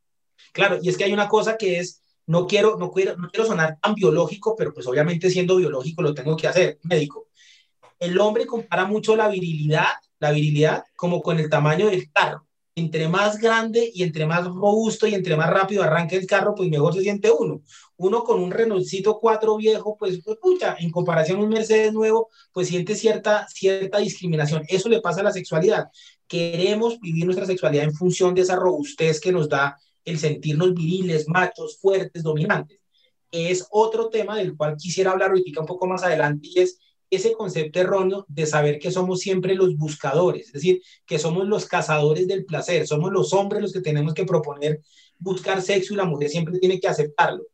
Claro, 0.52 0.78
y 0.82 0.88
es 0.88 0.96
que 0.96 1.04
hay 1.04 1.12
una 1.12 1.28
cosa 1.28 1.56
que 1.56 1.78
es, 1.78 2.02
no 2.26 2.46
quiero, 2.46 2.76
no 2.76 2.90
quiero, 2.90 3.16
no 3.16 3.28
quiero 3.30 3.46
sonar 3.46 3.78
tan 3.80 3.94
biológico, 3.94 4.54
pero 4.56 4.74
pues 4.74 4.86
obviamente 4.86 5.30
siendo 5.30 5.56
biológico 5.56 6.02
lo 6.02 6.14
tengo 6.14 6.36
que 6.36 6.48
hacer, 6.48 6.78
médico. 6.82 7.28
El 7.98 8.18
hombre 8.18 8.46
compara 8.46 8.84
mucho 8.84 9.14
la 9.14 9.28
virilidad 9.28 9.92
la 10.22 10.30
virilidad 10.30 10.84
como 10.94 11.20
con 11.20 11.40
el 11.40 11.50
tamaño 11.50 11.88
del 11.90 12.10
carro. 12.12 12.46
Entre 12.76 13.08
más 13.08 13.38
grande 13.38 13.90
y 13.92 14.04
entre 14.04 14.24
más 14.24 14.44
robusto 14.44 15.06
y 15.08 15.14
entre 15.14 15.36
más 15.36 15.50
rápido 15.50 15.82
arranque 15.82 16.16
el 16.16 16.26
carro, 16.26 16.54
pues 16.54 16.70
mejor 16.70 16.94
se 16.94 17.02
siente 17.02 17.28
uno. 17.30 17.60
Uno 18.02 18.24
con 18.24 18.40
un 18.42 18.50
Renaultcito 18.50 19.20
4 19.20 19.56
viejo, 19.56 19.96
pues, 19.96 20.20
pues 20.24 20.36
pucha, 20.38 20.76
en 20.80 20.90
comparación 20.90 21.38
a 21.38 21.42
un 21.44 21.48
Mercedes 21.48 21.92
nuevo, 21.92 22.30
pues 22.52 22.66
siente 22.66 22.96
cierta, 22.96 23.46
cierta 23.48 23.98
discriminación. 23.98 24.64
Eso 24.66 24.88
le 24.88 25.00
pasa 25.00 25.20
a 25.20 25.24
la 25.24 25.32
sexualidad. 25.32 25.86
Queremos 26.26 26.98
vivir 26.98 27.24
nuestra 27.24 27.46
sexualidad 27.46 27.84
en 27.84 27.94
función 27.94 28.34
de 28.34 28.40
esa 28.40 28.56
robustez 28.56 29.20
que 29.20 29.30
nos 29.30 29.48
da 29.48 29.76
el 30.04 30.18
sentirnos 30.18 30.74
viriles, 30.74 31.28
machos, 31.28 31.78
fuertes, 31.78 32.24
dominantes. 32.24 32.80
Es 33.30 33.68
otro 33.70 34.08
tema 34.08 34.36
del 34.36 34.56
cual 34.56 34.76
quisiera 34.76 35.12
hablar 35.12 35.30
ahorita 35.30 35.60
un 35.60 35.66
poco 35.66 35.86
más 35.86 36.02
adelante 36.02 36.48
y 36.52 36.58
es 36.58 36.78
ese 37.08 37.34
concepto 37.34 37.78
erróneo 37.78 38.24
de 38.26 38.46
saber 38.46 38.80
que 38.80 38.90
somos 38.90 39.20
siempre 39.20 39.54
los 39.54 39.76
buscadores, 39.76 40.46
es 40.46 40.52
decir, 40.54 40.82
que 41.06 41.18
somos 41.18 41.46
los 41.46 41.66
cazadores 41.66 42.26
del 42.26 42.46
placer, 42.46 42.86
somos 42.86 43.12
los 43.12 43.32
hombres 43.32 43.62
los 43.62 43.72
que 43.72 43.82
tenemos 43.82 44.14
que 44.14 44.24
proponer 44.24 44.80
buscar 45.18 45.62
sexo 45.62 45.94
y 45.94 45.98
la 45.98 46.04
mujer 46.04 46.28
siempre 46.28 46.58
tiene 46.58 46.80
que 46.80 46.88
aceptarlo. 46.88 47.44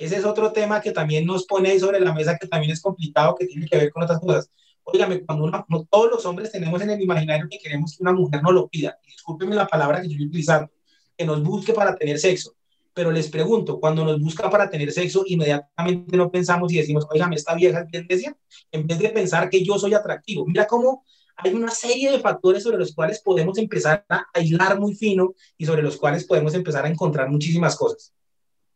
Ese 0.00 0.16
es 0.16 0.24
otro 0.24 0.52
tema 0.52 0.80
que 0.80 0.92
también 0.92 1.26
nos 1.26 1.46
pone 1.46 1.70
ahí 1.70 1.78
sobre 1.78 2.00
la 2.00 2.12
mesa, 2.12 2.36
que 2.36 2.48
también 2.48 2.72
es 2.72 2.80
complicado, 2.80 3.36
que 3.38 3.46
tiene 3.46 3.66
que 3.68 3.76
ver 3.76 3.92
con 3.92 4.02
otras 4.02 4.18
cosas. 4.18 4.50
Óigame, 4.82 5.24
cuando 5.24 5.50
no 5.68 5.84
todos 5.88 6.10
los 6.10 6.26
hombres 6.26 6.50
tenemos 6.50 6.80
en 6.82 6.90
el 6.90 7.00
imaginario 7.00 7.46
que 7.48 7.58
queremos 7.58 7.96
que 7.96 8.02
una 8.02 8.12
mujer 8.12 8.42
nos 8.42 8.52
lo 8.52 8.68
pida, 8.68 8.98
discúlpenme 9.06 9.54
la 9.54 9.66
palabra 9.66 10.00
que 10.00 10.08
yo 10.08 10.12
estoy 10.12 10.26
utilizando, 10.26 10.70
que 11.16 11.24
nos 11.24 11.42
busque 11.42 11.72
para 11.72 11.94
tener 11.94 12.18
sexo 12.18 12.56
pero 12.92 13.12
les 13.12 13.28
pregunto, 13.28 13.78
cuando 13.78 14.04
nos 14.04 14.20
busca 14.20 14.50
para 14.50 14.68
tener 14.68 14.92
sexo, 14.92 15.22
inmediatamente 15.26 16.16
no 16.16 16.30
pensamos 16.30 16.72
y 16.72 16.78
decimos, 16.78 17.06
oigan, 17.10 17.32
esta 17.32 17.54
vieja 17.54 17.86
es 17.90 18.18
bien 18.18 18.36
en 18.72 18.86
vez 18.86 18.98
de 18.98 19.10
pensar 19.10 19.48
que 19.48 19.64
yo 19.64 19.78
soy 19.78 19.94
atractivo. 19.94 20.44
Mira 20.46 20.66
cómo 20.66 21.04
hay 21.36 21.54
una 21.54 21.70
serie 21.70 22.10
de 22.10 22.18
factores 22.18 22.62
sobre 22.62 22.78
los 22.78 22.94
cuales 22.94 23.20
podemos 23.20 23.56
empezar 23.58 24.04
a 24.08 24.26
aislar 24.34 24.78
muy 24.78 24.94
fino 24.94 25.34
y 25.56 25.64
sobre 25.64 25.82
los 25.82 25.96
cuales 25.96 26.24
podemos 26.24 26.54
empezar 26.54 26.84
a 26.84 26.88
encontrar 26.88 27.30
muchísimas 27.30 27.76
cosas. 27.76 28.12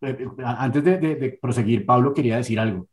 Eh, 0.01 0.17
eh, 0.21 0.43
antes 0.45 0.85
de, 0.85 1.39
proseguir, 1.41 1.87
Pablo 1.87 2.13
quería 2.13 2.37
decir 2.37 2.59
algo. 2.59 2.89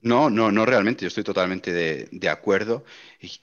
No, 0.00 0.30
no, 0.30 0.52
no 0.52 0.64
realmente, 0.66 1.02
yo 1.02 1.08
estoy 1.08 1.24
totalmente 1.24 1.72
de, 1.72 2.28
acuerdo. 2.28 2.84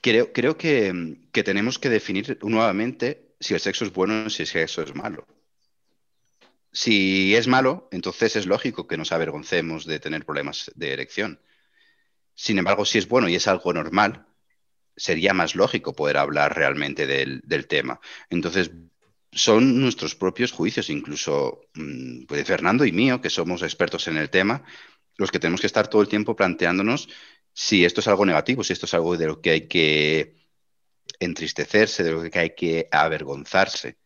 Creo, 0.00 0.32
creo 0.32 0.56
que, 0.56 1.18
que, 1.30 1.42
tenemos 1.42 1.78
que 1.78 1.90
definir 1.90 2.38
nuevamente 2.42 3.34
si 3.38 3.52
el 3.52 3.60
sexo 3.60 3.84
es 3.84 3.92
bueno, 3.92 4.30
si 4.30 4.44
el 4.44 4.48
sexo 4.48 4.82
es 4.82 4.94
malo. 4.94 5.26
Si 6.72 7.34
es 7.36 7.46
malo, 7.46 7.88
entonces 7.92 8.34
es 8.36 8.46
lógico 8.46 8.88
que 8.88 8.96
nos 8.96 9.12
avergoncemos 9.12 9.84
de 9.86 10.00
tener 10.00 10.24
problemas 10.24 10.72
de 10.74 10.92
erección. 10.92 11.40
Sin 12.34 12.58
embargo, 12.58 12.84
si 12.84 12.98
es 12.98 13.08
bueno 13.08 13.28
y 13.28 13.36
es 13.36 13.46
algo 13.46 13.72
normal, 13.72 14.26
sería 14.96 15.34
más 15.34 15.54
lógico 15.54 15.94
poder 15.94 16.16
hablar 16.16 16.56
realmente 16.56 17.06
del, 17.06 17.66
tema. 17.68 18.00
Entonces, 18.30 18.70
son 19.34 19.80
nuestros 19.80 20.14
propios 20.14 20.52
juicios, 20.52 20.90
incluso 20.90 21.62
mm, 21.74 22.24
pues, 22.26 22.46
Fernando 22.46 22.84
y 22.84 22.92
mío, 22.92 23.20
que 23.20 23.30
somos 23.30 23.62
expertos 23.62 24.08
en 24.08 24.16
el 24.16 24.30
tema, 24.30 24.62
los 25.16 25.30
que 25.30 25.38
tenemos 25.38 25.60
que 25.60 25.66
estar 25.66 25.88
todo 25.88 26.02
el 26.02 26.08
tiempo 26.08 26.36
planteándonos 26.36 27.08
si 27.52 27.84
esto 27.84 28.00
es 28.00 28.08
algo 28.08 28.26
negativo, 28.26 28.64
si 28.64 28.72
esto 28.72 28.86
es 28.86 28.94
algo 28.94 29.16
de 29.16 29.26
lo 29.26 29.40
que 29.40 29.50
hay 29.50 29.68
que 29.68 30.36
entristecerse, 31.20 32.02
de 32.02 32.12
lo 32.12 32.22
que 32.30 32.38
hay 32.38 32.54
que 32.54 32.88
avergonzarse. 32.90 33.98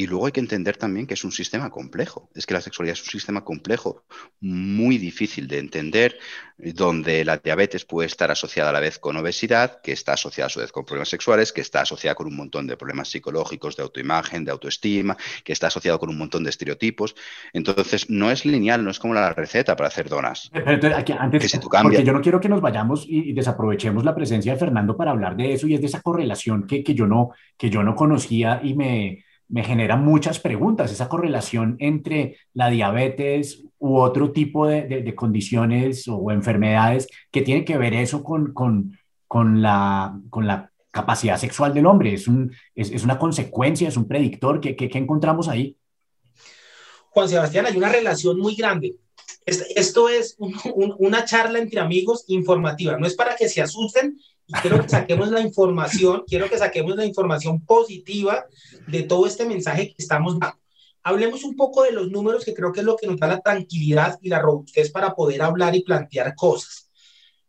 Y 0.00 0.06
luego 0.06 0.26
hay 0.26 0.32
que 0.32 0.38
entender 0.38 0.76
también 0.76 1.08
que 1.08 1.14
es 1.14 1.24
un 1.24 1.32
sistema 1.32 1.70
complejo. 1.70 2.30
Es 2.32 2.46
que 2.46 2.54
la 2.54 2.60
sexualidad 2.60 2.92
es 2.92 3.02
un 3.02 3.10
sistema 3.10 3.44
complejo, 3.44 4.04
muy 4.40 4.96
difícil 4.96 5.48
de 5.48 5.58
entender, 5.58 6.16
donde 6.56 7.24
la 7.24 7.38
diabetes 7.38 7.84
puede 7.84 8.06
estar 8.06 8.30
asociada 8.30 8.70
a 8.70 8.72
la 8.72 8.78
vez 8.78 9.00
con 9.00 9.16
obesidad, 9.16 9.80
que 9.82 9.90
está 9.90 10.12
asociada 10.12 10.46
a 10.46 10.50
su 10.50 10.60
vez 10.60 10.70
con 10.70 10.84
problemas 10.84 11.08
sexuales, 11.08 11.52
que 11.52 11.62
está 11.62 11.80
asociada 11.80 12.14
con 12.14 12.28
un 12.28 12.36
montón 12.36 12.68
de 12.68 12.76
problemas 12.76 13.08
psicológicos, 13.08 13.76
de 13.76 13.82
autoimagen, 13.82 14.44
de 14.44 14.52
autoestima, 14.52 15.16
que 15.42 15.52
está 15.52 15.66
asociado 15.66 15.98
con 15.98 16.10
un 16.10 16.18
montón 16.18 16.44
de 16.44 16.50
estereotipos. 16.50 17.16
Entonces, 17.52 18.08
no 18.08 18.30
es 18.30 18.46
lineal, 18.46 18.84
no 18.84 18.92
es 18.92 19.00
como 19.00 19.14
la 19.14 19.32
receta 19.32 19.74
para 19.74 19.88
hacer 19.88 20.08
donas. 20.08 20.48
Pero 20.52 20.96
aquí, 20.96 21.12
antes, 21.18 21.50
si 21.50 21.58
porque 21.58 22.04
yo 22.04 22.12
no 22.12 22.20
quiero 22.20 22.38
que 22.38 22.48
nos 22.48 22.60
vayamos 22.60 23.04
y, 23.04 23.32
desaprovechemos 23.32 24.04
la 24.04 24.14
presencia 24.14 24.52
de 24.52 24.60
Fernando 24.60 24.96
para 24.96 25.10
hablar 25.10 25.36
de 25.36 25.54
eso 25.54 25.66
y 25.66 25.74
es 25.74 25.80
de 25.80 25.88
esa 25.88 26.02
correlación 26.02 26.68
que, 26.68 26.84
que, 26.84 26.94
yo, 26.94 27.08
no, 27.08 27.30
que 27.56 27.68
yo 27.68 27.82
no 27.82 27.96
conocía 27.96 28.60
y 28.62 28.74
me 28.74 29.24
me 29.48 29.64
genera 29.64 29.96
muchas 29.96 30.38
preguntas, 30.38 30.92
esa 30.92 31.08
correlación 31.08 31.76
entre 31.78 32.36
la 32.52 32.68
diabetes 32.68 33.64
u 33.78 33.96
otro 33.96 34.32
tipo 34.32 34.66
de, 34.66 35.14
condiciones 35.14 36.06
o 36.08 36.30
enfermedades 36.30 37.08
que 37.30 37.42
tiene 37.42 37.64
que 37.64 37.78
ver 37.78 37.94
eso 37.94 38.22
con, 38.22 38.52
con, 38.52 39.62
la, 39.62 40.20
con 40.28 40.46
la 40.46 40.70
capacidad 40.90 41.38
sexual 41.38 41.72
del 41.72 41.86
hombre. 41.86 42.12
Es, 42.12 42.28
un, 42.28 42.52
es, 42.74 43.02
una 43.04 43.18
consecuencia, 43.18 43.88
es 43.88 43.96
un 43.96 44.06
predictor. 44.06 44.60
¿Qué, 44.60 44.76
qué, 44.76 44.90
encontramos 44.98 45.48
ahí? 45.48 45.76
Juan 47.10 47.28
Sebastián, 47.28 47.66
hay 47.66 47.76
una 47.76 47.88
relación 47.88 48.38
muy 48.38 48.54
grande. 48.54 48.96
Esto 49.46 50.10
es 50.10 50.36
una 50.38 51.24
charla 51.24 51.58
entre 51.58 51.80
amigos 51.80 52.24
informativa. 52.28 52.98
No 52.98 53.06
es 53.06 53.14
para 53.14 53.34
que 53.34 53.48
se 53.48 53.62
asusten 53.62 54.18
quiero 54.62 54.82
que 54.82 54.88
saquemos 54.88 55.30
la 55.30 55.40
información, 55.40 56.24
quiero 56.26 56.48
que 56.48 56.58
saquemos 56.58 56.96
la 56.96 57.04
información 57.04 57.60
positiva 57.60 58.46
de 58.86 59.02
todo 59.02 59.26
este 59.26 59.44
mensaje 59.44 59.88
que 59.88 59.94
estamos 59.98 60.38
dando. 60.38 60.58
Hablemos 61.02 61.44
un 61.44 61.56
poco 61.56 61.82
de 61.84 61.92
los 61.92 62.10
números, 62.10 62.44
que 62.44 62.54
creo 62.54 62.72
que 62.72 62.80
es 62.80 62.86
lo 62.86 62.96
que 62.96 63.06
nos 63.06 63.18
da 63.18 63.28
la 63.28 63.40
tranquilidad 63.40 64.18
y 64.20 64.28
la 64.28 64.40
robustez 64.40 64.90
para 64.90 65.14
poder 65.14 65.42
hablar 65.42 65.74
y 65.74 65.82
plantear 65.82 66.34
cosas. 66.34 66.90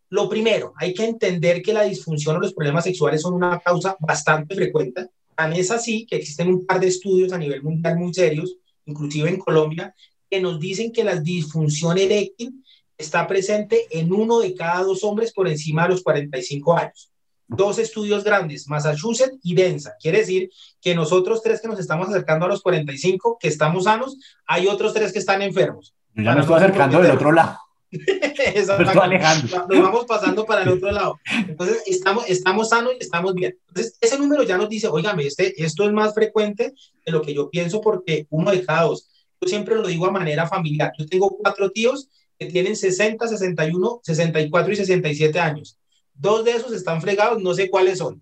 Lo 0.09 0.27
primero, 0.27 0.73
hay 0.77 0.93
que 0.93 1.05
entender 1.05 1.61
que 1.61 1.73
la 1.73 1.83
disfunción 1.83 2.35
o 2.35 2.39
los 2.39 2.53
problemas 2.53 2.83
sexuales 2.83 3.21
son 3.21 3.33
una 3.33 3.59
causa 3.59 3.95
bastante 3.99 4.55
frecuente. 4.55 5.07
Tan 5.35 5.53
es 5.53 5.71
así 5.71 6.05
que 6.05 6.17
existen 6.17 6.49
un 6.49 6.65
par 6.65 6.79
de 6.79 6.87
estudios 6.87 7.31
a 7.31 7.37
nivel 7.37 7.61
mundial 7.61 7.97
muy 7.97 8.13
serios, 8.13 8.55
inclusive 8.85 9.29
en 9.29 9.37
Colombia, 9.37 9.93
que 10.29 10.41
nos 10.41 10.59
dicen 10.59 10.91
que 10.91 11.03
la 11.03 11.15
disfunción 11.15 11.97
eréctil 11.97 12.63
está 12.99 13.25
presente 13.25 13.87
en 13.91 14.13
uno 14.13 14.39
de 14.39 14.53
cada 14.53 14.83
dos 14.83 15.03
hombres 15.03 15.33
por 15.33 15.47
encima 15.47 15.83
de 15.83 15.89
los 15.89 16.03
45 16.03 16.77
años. 16.77 17.11
dos 17.51 17.79
estudios 17.79 18.23
grandes, 18.23 18.67
Massachusetts 18.67 19.39
y 19.41 19.55
Densa. 19.55 19.95
Quiere 19.99 20.19
decir 20.19 20.51
que 20.79 20.93
nosotros 20.93 21.41
tres 21.41 21.59
que 21.59 21.67
nos 21.67 21.79
estamos 21.79 22.07
acercando 22.07 22.45
a 22.45 22.49
los 22.49 22.61
45, 22.61 23.39
que 23.39 23.47
estamos 23.47 23.85
sanos, 23.85 24.17
hay 24.45 24.67
otros 24.67 24.93
tres 24.93 25.11
que 25.11 25.17
están 25.17 25.41
enfermos. 25.41 25.95
Yo 26.13 26.25
ya 26.25 26.35
me 26.35 26.41
estoy 26.41 26.57
acercando 26.57 27.01
del 27.01 27.13
otro 27.13 27.31
lado. 27.31 27.57
Nos 29.67 29.81
vamos 29.81 30.05
pasando 30.05 30.45
para 30.45 30.61
el 30.61 30.69
otro 30.69 30.91
lado. 30.91 31.19
Entonces, 31.47 31.81
estamos, 31.87 32.25
estamos 32.27 32.69
sanos 32.69 32.93
y 32.99 33.03
estamos 33.03 33.33
bien. 33.33 33.57
Entonces, 33.69 33.97
ese 33.99 34.19
número 34.19 34.43
ya 34.43 34.55
nos 34.57 34.69
dice, 34.69 34.87
oígame, 34.87 35.25
este, 35.25 35.63
esto 35.63 35.85
es 35.85 35.91
más 35.91 36.13
frecuente 36.13 36.73
de 37.03 37.11
lo 37.11 37.23
que 37.23 37.33
yo 37.33 37.49
pienso 37.49 37.81
porque 37.81 38.27
uno 38.29 38.51
de 38.51 38.63
cada 38.63 38.83
dos. 38.83 39.09
Yo 39.41 39.49
siempre 39.49 39.73
lo 39.73 39.87
digo 39.87 40.05
a 40.05 40.11
manera 40.11 40.45
familiar. 40.47 40.91
Yo 40.99 41.07
tengo 41.07 41.35
cuatro 41.41 41.71
tíos 41.71 42.09
que 42.39 42.45
tienen 42.45 42.75
60, 42.75 43.27
61, 43.27 43.99
64 44.01 44.73
y 44.73 44.75
67 44.77 45.39
años. 45.39 45.77
Dos 46.13 46.43
de 46.43 46.51
esos 46.51 46.73
están 46.73 47.01
fregados, 47.01 47.41
no 47.41 47.53
sé 47.53 47.69
cuáles 47.69 47.97
son. 47.97 48.21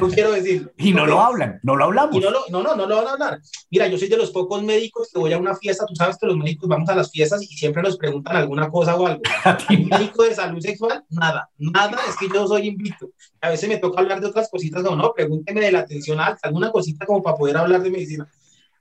No 0.00 0.08
quiero 0.08 0.30
decirlo. 0.32 0.70
y 0.78 0.92
no 0.92 1.06
lo 1.06 1.20
hablan, 1.20 1.58
no 1.62 1.74
lo 1.74 1.84
hablamos. 1.84 2.14
no, 2.20 2.30
no, 2.30 2.62
no, 2.62 2.76
no 2.76 2.86
lo 2.86 2.96
van 2.96 3.06
a 3.06 3.12
hablar. 3.12 3.40
Mira, 3.68 3.88
yo 3.88 3.98
soy 3.98 4.08
de 4.08 4.16
los 4.16 4.30
pocos 4.30 4.62
médicos 4.62 5.08
que 5.12 5.18
voy 5.18 5.32
a 5.32 5.38
una 5.38 5.56
fiesta. 5.56 5.84
Tú 5.86 5.94
sabes 5.96 6.18
que 6.18 6.26
los 6.26 6.36
médicos 6.36 6.68
vamos 6.68 6.88
a 6.88 6.94
las 6.94 7.10
fiestas 7.10 7.42
y 7.42 7.46
siempre 7.46 7.82
nos 7.82 7.96
preguntan 7.96 8.36
alguna 8.36 8.70
cosa 8.70 8.96
o 8.96 9.06
algo. 9.06 9.22
Un 9.70 9.88
médico 9.88 10.22
de 10.22 10.34
salud 10.34 10.60
sexual, 10.60 11.04
nada, 11.08 11.48
nada, 11.58 11.98
es 12.08 12.16
que 12.16 12.28
yo 12.32 12.46
soy 12.46 12.68
invito. 12.68 13.10
A 13.40 13.50
veces 13.50 13.68
me 13.68 13.78
toca 13.78 14.00
hablar 14.00 14.20
de 14.20 14.28
otras 14.28 14.48
cositas 14.48 14.84
o 14.84 14.94
no, 14.94 15.12
pregúnteme 15.12 15.60
de 15.60 15.72
la 15.72 15.80
atención 15.80 16.20
alta, 16.20 16.40
alguna 16.44 16.70
cosita 16.70 17.06
como 17.06 17.22
para 17.22 17.36
poder 17.36 17.56
hablar 17.56 17.82
de 17.82 17.90
medicina. 17.90 18.28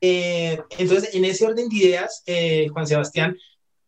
Eh, 0.01 0.59
entonces, 0.79 1.13
en 1.13 1.25
ese 1.25 1.45
orden 1.45 1.69
de 1.69 1.75
ideas, 1.75 2.23
eh, 2.25 2.67
Juan 2.73 2.87
Sebastián, 2.87 3.37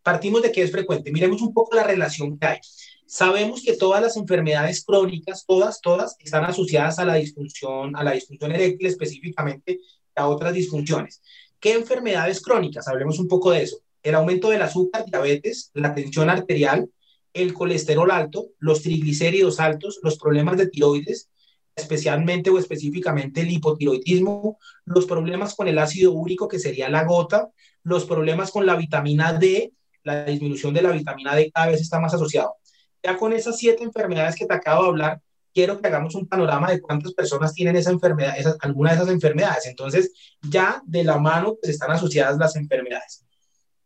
partimos 0.03 0.41
de 0.41 0.51
que 0.51 0.61
es 0.61 0.71
frecuente. 0.71 1.11
Miremos 1.11 1.41
un 1.41 1.53
poco 1.53 1.75
la 1.75 1.83
relación 1.83 2.37
que 2.37 2.45
hay. 2.45 2.59
Sabemos 3.05 3.61
que 3.63 3.75
todas 3.75 4.01
las 4.01 4.17
enfermedades 4.17 4.83
crónicas, 4.83 5.45
todas, 5.45 5.81
todas, 5.81 6.15
están 6.19 6.45
asociadas 6.45 6.99
a 6.99 7.05
la 7.05 7.15
disfunción, 7.15 7.95
a 7.95 8.03
la 8.03 8.11
disfunción 8.11 8.51
eréctil 8.51 8.87
específicamente, 8.87 9.79
a 10.15 10.27
otras 10.27 10.53
disfunciones. 10.53 11.21
¿Qué 11.59 11.73
enfermedades 11.73 12.41
crónicas? 12.41 12.87
Hablemos 12.87 13.19
un 13.19 13.27
poco 13.27 13.51
de 13.51 13.63
eso. 13.63 13.77
El 14.01 14.15
aumento 14.15 14.49
del 14.49 14.61
azúcar, 14.61 15.05
diabetes, 15.05 15.71
la 15.73 15.95
tensión 15.95 16.29
arterial, 16.29 16.89
el 17.33 17.53
colesterol 17.53 18.11
alto, 18.11 18.47
los 18.59 18.81
triglicéridos 18.81 19.59
altos, 19.59 19.99
los 20.03 20.17
problemas 20.17 20.57
de 20.57 20.67
tiroides, 20.67 21.29
especialmente 21.75 22.49
o 22.49 22.59
específicamente 22.59 23.41
el 23.41 23.51
hipotiroidismo, 23.51 24.59
los 24.85 25.05
problemas 25.05 25.55
con 25.55 25.67
el 25.67 25.79
ácido 25.79 26.11
úrico, 26.11 26.47
que 26.47 26.59
sería 26.59 26.89
la 26.89 27.05
gota, 27.05 27.49
los 27.83 28.05
problemas 28.05 28.51
con 28.51 28.65
la 28.65 28.75
vitamina 28.75 29.33
D, 29.33 29.71
la 30.03 30.25
disminución 30.25 30.73
de 30.73 30.81
la 30.81 30.91
vitamina 30.91 31.35
D 31.35 31.51
cada 31.53 31.67
vez 31.67 31.81
está 31.81 31.99
más 31.99 32.13
asociado. 32.13 32.55
Ya 33.01 33.17
con 33.17 33.33
esas 33.33 33.57
siete 33.57 33.83
enfermedades 33.83 34.35
que 34.35 34.45
te 34.45 34.53
acabo 34.53 34.83
de 34.83 34.89
hablar, 34.89 35.21
quiero 35.53 35.79
que 35.79 35.87
hagamos 35.87 36.15
un 36.15 36.27
panorama 36.27 36.71
de 36.71 36.81
cuántas 36.81 37.13
personas 37.13 37.53
tienen 37.53 37.75
esa 37.75 37.91
enfermedad, 37.91 38.35
alguna 38.59 38.91
de 38.91 38.95
esas 38.97 39.09
enfermedades. 39.09 39.65
Entonces, 39.67 40.11
ya 40.41 40.81
de 40.85 41.03
la 41.03 41.17
mano 41.17 41.55
pues, 41.61 41.73
están 41.73 41.91
asociadas 41.91 42.37
las 42.37 42.55
enfermedades. 42.55 43.25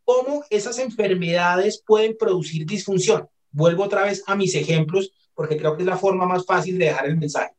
¿Cómo 0.04 0.44
esas 0.50 0.78
enfermedades 0.78 1.82
pueden 1.84 2.16
producir 2.16 2.64
disfunción? 2.64 3.28
Vuelvo 3.50 3.84
otra 3.84 4.04
vez 4.04 4.22
a 4.26 4.34
mis 4.34 4.54
ejemplos 4.54 5.12
porque 5.34 5.56
creo 5.56 5.76
que 5.76 5.82
es 5.82 5.88
la 5.88 5.98
forma 5.98 6.26
más 6.26 6.44
fácil 6.46 6.78
de 6.78 6.86
dejar 6.86 7.06
el 7.06 7.16
mensaje. 7.16 7.52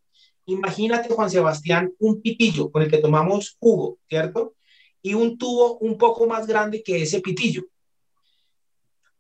Imagínate, 0.45 1.14
Juan 1.14 1.30
Sebastián, 1.30 1.93
un 1.99 2.22
pitillo 2.22 2.72
con 2.72 2.82
el 2.82 2.89
que 2.89 2.97
tomamos 2.97 3.55
jugo, 3.60 3.99
¿cierto? 4.10 4.55
Y 5.01 5.14
un 5.14 5.38
tubo 5.38 5.78
un 5.78 5.97
poco 5.97 6.26
más 6.26 6.47
grande 6.47 6.82
que 6.84 7.03
ese 7.03 7.22
pitillo 7.22 7.64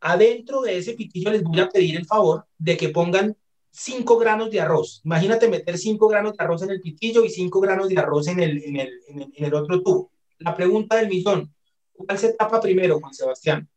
adentro 0.01 0.61
de 0.61 0.77
ese 0.77 0.93
pitillo 0.93 1.31
les 1.31 1.43
voy 1.43 1.59
a 1.59 1.69
pedir 1.69 1.95
el 1.95 2.05
favor 2.05 2.45
de 2.57 2.77
que 2.77 2.89
pongan 2.89 3.35
5 3.71 4.17
granos 4.17 4.49
de 4.49 4.61
arroz. 4.61 5.01
Imagínate 5.03 5.47
meter 5.47 5.77
5 5.77 6.07
granos 6.07 6.35
de 6.35 6.43
arroz 6.43 6.63
en 6.63 6.71
el 6.71 6.81
pitillo 6.81 7.23
y 7.23 7.29
5 7.29 7.59
granos 7.59 7.89
de 7.89 7.99
arroz 7.99 8.27
en 8.27 8.39
el, 8.39 8.63
en, 8.63 8.77
el, 8.77 9.01
en, 9.07 9.45
el, 9.45 9.53
otro 9.53 9.81
tubo. 9.81 10.11
La 10.39 10.55
pregunta 10.55 10.95
del 10.95 11.07
millón, 11.07 11.53
¿cuál 11.93 12.17
se 12.17 12.33
tapa 12.33 12.59
primero, 12.59 12.99
Juan 12.99 13.13
Sebastián? 13.13 13.67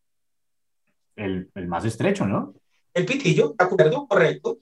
El, 1.17 1.51
el 1.55 1.67
más 1.67 1.85
estrecho, 1.85 2.27
¿no? 2.27 2.55
El 2.95 3.05
pitillo, 3.05 3.55
¿de 3.59 3.65
acuerdo? 3.65 4.07
Correcto. 4.07 4.59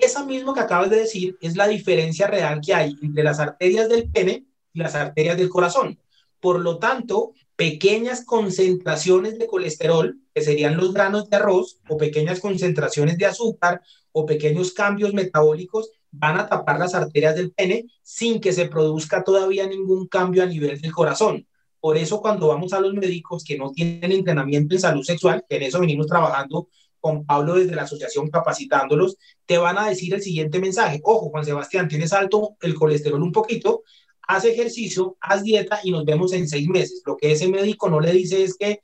Esa 0.00 0.24
mismo 0.24 0.54
que 0.54 0.60
acabas 0.60 0.90
de 0.90 0.96
decir 0.96 1.36
es 1.40 1.56
la 1.56 1.68
diferencia 1.68 2.26
real 2.26 2.60
que 2.60 2.74
hay 2.74 2.96
entre 3.02 3.22
las 3.22 3.40
arterias 3.40 3.88
del 3.88 4.10
pene 4.10 4.44
y 4.72 4.78
las 4.78 4.94
arterias 4.94 5.36
del 5.36 5.48
corazón. 5.48 5.98
Por 6.40 6.60
lo 6.60 6.78
tanto, 6.78 7.32
pequeñas 7.56 8.24
concentraciones 8.24 9.38
de 9.38 9.46
colesterol, 9.46 10.18
que 10.34 10.42
serían 10.42 10.76
los 10.76 10.92
granos 10.92 11.30
de 11.30 11.36
arroz, 11.36 11.80
o 11.88 11.96
pequeñas 11.96 12.40
concentraciones 12.40 13.16
de 13.18 13.26
azúcar, 13.26 13.80
o 14.12 14.26
pequeños 14.26 14.72
cambios 14.72 15.14
metabólicos, 15.14 15.90
van 16.10 16.38
a 16.38 16.48
tapar 16.48 16.78
las 16.78 16.94
arterias 16.94 17.34
del 17.34 17.52
pene 17.52 17.86
sin 18.02 18.40
que 18.40 18.52
se 18.52 18.66
produzca 18.66 19.24
todavía 19.24 19.66
ningún 19.66 20.06
cambio 20.06 20.42
a 20.42 20.46
nivel 20.46 20.80
del 20.80 20.92
corazón. 20.92 21.46
Por 21.80 21.96
eso 21.96 22.20
cuando 22.20 22.48
vamos 22.48 22.72
a 22.72 22.80
los 22.80 22.94
médicos 22.94 23.44
que 23.44 23.58
no 23.58 23.70
tienen 23.70 24.12
entrenamiento 24.12 24.74
en 24.74 24.80
salud 24.80 25.02
sexual, 25.02 25.44
que 25.48 25.56
en 25.56 25.64
eso 25.64 25.80
venimos 25.80 26.06
trabajando 26.06 26.68
con 26.98 27.26
Pablo 27.26 27.56
desde 27.56 27.74
la 27.74 27.82
asociación 27.82 28.30
capacitándolos, 28.30 29.18
te 29.44 29.58
van 29.58 29.76
a 29.76 29.88
decir 29.88 30.14
el 30.14 30.22
siguiente 30.22 30.58
mensaje. 30.58 31.00
Ojo, 31.04 31.28
Juan 31.28 31.44
Sebastián, 31.44 31.86
tienes 31.86 32.14
alto 32.14 32.56
el 32.62 32.74
colesterol 32.74 33.22
un 33.22 33.32
poquito, 33.32 33.82
haz 34.26 34.44
ejercicio, 34.44 35.16
haz 35.20 35.42
dieta 35.42 35.80
y 35.82 35.90
nos 35.90 36.04
vemos 36.04 36.32
en 36.32 36.48
seis 36.48 36.68
meses. 36.68 37.02
Lo 37.06 37.16
que 37.16 37.32
ese 37.32 37.48
médico 37.48 37.88
no 37.88 38.00
le 38.00 38.12
dice 38.12 38.42
es 38.42 38.56
que 38.56 38.80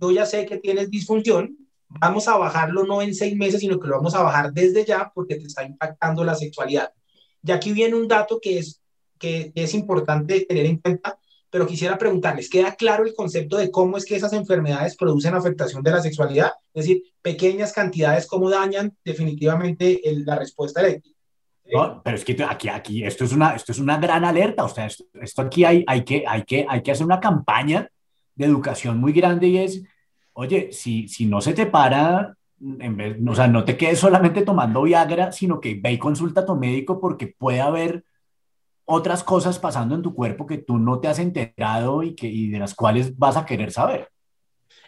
yo 0.00 0.10
ya 0.10 0.26
sé 0.26 0.46
que 0.46 0.58
tienes 0.58 0.90
disfunción, 0.90 1.56
vamos 1.88 2.28
a 2.28 2.36
bajarlo 2.36 2.84
no 2.84 3.02
en 3.02 3.14
seis 3.14 3.36
meses, 3.36 3.60
sino 3.60 3.78
que 3.78 3.88
lo 3.88 3.96
vamos 3.96 4.14
a 4.14 4.22
bajar 4.22 4.52
desde 4.52 4.84
ya 4.84 5.12
porque 5.14 5.36
te 5.36 5.46
está 5.46 5.64
impactando 5.64 6.24
la 6.24 6.34
sexualidad. 6.34 6.92
Y 7.44 7.52
aquí 7.52 7.72
viene 7.72 7.96
un 7.96 8.08
dato 8.08 8.40
que 8.40 8.58
es, 8.58 8.80
que 9.18 9.52
es 9.54 9.74
importante 9.74 10.46
tener 10.46 10.66
en 10.66 10.78
cuenta, 10.78 11.18
pero 11.50 11.66
quisiera 11.66 11.98
preguntarles, 11.98 12.48
¿queda 12.48 12.74
claro 12.74 13.04
el 13.04 13.14
concepto 13.14 13.58
de 13.58 13.70
cómo 13.70 13.98
es 13.98 14.06
que 14.06 14.16
esas 14.16 14.32
enfermedades 14.32 14.96
producen 14.96 15.34
afectación 15.34 15.82
de 15.82 15.90
la 15.90 16.00
sexualidad? 16.00 16.52
Es 16.72 16.86
decir, 16.86 17.02
pequeñas 17.20 17.72
cantidades, 17.72 18.26
¿cómo 18.26 18.48
dañan 18.48 18.96
definitivamente 19.04 20.00
la 20.24 20.36
respuesta 20.36 20.80
eléctrica? 20.80 21.11
Pero 21.64 22.16
es 22.16 22.24
que 22.24 22.36
aquí, 22.44 22.68
aquí, 22.68 23.04
esto 23.04 23.24
es 23.24 23.32
una, 23.32 23.54
esto 23.54 23.72
es 23.72 23.78
una 23.78 23.96
gran 23.98 24.24
alerta. 24.24 24.64
O 24.64 24.68
sea, 24.68 24.86
esto, 24.86 25.42
aquí 25.42 25.64
hay, 25.64 25.84
hay, 25.86 26.04
que, 26.04 26.24
hay, 26.26 26.42
que, 26.42 26.66
hay 26.68 26.82
que 26.82 26.92
hacer 26.92 27.06
una 27.06 27.20
campaña 27.20 27.88
de 28.34 28.44
educación 28.44 28.98
muy 28.98 29.12
grande 29.12 29.48
y 29.48 29.58
es, 29.58 29.82
oye, 30.32 30.72
si, 30.72 31.08
si 31.08 31.26
no 31.26 31.40
se 31.40 31.54
te 31.54 31.66
para, 31.66 32.36
en 32.60 32.96
vez, 32.96 33.16
o 33.26 33.34
sea, 33.34 33.48
no 33.48 33.64
te 33.64 33.76
quedes 33.76 33.98
solamente 33.98 34.42
tomando 34.42 34.82
Viagra, 34.82 35.32
sino 35.32 35.60
que 35.60 35.78
ve 35.80 35.92
y 35.92 35.98
consulta 35.98 36.42
a 36.42 36.46
tu 36.46 36.56
médico 36.56 37.00
porque 37.00 37.26
puede 37.26 37.60
haber 37.60 38.04
otras 38.84 39.22
cosas 39.22 39.58
pasando 39.58 39.94
en 39.94 40.02
tu 40.02 40.14
cuerpo 40.14 40.46
que 40.46 40.58
tú 40.58 40.78
no 40.78 41.00
te 41.00 41.08
has 41.08 41.18
enterado 41.18 42.02
y, 42.02 42.14
que, 42.14 42.26
y 42.26 42.50
de 42.50 42.58
las 42.58 42.74
cuales 42.74 43.16
vas 43.16 43.36
a 43.36 43.46
querer 43.46 43.70
saber. 43.72 44.08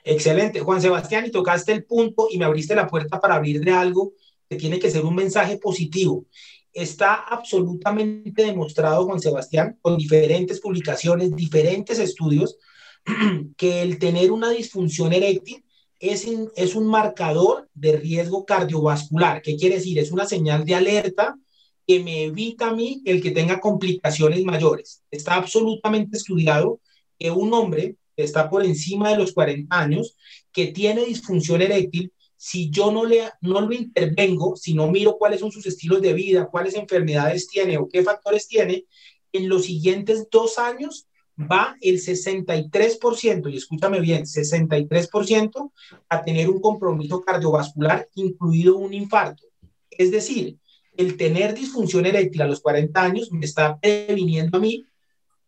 Excelente, 0.02 0.60
Juan 0.60 0.82
Sebastián, 0.82 1.24
y 1.24 1.30
tocaste 1.30 1.72
el 1.72 1.84
punto 1.84 2.28
y 2.30 2.38
me 2.38 2.44
abriste 2.44 2.74
la 2.74 2.86
puerta 2.86 3.20
para 3.20 3.36
abrir 3.36 3.60
de 3.60 3.72
algo 3.72 4.12
que 4.48 4.56
tiene 4.56 4.78
que 4.78 4.90
ser 4.90 5.04
un 5.04 5.14
mensaje 5.14 5.56
positivo 5.56 6.26
está 6.74 7.14
absolutamente 7.14 8.44
demostrado, 8.44 9.06
Juan 9.06 9.20
Sebastián, 9.20 9.78
con 9.80 9.96
diferentes 9.96 10.60
publicaciones, 10.60 11.34
diferentes 11.34 11.98
estudios, 11.98 12.58
que 13.56 13.82
el 13.82 13.98
tener 13.98 14.32
una 14.32 14.50
disfunción 14.50 15.12
eréctil 15.12 15.64
es, 16.00 16.26
es 16.56 16.74
un 16.74 16.86
marcador 16.86 17.68
de 17.74 17.96
riesgo 17.96 18.44
cardiovascular. 18.44 19.40
¿Qué 19.40 19.56
quiere 19.56 19.76
decir? 19.76 19.98
Es 19.98 20.10
una 20.10 20.26
señal 20.26 20.64
de 20.64 20.74
alerta 20.74 21.38
que 21.86 22.00
me 22.00 22.24
evita 22.24 22.68
a 22.68 22.74
mí 22.74 23.02
el 23.04 23.22
que 23.22 23.30
tenga 23.30 23.60
complicaciones 23.60 24.42
mayores. 24.44 25.02
Está 25.10 25.34
absolutamente 25.34 26.16
estudiado 26.16 26.80
que 27.18 27.30
un 27.30 27.52
hombre 27.54 27.96
que 28.16 28.22
está 28.22 28.48
por 28.48 28.64
encima 28.64 29.10
de 29.10 29.18
los 29.18 29.32
40 29.32 29.76
años, 29.78 30.16
que 30.52 30.68
tiene 30.68 31.04
disfunción 31.04 31.62
eréctil, 31.62 32.12
si 32.46 32.68
yo 32.68 32.92
no, 32.92 33.06
le, 33.06 33.22
no 33.40 33.62
lo 33.62 33.72
intervengo, 33.72 34.54
si 34.54 34.74
no 34.74 34.90
miro 34.90 35.16
cuáles 35.16 35.40
son 35.40 35.50
sus 35.50 35.64
estilos 35.64 36.02
de 36.02 36.12
vida, 36.12 36.46
cuáles 36.50 36.74
enfermedades 36.74 37.48
tiene 37.48 37.78
o 37.78 37.88
qué 37.88 38.02
factores 38.02 38.46
tiene, 38.46 38.84
en 39.32 39.48
los 39.48 39.64
siguientes 39.64 40.28
dos 40.30 40.58
años 40.58 41.06
va 41.40 41.74
el 41.80 42.02
63%, 42.02 43.50
y 43.50 43.56
escúchame 43.56 43.98
bien, 43.98 44.24
63% 44.24 45.72
a 46.10 46.22
tener 46.22 46.50
un 46.50 46.60
compromiso 46.60 47.22
cardiovascular, 47.22 48.10
incluido 48.14 48.76
un 48.76 48.92
infarto. 48.92 49.44
Es 49.88 50.10
decir, 50.10 50.58
el 50.98 51.16
tener 51.16 51.54
disfunción 51.54 52.04
eréctil 52.04 52.42
a 52.42 52.46
los 52.46 52.60
40 52.60 53.02
años 53.02 53.32
me 53.32 53.46
está 53.46 53.78
previniendo 53.78 54.58
a 54.58 54.60
mí 54.60 54.84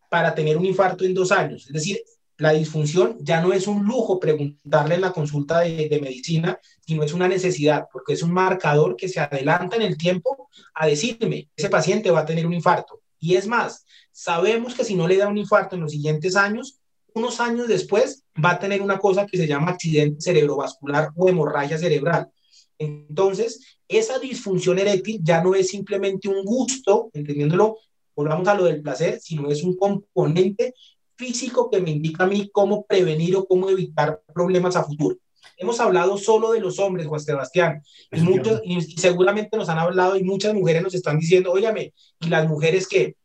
para 0.09 0.33
tener 0.33 0.57
un 0.57 0.65
infarto 0.65 1.05
en 1.05 1.13
dos 1.13 1.31
años. 1.31 1.67
Es 1.67 1.73
decir, 1.73 1.99
la 2.37 2.53
disfunción 2.53 3.17
ya 3.19 3.41
no 3.41 3.51
es 3.51 3.67
un 3.67 3.83
lujo 3.85 4.19
preguntarle 4.19 4.95
en 4.95 5.01
la 5.01 5.11
consulta 5.11 5.61
de, 5.61 5.99
medicina, 6.01 6.59
sino 6.85 7.03
es 7.03 7.13
una 7.13 7.27
necesidad, 7.27 7.87
porque 7.91 8.13
es 8.13 8.21
un 8.21 8.31
marcador 8.31 8.95
que 8.95 9.09
se 9.09 9.19
adelanta 9.19 9.75
en 9.75 9.81
el 9.81 9.97
tiempo 9.97 10.49
a 10.75 10.87
decirme, 10.87 11.49
ese 11.55 11.69
paciente 11.69 12.11
va 12.11 12.21
a 12.21 12.25
tener 12.25 12.45
un 12.45 12.53
infarto. 12.53 13.01
Y 13.19 13.35
es 13.35 13.47
más, 13.47 13.85
sabemos 14.11 14.75
que 14.75 14.83
si 14.83 14.95
no 14.95 15.07
le 15.07 15.17
da 15.17 15.27
un 15.27 15.37
infarto 15.37 15.75
en 15.75 15.81
los 15.81 15.91
siguientes 15.91 16.35
años, 16.35 16.79
unos 17.15 17.39
años 17.39 17.67
después 17.67 18.23
va 18.43 18.51
a 18.51 18.59
tener 18.59 18.81
una 18.83 18.99
cosa 18.99 19.25
que 19.25 19.37
se 19.37 19.47
llama 19.47 19.71
accidente 19.71 20.21
cerebrovascular 20.21 21.09
o 21.15 21.27
hemorragia 21.27 21.79
cerebral. 21.79 22.29
Entonces, 22.77 23.79
esa 23.87 24.19
disfunción 24.19 24.77
eréctil 24.77 25.19
ya 25.23 25.41
no 25.41 25.55
es 25.55 25.69
simplemente 25.69 26.29
un 26.29 26.45
gusto, 26.45 27.09
entendiéndolo, 27.13 27.77
volvamos 28.15 28.47
a 28.47 28.53
lo 28.53 28.65
del 28.65 28.81
placer, 28.81 29.19
sino 29.19 29.49
es 29.49 29.63
un 29.63 29.75
componente 29.75 30.75
físico 31.17 31.69
que 31.69 31.81
me 31.81 31.91
indica 31.91 32.23
a 32.23 32.27
mí 32.27 32.49
cómo 32.51 32.85
prevenir 32.85 33.35
o 33.35 33.45
cómo 33.45 33.69
evitar 33.69 34.21
problemas 34.33 34.75
a 34.75 34.83
futuro. 34.83 35.17
Hemos 35.57 35.79
hablado 35.79 36.17
solo 36.17 36.51
de 36.51 36.59
los 36.59 36.77
hombres, 36.77 37.07
Juan 37.07 37.19
Sebastián, 37.19 37.81
y, 38.11 38.21
muchos, 38.21 38.61
y 38.63 38.79
seguramente 38.81 39.57
nos 39.57 39.69
han 39.69 39.79
hablado 39.79 40.15
y 40.15 40.23
muchas 40.23 40.53
mujeres 40.53 40.83
nos 40.83 40.93
están 40.93 41.17
diciendo, 41.17 41.51
óigame, 41.51 41.93
y 42.19 42.27
las 42.27 42.47
mujeres 42.47 42.87
que, 42.87 43.15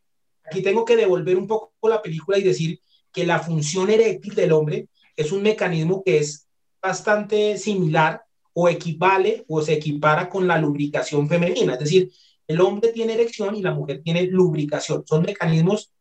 aquí 0.45 0.63
tengo 0.63 0.85
que 0.85 0.97
devolver 0.97 1.37
un 1.37 1.47
poco 1.47 1.73
la 1.89 2.01
película 2.01 2.39
y 2.39 2.43
decir 2.43 2.81
que 3.13 3.27
la 3.27 3.41
función 3.41 3.91
eréctil 3.91 4.35
del 4.35 4.53
hombre 4.53 4.89
es 5.15 5.31
un 5.31 5.43
mecanismo 5.43 6.03
que 6.03 6.19
es 6.19 6.49
bastante 6.81 7.59
similar 7.59 8.23
o 8.55 8.69
equivale 8.69 9.45
o 9.49 9.61
se 9.61 9.75
equipara 9.75 10.29
con 10.29 10.47
la 10.47 10.59
lubricación 10.59 11.29
femenina. 11.29 11.75
Es 11.75 11.81
decir, 11.81 12.11
el 12.47 12.61
hombre 12.61 12.93
tiene 12.93 13.15
erección 13.15 13.55
y 13.55 13.63
la 13.63 13.73
mujer 13.73 14.01
tiene 14.03 14.23
lubricación. 14.25 15.05
Son 15.07 15.23
mecanismos 15.23 15.93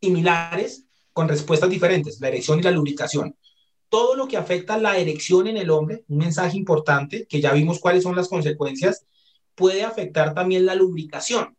similares 0.00 0.83
con 1.14 1.28
respuestas 1.28 1.70
diferentes, 1.70 2.20
la 2.20 2.28
erección 2.28 2.58
y 2.58 2.62
la 2.62 2.72
lubricación. 2.72 3.36
Todo 3.88 4.16
lo 4.16 4.26
que 4.26 4.36
afecta 4.36 4.76
la 4.76 4.98
erección 4.98 5.46
en 5.46 5.56
el 5.56 5.70
hombre, 5.70 6.04
un 6.08 6.18
mensaje 6.18 6.58
importante, 6.58 7.26
que 7.28 7.40
ya 7.40 7.52
vimos 7.52 7.78
cuáles 7.78 8.02
son 8.02 8.16
las 8.16 8.28
consecuencias, 8.28 9.06
puede 9.54 9.84
afectar 9.84 10.34
también 10.34 10.66
la 10.66 10.74
lubricación, 10.74 11.56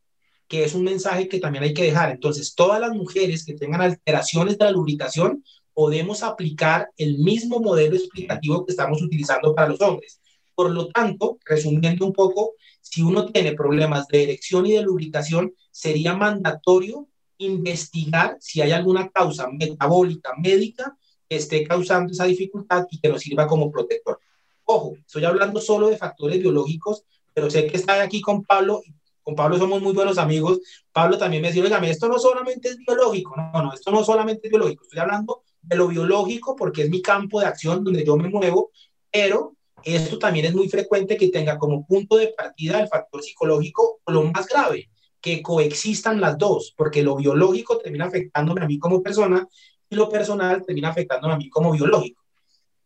que 0.50 0.66
es 0.66 0.76
un 0.76 0.84
mensaje 0.84 1.30
que 1.30 1.40
también 1.40 1.64
hay 1.64 1.74
que 1.74 1.84
dejar. 1.84 2.12
Entonces, 2.12 2.54
todas 2.54 2.82
las 2.82 2.92
mujeres 2.92 3.46
que 3.46 3.54
tengan 3.54 3.82
alteraciones 3.82 4.58
de 4.58 4.66
la 4.66 4.72
lubricación 4.72 5.44
podemos 5.74 6.22
aplicar 6.22 6.90
el 6.98 7.20
mismo 7.20 7.62
modelo 7.62 7.96
explicativo 7.96 8.66
que 8.66 8.74
estamos 8.74 9.02
utilizando 9.02 9.56
para 9.56 9.70
los 9.70 9.80
hombres. 9.82 10.20
Por 10.54 10.72
lo 10.72 10.90
tanto, 10.90 11.38
resumiendo 11.46 12.06
un 12.06 12.14
poco, 12.14 12.56
si 12.82 13.02
uno 13.02 13.26
tiene 13.26 13.54
problemas 13.54 14.08
de 14.10 14.24
erección 14.24 14.66
y 14.66 14.74
de 14.74 14.82
lubricación, 14.82 15.54
sería 15.72 16.14
mandatorio 16.14 17.08
investigar 17.38 18.38
si 18.40 18.62
hay 18.62 18.72
alguna 18.72 19.10
causa 19.10 19.48
metabólica 19.50 20.34
médica 20.38 20.98
que 21.28 21.38
esté 21.38 21.66
causando 21.68 22.12
esa 22.12 22.26
dificultad 22.26 22.86
y 22.92 23.00
que 23.00 23.10
nos 23.10 23.22
sirva 23.22 23.48
como 23.48 23.72
protector. 23.72 24.20
Ojo, 24.66 24.96
estoy 25.06 25.26
hablando 25.26 25.60
solo 25.60 25.90
de 25.90 25.98
factores 25.98 26.40
biológicos, 26.40 27.04
pero 27.34 27.50
sé 27.50 27.68
que 27.68 27.78
está 27.78 28.02
aquí 28.02 28.22
con 28.22 28.44
Pablo 28.44 28.82
con 29.26 29.36
Pablo 29.36 29.58
somos 29.58 29.82
muy 29.82 29.92
buenos 29.92 30.20
amigos. 30.20 30.60
Pablo 30.92 31.18
también 31.18 31.42
me 31.42 31.48
decía, 31.48 31.64
oiga, 31.64 31.80
esto 31.88 32.08
no 32.08 32.20
solamente 32.20 32.70
es 32.70 32.78
biológico, 32.78 33.36
no, 33.36 33.64
no, 33.64 33.74
esto 33.74 33.92
no 33.92 34.04
solamente 34.04 34.48
es 34.48 34.52
biológico, 34.52 34.84
estoy 34.84 35.00
hablando 35.00 35.42
de 35.64 35.76
lo 35.76 35.88
biológico 35.88 36.56
porque 36.56 36.84
es 36.84 36.92
mi 36.92 37.02
campo 37.02 37.40
de 37.40 37.48
acción 37.48 37.84
donde 37.84 38.06
yo 38.06 38.16
me 38.18 38.30
muevo, 38.30 38.70
pero 39.12 39.56
esto 39.84 40.20
también 40.20 40.46
es 40.46 40.54
muy 40.54 40.70
frecuente 40.70 41.18
que 41.18 41.30
tenga 41.30 41.58
como 41.58 41.88
punto 41.88 42.18
de 42.18 42.36
partida 42.38 42.80
el 42.80 42.88
factor 42.88 43.24
psicológico 43.24 44.00
o 44.04 44.12
lo 44.12 44.24
más 44.26 44.48
grave, 44.48 44.90
que 45.26 45.42
coexistan 45.42 46.22
las 46.22 46.38
dos, 46.38 46.72
porque 46.78 47.02
lo 47.02 47.16
biológico 47.16 47.80
termina 47.80 48.06
afectándome 48.06 48.62
a 48.62 48.68
mí 48.68 48.78
como 48.78 49.02
persona 49.02 49.48
y 49.90 49.96
lo 49.96 50.08
personal 50.08 50.64
termina 50.64 50.90
afectándome 50.90 51.34
a 51.34 51.38
mí 51.38 51.50
como 51.50 51.72
biológico. 51.72 52.22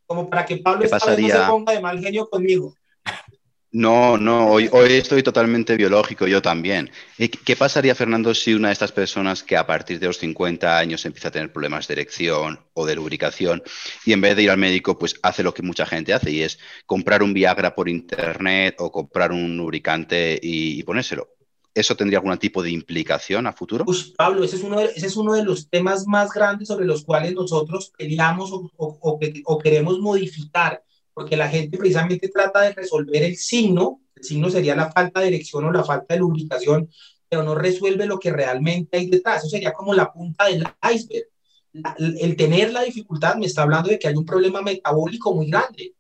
Como 0.06 0.30
para 0.30 0.46
que 0.46 0.56
Pablo 0.56 0.86
esta 0.86 1.06
vez 1.06 1.20
no 1.20 1.28
se 1.28 1.50
ponga 1.50 1.74
de 1.74 1.82
mal 1.82 2.00
genio 2.00 2.30
conmigo. 2.30 2.74
No, 3.74 4.18
no, 4.18 4.48
hoy, 4.48 4.70
hoy 4.72 4.94
estoy 4.94 5.22
totalmente 5.22 5.76
biológico, 5.76 6.28
yo 6.28 6.42
también. 6.42 6.90
¿Qué 7.18 7.58
pasaría, 7.58 7.94
Fernando, 7.94 8.34
si 8.34 8.54
una 8.54 8.70
de 8.70 8.74
estas 8.74 8.94
personas 8.94 9.44
que 9.44 9.58
a 9.58 9.68
partir 9.68 10.00
de 10.00 10.08
los 10.08 10.18
50 10.20 10.78
años 10.78 11.06
empieza 11.06 11.28
a 11.28 11.32
tener 11.32 11.52
problemas 11.52 11.90
de 11.90 11.96
erección 11.96 12.62
o 12.74 12.86
de 12.86 12.96
lubricación 12.96 13.62
y 14.06 14.14
en 14.14 14.22
vez 14.22 14.38
de 14.38 14.44
ir 14.44 14.50
al 14.50 14.58
médico, 14.58 14.98
pues 14.98 15.20
hace 15.24 15.44
lo 15.44 15.54
que 15.54 15.62
mucha 15.62 15.86
gente 15.86 16.14
hace 16.14 16.32
y 16.32 16.42
es 16.42 16.58
comprar 16.86 17.22
un 17.22 17.34
Viagra 17.34 17.76
por 17.76 17.90
internet 17.90 18.76
o 18.80 18.94
comprar 18.94 19.34
un 19.34 19.58
lubricante 19.58 20.40
y, 20.42 20.82
ponérselo? 20.84 21.39
¿Eso 21.74 21.96
tendría 21.96 22.20
algún 22.20 22.38
tipo 22.38 22.64
de 22.64 22.72
implicación 22.72 23.48
a 23.48 23.54
futuro? 23.54 23.86
Pues 23.86 24.14
Pablo, 24.18 24.44
ese 24.44 24.58
es 24.58 24.64
uno 24.64 24.80
de, 24.80 24.86
ese 24.86 25.08
es 25.08 25.16
uno 25.16 25.34
de 25.34 25.44
los 25.44 25.70
temas 25.70 26.08
más 26.08 26.32
grandes 26.32 26.68
sobre 26.68 26.86
los 26.86 27.04
cuales 27.04 27.34
nosotros 27.34 27.94
peleamos 27.98 28.52
o, 28.52 28.70
o 28.78 29.58
queremos 29.60 30.00
modificar 30.00 30.84
porque 31.20 31.36
la 31.36 31.50
gente 31.50 31.78
precisamente 31.78 32.30
trata 32.30 32.62
de 32.62 32.72
resolver 32.72 33.24
el 33.24 33.36
signo, 33.36 34.00
el 34.16 34.24
signo 34.24 34.50
sería 34.50 34.74
la 34.74 34.90
falta 34.90 35.20
de 35.20 35.28
erección 35.28 35.66
o 35.66 35.72
la 35.74 35.84
falta 35.84 36.14
de 36.14 36.22
lubricación, 36.22 36.90
pero 37.28 37.44
no 37.44 37.56
resuelve 37.56 38.06
lo 38.06 38.20
que 38.20 38.32
realmente 38.32 38.98
hay 38.98 39.10
detrás. 39.10 39.40
Eso 39.40 39.50
sería 39.50 39.74
como 39.74 39.94
la 39.94 40.14
punta 40.14 40.46
del 40.46 40.64
iceberg. 40.94 41.28
El 41.98 42.38
tener 42.38 42.72
la 42.72 42.84
dificultad 42.84 43.36
me 43.36 43.48
está 43.48 43.64
hablando 43.64 43.90
de 43.90 44.00
que 44.00 44.08
hay 44.08 44.16
un 44.16 44.26
problema 44.26 44.62
metabólico 44.62 45.36
muy 45.36 45.50
grande 45.50 45.94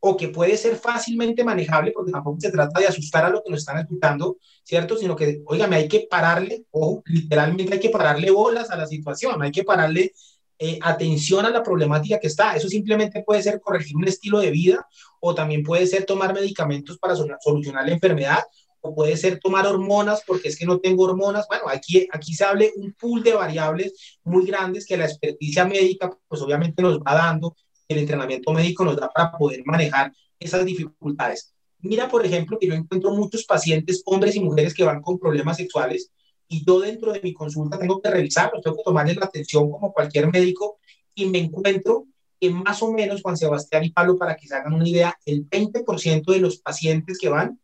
o 0.00 0.16
que 0.16 0.28
puede 0.28 0.56
ser 0.56 0.76
fácilmente 0.76 1.44
manejable, 1.44 1.92
porque 1.92 2.12
tampoco 2.12 2.40
se 2.40 2.52
trata 2.52 2.80
de 2.80 2.86
asustar 2.86 3.24
a 3.24 3.30
lo 3.30 3.42
que 3.42 3.50
nos 3.50 3.60
están 3.60 3.78
escuchando, 3.78 4.36
¿cierto? 4.62 4.96
Sino 4.96 5.16
que, 5.16 5.42
oígame, 5.46 5.76
hay 5.76 5.88
que 5.88 6.06
pararle, 6.08 6.64
ojo, 6.70 7.02
literalmente 7.06 7.74
hay 7.74 7.80
que 7.80 7.90
pararle 7.90 8.30
bolas 8.30 8.70
a 8.70 8.76
la 8.76 8.86
situación, 8.86 9.42
hay 9.42 9.50
que 9.50 9.64
pararle 9.64 10.12
eh, 10.60 10.78
atención 10.82 11.46
a 11.46 11.50
la 11.50 11.62
problemática 11.62 12.18
que 12.18 12.26
está. 12.26 12.56
Eso 12.56 12.68
simplemente 12.68 13.22
puede 13.24 13.42
ser 13.42 13.60
corregir 13.60 13.96
un 13.96 14.08
estilo 14.08 14.40
de 14.40 14.50
vida 14.50 14.86
o 15.20 15.34
también 15.34 15.62
puede 15.62 15.86
ser 15.86 16.04
tomar 16.04 16.34
medicamentos 16.34 16.98
para 16.98 17.14
solucionar 17.16 17.86
la 17.86 17.92
enfermedad 17.92 18.42
o 18.80 18.94
puede 18.94 19.16
ser 19.16 19.38
tomar 19.38 19.66
hormonas 19.66 20.22
porque 20.26 20.48
es 20.48 20.56
que 20.56 20.66
no 20.66 20.80
tengo 20.80 21.04
hormonas. 21.04 21.46
Bueno, 21.48 21.64
aquí, 21.68 22.08
aquí 22.12 22.34
se 22.34 22.44
hable 22.44 22.72
un 22.76 22.92
pool 22.94 23.22
de 23.22 23.34
variables 23.34 24.18
muy 24.24 24.46
grandes 24.46 24.84
que 24.86 24.96
la 24.96 25.04
experticia 25.04 25.64
médica 25.64 26.10
pues 26.26 26.40
obviamente 26.42 26.82
nos 26.82 26.98
va 26.98 27.14
dando, 27.14 27.56
el 27.88 27.98
entrenamiento 27.98 28.52
médico 28.52 28.84
nos 28.84 28.96
da 28.96 29.10
para 29.10 29.32
poder 29.32 29.62
manejar 29.64 30.12
esas 30.38 30.64
dificultades. 30.64 31.54
Mira, 31.80 32.08
por 32.08 32.24
ejemplo, 32.24 32.58
que 32.58 32.66
yo 32.66 32.74
encuentro 32.74 33.12
muchos 33.12 33.44
pacientes, 33.44 34.02
hombres 34.04 34.36
y 34.36 34.40
mujeres 34.40 34.74
que 34.74 34.84
van 34.84 35.00
con 35.00 35.18
problemas 35.18 35.56
sexuales 35.56 36.10
y 36.48 36.64
yo 36.64 36.80
dentro 36.80 37.12
de 37.12 37.20
mi 37.20 37.32
consulta 37.32 37.78
tengo 37.78 38.00
que 38.00 38.10
revisarlo, 38.10 38.60
tengo 38.60 38.76
que 38.76 38.82
tomarle 38.84 39.14
la 39.14 39.26
atención 39.26 39.70
como 39.70 39.92
cualquier 39.92 40.30
médico 40.30 40.78
y 41.14 41.26
me 41.26 41.38
encuentro 41.38 42.06
que 42.40 42.50
más 42.50 42.82
o 42.82 42.92
menos, 42.92 43.22
Juan 43.22 43.36
Sebastián 43.36 43.84
y 43.84 43.90
Pablo, 43.90 44.16
para 44.16 44.36
que 44.36 44.46
se 44.46 44.54
hagan 44.54 44.72
una 44.72 44.88
idea, 44.88 45.18
el 45.24 45.48
20% 45.48 46.32
de 46.32 46.38
los 46.38 46.58
pacientes 46.58 47.18
que 47.18 47.28
van 47.28 47.58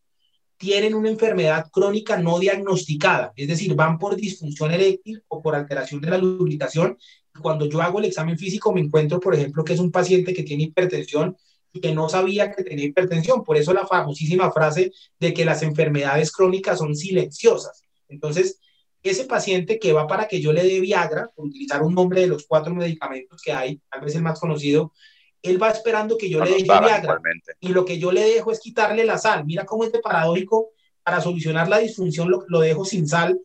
tienen 0.57 0.93
una 0.93 1.09
enfermedad 1.09 1.69
crónica 1.71 2.17
no 2.17 2.39
diagnosticada, 2.39 3.33
es 3.35 3.47
decir, 3.47 3.75
van 3.75 3.97
por 3.97 4.15
disfunción 4.15 4.71
eréctil 4.71 5.23
o 5.27 5.41
por 5.41 5.55
alteración 5.55 6.01
de 6.01 6.09
la 6.09 6.17
lubricación. 6.17 6.97
Cuando 7.41 7.65
yo 7.65 7.81
hago 7.81 7.99
el 7.99 8.05
examen 8.05 8.37
físico 8.37 8.73
me 8.73 8.81
encuentro, 8.81 9.19
por 9.19 9.35
ejemplo, 9.35 9.63
que 9.63 9.73
es 9.73 9.79
un 9.79 9.91
paciente 9.91 10.33
que 10.33 10.43
tiene 10.43 10.63
hipertensión 10.63 11.35
y 11.73 11.81
que 11.81 11.93
no 11.93 12.07
sabía 12.07 12.51
que 12.51 12.63
tenía 12.63 12.85
hipertensión. 12.85 13.43
Por 13.43 13.57
eso 13.57 13.73
la 13.73 13.85
famosísima 13.85 14.51
frase 14.51 14.91
de 15.19 15.33
que 15.33 15.45
las 15.45 15.61
enfermedades 15.61 16.31
crónicas 16.31 16.79
son 16.79 16.95
silenciosas. 16.95 17.83
Entonces, 18.07 18.59
ese 19.03 19.25
paciente 19.25 19.77
que 19.77 19.93
va 19.93 20.07
para 20.07 20.27
que 20.27 20.41
yo 20.41 20.51
le 20.51 20.63
dé 20.63 20.79
Viagra, 20.79 21.29
por 21.35 21.45
utilizar 21.45 21.83
un 21.83 21.93
nombre 21.93 22.21
de 22.21 22.27
los 22.27 22.45
cuatro 22.47 22.73
medicamentos 22.73 23.41
que 23.41 23.51
hay, 23.51 23.79
tal 23.89 24.01
vez 24.01 24.15
el 24.15 24.23
más 24.23 24.39
conocido, 24.39 24.93
él 25.41 25.61
va 25.61 25.69
esperando 25.69 26.17
que 26.17 26.29
yo 26.29 26.43
le 26.43 26.51
dé 26.51 26.63
Viagra. 26.63 27.19
Y 27.59 27.69
lo 27.69 27.85
que 27.85 27.99
yo 27.99 28.11
le 28.11 28.21
dejo 28.21 28.51
es 28.51 28.59
quitarle 28.59 29.05
la 29.05 29.17
sal. 29.17 29.45
Mira 29.45 29.65
cómo 29.65 29.83
este 29.83 29.99
paradójico, 29.99 30.69
para 31.03 31.21
solucionar 31.21 31.69
la 31.69 31.77
disfunción, 31.77 32.31
lo, 32.47 32.59
dejo 32.59 32.83
sin 32.83 33.07
sal 33.07 33.39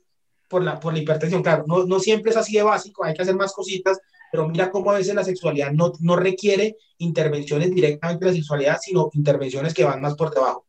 por 0.51 0.65
la, 0.65 0.79
por 0.79 0.93
la 0.93 0.99
hipertensión. 0.99 1.43
Claro, 1.43 1.65
no, 1.67 1.85
no, 1.85 2.01
siempre 2.01 2.33
es 2.33 2.37
así 2.37 2.57
de 2.57 2.63
básico, 2.63 3.05
hay 3.05 3.15
que 3.15 3.23
hacer 3.23 3.37
más 3.37 3.53
cositas, 3.53 3.99
pero 4.31 4.49
mira 4.49 4.71
cómo 4.71 4.91
a 4.91 4.99
veces 4.99 5.15
la 5.15 5.25
sexualidad 5.25 5.73
no, 5.73 5.93
no 6.01 6.17
requiere 6.17 6.77
intervenciones 6.99 7.73
directamente 7.73 8.25
de 8.25 8.33
la 8.33 8.37
sexualidad, 8.37 8.79
sino 8.83 9.09
intervenciones 9.15 9.73
que 9.73 9.85
van 9.85 10.01
más 10.01 10.17
por 10.17 10.35
debajo. 10.35 10.67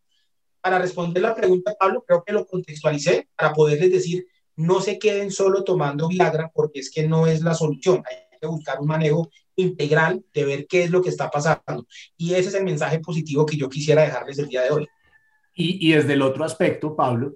Para 0.61 0.77
responder 0.77 1.23
la 1.23 1.36
pregunta, 1.36 1.75
Pablo, 1.77 2.03
creo 2.07 2.23
que 2.23 2.32
lo 2.32 2.45
contextualicé 2.45 3.27
para 3.36 3.51
poderles 3.51 3.91
decir 3.91 4.27
no 4.55 4.79
se 4.79 4.99
queden 4.99 5.32
solo 5.32 5.63
tomando 5.63 6.07
Viagra 6.07 6.51
porque 6.53 6.79
es 6.82 6.91
que 6.91 7.07
no 7.07 7.25
es 7.25 7.41
la 7.41 7.55
solución. 7.55 8.03
Hay 8.07 8.38
que 8.39 8.45
buscar 8.45 8.79
un 8.79 8.88
manejo 8.88 9.29
integral 9.55 10.23
de 10.34 10.45
ver 10.45 10.67
qué 10.67 10.84
es 10.84 10.91
lo 10.91 11.01
que 11.01 11.09
está 11.09 11.32
pasando. 11.32 11.88
Y 12.15 12.36
ese 12.36 12.49
es 12.49 12.55
el 12.55 12.63
mensaje 12.63 12.99
positivo 12.99 13.45
que 13.45 13.57
yo 13.57 13.69
quisiera 13.69 14.03
dejarles 14.03 14.38
el 14.38 14.47
día 14.47 14.61
de 14.61 14.69
hoy. 14.69 14.88
Y, 15.53 15.91
desde 15.91 16.13
el 16.13 16.21
otro 16.21 16.43
aspecto, 16.43 16.95
Pablo, 16.95 17.36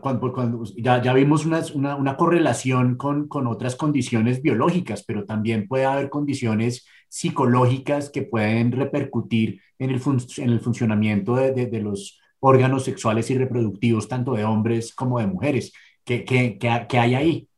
cuando, 0.00 0.64
ya, 0.76 1.12
vimos 1.14 1.46
una, 1.46 2.16
correlación 2.16 2.96
con, 2.96 3.46
otras 3.46 3.76
condiciones 3.76 4.42
biológicas, 4.42 5.04
pero 5.04 5.24
también 5.24 5.66
puede 5.66 5.86
haber 5.86 6.10
condiciones 6.10 6.86
psicológicas 7.08 8.10
que 8.10 8.22
pueden 8.22 8.72
repercutir 8.72 9.60
en 9.78 9.90
el, 9.90 10.00
en 10.38 10.50
el 10.50 10.60
funcionamiento 10.60 11.36
de 11.36 11.80
los 11.80 12.20
órganos 12.40 12.84
sexuales 12.84 13.30
y 13.30 13.38
reproductivos, 13.38 14.08
tanto 14.08 14.34
de 14.34 14.44
hombres 14.44 14.92
como 14.94 15.20
de 15.20 15.28
mujeres. 15.28 15.72
¿Qué, 16.04 16.58
hay 16.98 17.14
ahí? 17.14 17.48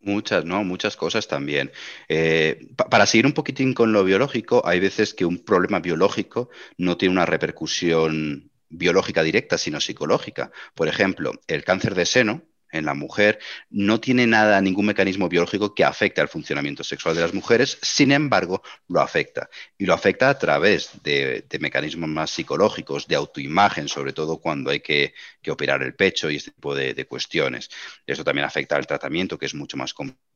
Muchas, 0.00 0.44
¿no? 0.44 0.62
Muchas 0.62 0.96
cosas 0.96 1.26
también. 1.26 1.72
Eh, 2.08 2.68
para 2.90 3.06
seguir 3.06 3.24
un 3.24 3.32
poquitín 3.32 3.72
con 3.72 3.92
lo 3.92 4.04
biológico, 4.04 4.60
hay 4.66 4.80
veces 4.80 5.14
que 5.14 5.24
un 5.24 5.38
problema 5.38 5.80
biológico 5.80 6.50
no 6.76 6.98
tiene 6.98 7.14
una 7.14 7.24
repercusión 7.24 8.51
biológica 8.72 9.22
directa, 9.22 9.58
sino 9.58 9.80
psicológica. 9.80 10.50
Por 10.74 10.88
ejemplo, 10.88 11.32
el 11.46 11.64
cáncer 11.64 11.94
de 11.94 12.06
seno, 12.06 12.42
en 12.72 12.86
la 12.86 12.94
mujer, 12.94 13.38
no 13.68 14.00
tiene 14.00 14.26
nada, 14.26 14.60
ningún 14.62 14.86
mecanismo 14.86 15.28
biológico 15.28 15.74
que 15.74 15.84
afecte 15.84 16.22
al 16.22 16.28
funcionamiento 16.28 16.82
sexual 16.82 17.14
de 17.14 17.20
las 17.20 17.34
mujeres, 17.34 17.78
sin 17.82 18.12
embargo, 18.12 18.62
lo 18.88 19.00
afecta. 19.00 19.50
Y 19.76 19.84
lo 19.84 19.92
afecta 19.92 20.30
a 20.30 20.38
través 20.38 20.90
de, 21.02 21.44
mecanismos 21.60 22.08
más 22.08 22.30
psicológicos, 22.30 23.06
de 23.06 23.16
autoimagen, 23.16 23.88
sobre 23.88 24.14
todo 24.14 24.38
cuando 24.38 24.70
hay 24.70 24.80
que, 24.80 25.14
operar 25.48 25.82
el 25.82 25.94
pecho 25.94 26.30
y 26.30 26.36
este 26.36 26.50
tipo 26.50 26.74
de, 26.74 26.94
de 26.94 27.06
cuestiones. 27.06 27.68
Eso 28.06 28.24
también 28.24 28.46
afecta 28.46 28.76
al 28.76 28.86
tratamiento, 28.86 29.38
que 29.38 29.46
es 29.46 29.54
mucho 29.54 29.76
más 29.76 29.92
complejo 29.92 30.31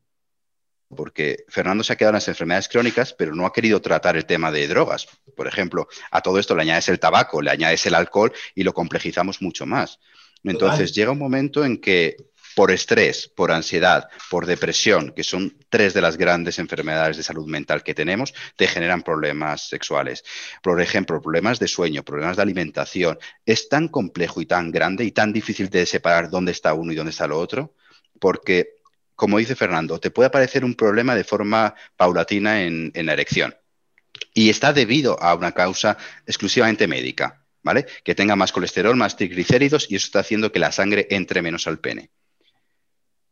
porque 0.94 1.44
Fernando 1.48 1.82
se 1.82 1.92
ha 1.92 1.96
quedado 1.96 2.10
en 2.10 2.16
las 2.16 2.28
enfermedades 2.28 2.68
crónicas, 2.68 3.12
pero 3.12 3.34
no 3.34 3.46
ha 3.46 3.52
querido 3.52 3.80
tratar 3.80 4.16
el 4.16 4.26
tema 4.26 4.52
de 4.52 4.68
drogas. 4.68 5.08
Por 5.34 5.46
ejemplo, 5.46 5.88
a 6.10 6.20
todo 6.20 6.38
esto 6.38 6.54
le 6.54 6.62
añades 6.62 6.88
el 6.88 7.00
tabaco, 7.00 7.42
le 7.42 7.50
añades 7.50 7.84
el 7.86 7.94
alcohol 7.94 8.32
y 8.54 8.62
lo 8.62 8.72
complejizamos 8.72 9.42
mucho 9.42 9.66
más. 9.66 9.98
Entonces 10.44 10.92
llega 10.92 11.10
un 11.10 11.18
momento 11.18 11.64
en 11.64 11.78
que 11.80 12.16
por 12.56 12.70
estrés, 12.70 13.28
por 13.28 13.52
ansiedad, 13.52 14.08
por 14.30 14.46
depresión, 14.46 15.12
que 15.14 15.24
son 15.24 15.58
tres 15.68 15.92
de 15.92 16.00
las 16.00 16.16
grandes 16.16 16.58
enfermedades 16.58 17.18
de 17.18 17.22
salud 17.22 17.46
mental 17.46 17.82
que 17.82 17.94
tenemos, 17.94 18.32
te 18.56 18.66
generan 18.66 19.02
problemas 19.02 19.68
sexuales. 19.68 20.24
Por 20.62 20.80
ejemplo, 20.80 21.20
problemas 21.20 21.58
de 21.58 21.68
sueño, 21.68 22.02
problemas 22.02 22.36
de 22.36 22.42
alimentación. 22.42 23.18
Es 23.44 23.68
tan 23.68 23.88
complejo 23.88 24.40
y 24.40 24.46
tan 24.46 24.70
grande 24.70 25.04
y 25.04 25.12
tan 25.12 25.34
difícil 25.34 25.68
de 25.68 25.84
separar 25.84 26.30
dónde 26.30 26.52
está 26.52 26.72
uno 26.72 26.92
y 26.92 26.94
dónde 26.94 27.10
está 27.10 27.26
lo 27.26 27.38
otro, 27.38 27.74
porque, 28.18 28.75
como 29.16 29.38
dice 29.38 29.56
Fernando, 29.56 29.98
te 29.98 30.10
puede 30.10 30.28
aparecer 30.28 30.64
un 30.64 30.74
problema 30.74 31.14
de 31.14 31.24
forma 31.24 31.74
paulatina 31.96 32.62
en, 32.62 32.92
en 32.94 33.06
la 33.06 33.14
erección. 33.14 33.56
Y 34.32 34.50
está 34.50 34.72
debido 34.72 35.20
a 35.20 35.34
una 35.34 35.52
causa 35.52 35.98
exclusivamente 36.26 36.86
médica. 36.86 37.42
¿vale? 37.66 37.84
Que 38.04 38.14
tenga 38.14 38.36
más 38.36 38.52
colesterol, 38.52 38.94
más 38.94 39.16
triglicéridos 39.16 39.90
y 39.90 39.96
eso 39.96 40.06
está 40.06 40.20
haciendo 40.20 40.52
que 40.52 40.60
la 40.60 40.70
sangre 40.70 41.08
entre 41.10 41.42
menos 41.42 41.66
al 41.66 41.80
pene. 41.80 42.12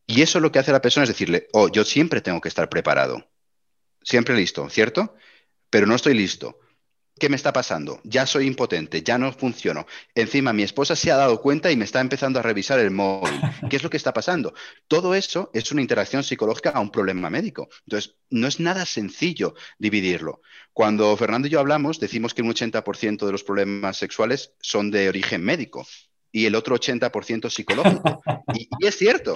Y 0.08 0.22
eso 0.22 0.40
lo 0.40 0.50
que 0.50 0.58
hace 0.58 0.72
la 0.72 0.82
persona 0.82 1.04
es 1.04 1.08
decirle, 1.08 1.46
oh, 1.52 1.68
yo 1.68 1.84
siempre 1.84 2.20
tengo 2.20 2.40
que 2.40 2.48
estar 2.48 2.68
preparado, 2.68 3.30
siempre 4.02 4.34
listo, 4.34 4.68
¿cierto? 4.68 5.14
Pero 5.70 5.86
no 5.86 5.94
estoy 5.94 6.14
listo. 6.14 6.58
¿Qué 7.18 7.28
me 7.28 7.36
está 7.36 7.52
pasando? 7.52 8.00
Ya 8.02 8.26
soy 8.26 8.46
impotente, 8.46 9.02
ya 9.02 9.18
no 9.18 9.32
funciono. 9.32 9.86
Encima, 10.16 10.52
mi 10.52 10.64
esposa 10.64 10.96
se 10.96 11.12
ha 11.12 11.16
dado 11.16 11.40
cuenta 11.40 11.70
y 11.70 11.76
me 11.76 11.84
está 11.84 12.00
empezando 12.00 12.40
a 12.40 12.42
revisar 12.42 12.80
el 12.80 12.90
móvil. 12.90 13.30
¿Qué 13.70 13.76
es 13.76 13.84
lo 13.84 13.90
que 13.90 13.96
está 13.96 14.12
pasando? 14.12 14.52
Todo 14.88 15.14
eso 15.14 15.48
es 15.54 15.70
una 15.70 15.80
interacción 15.80 16.24
psicológica 16.24 16.70
a 16.70 16.80
un 16.80 16.90
problema 16.90 17.30
médico. 17.30 17.68
Entonces, 17.86 18.16
no 18.30 18.48
es 18.48 18.58
nada 18.58 18.84
sencillo 18.84 19.54
dividirlo. 19.78 20.40
Cuando 20.72 21.16
Fernando 21.16 21.46
y 21.46 21.52
yo 21.52 21.60
hablamos, 21.60 22.00
decimos 22.00 22.34
que 22.34 22.42
un 22.42 22.52
80% 22.52 23.24
de 23.24 23.32
los 23.32 23.44
problemas 23.44 23.96
sexuales 23.96 24.52
son 24.60 24.90
de 24.90 25.08
origen 25.08 25.44
médico 25.44 25.86
y 26.32 26.46
el 26.46 26.56
otro 26.56 26.74
80% 26.74 27.48
psicológico. 27.48 28.22
y, 28.54 28.68
y 28.80 28.86
es 28.86 28.98
cierto 28.98 29.34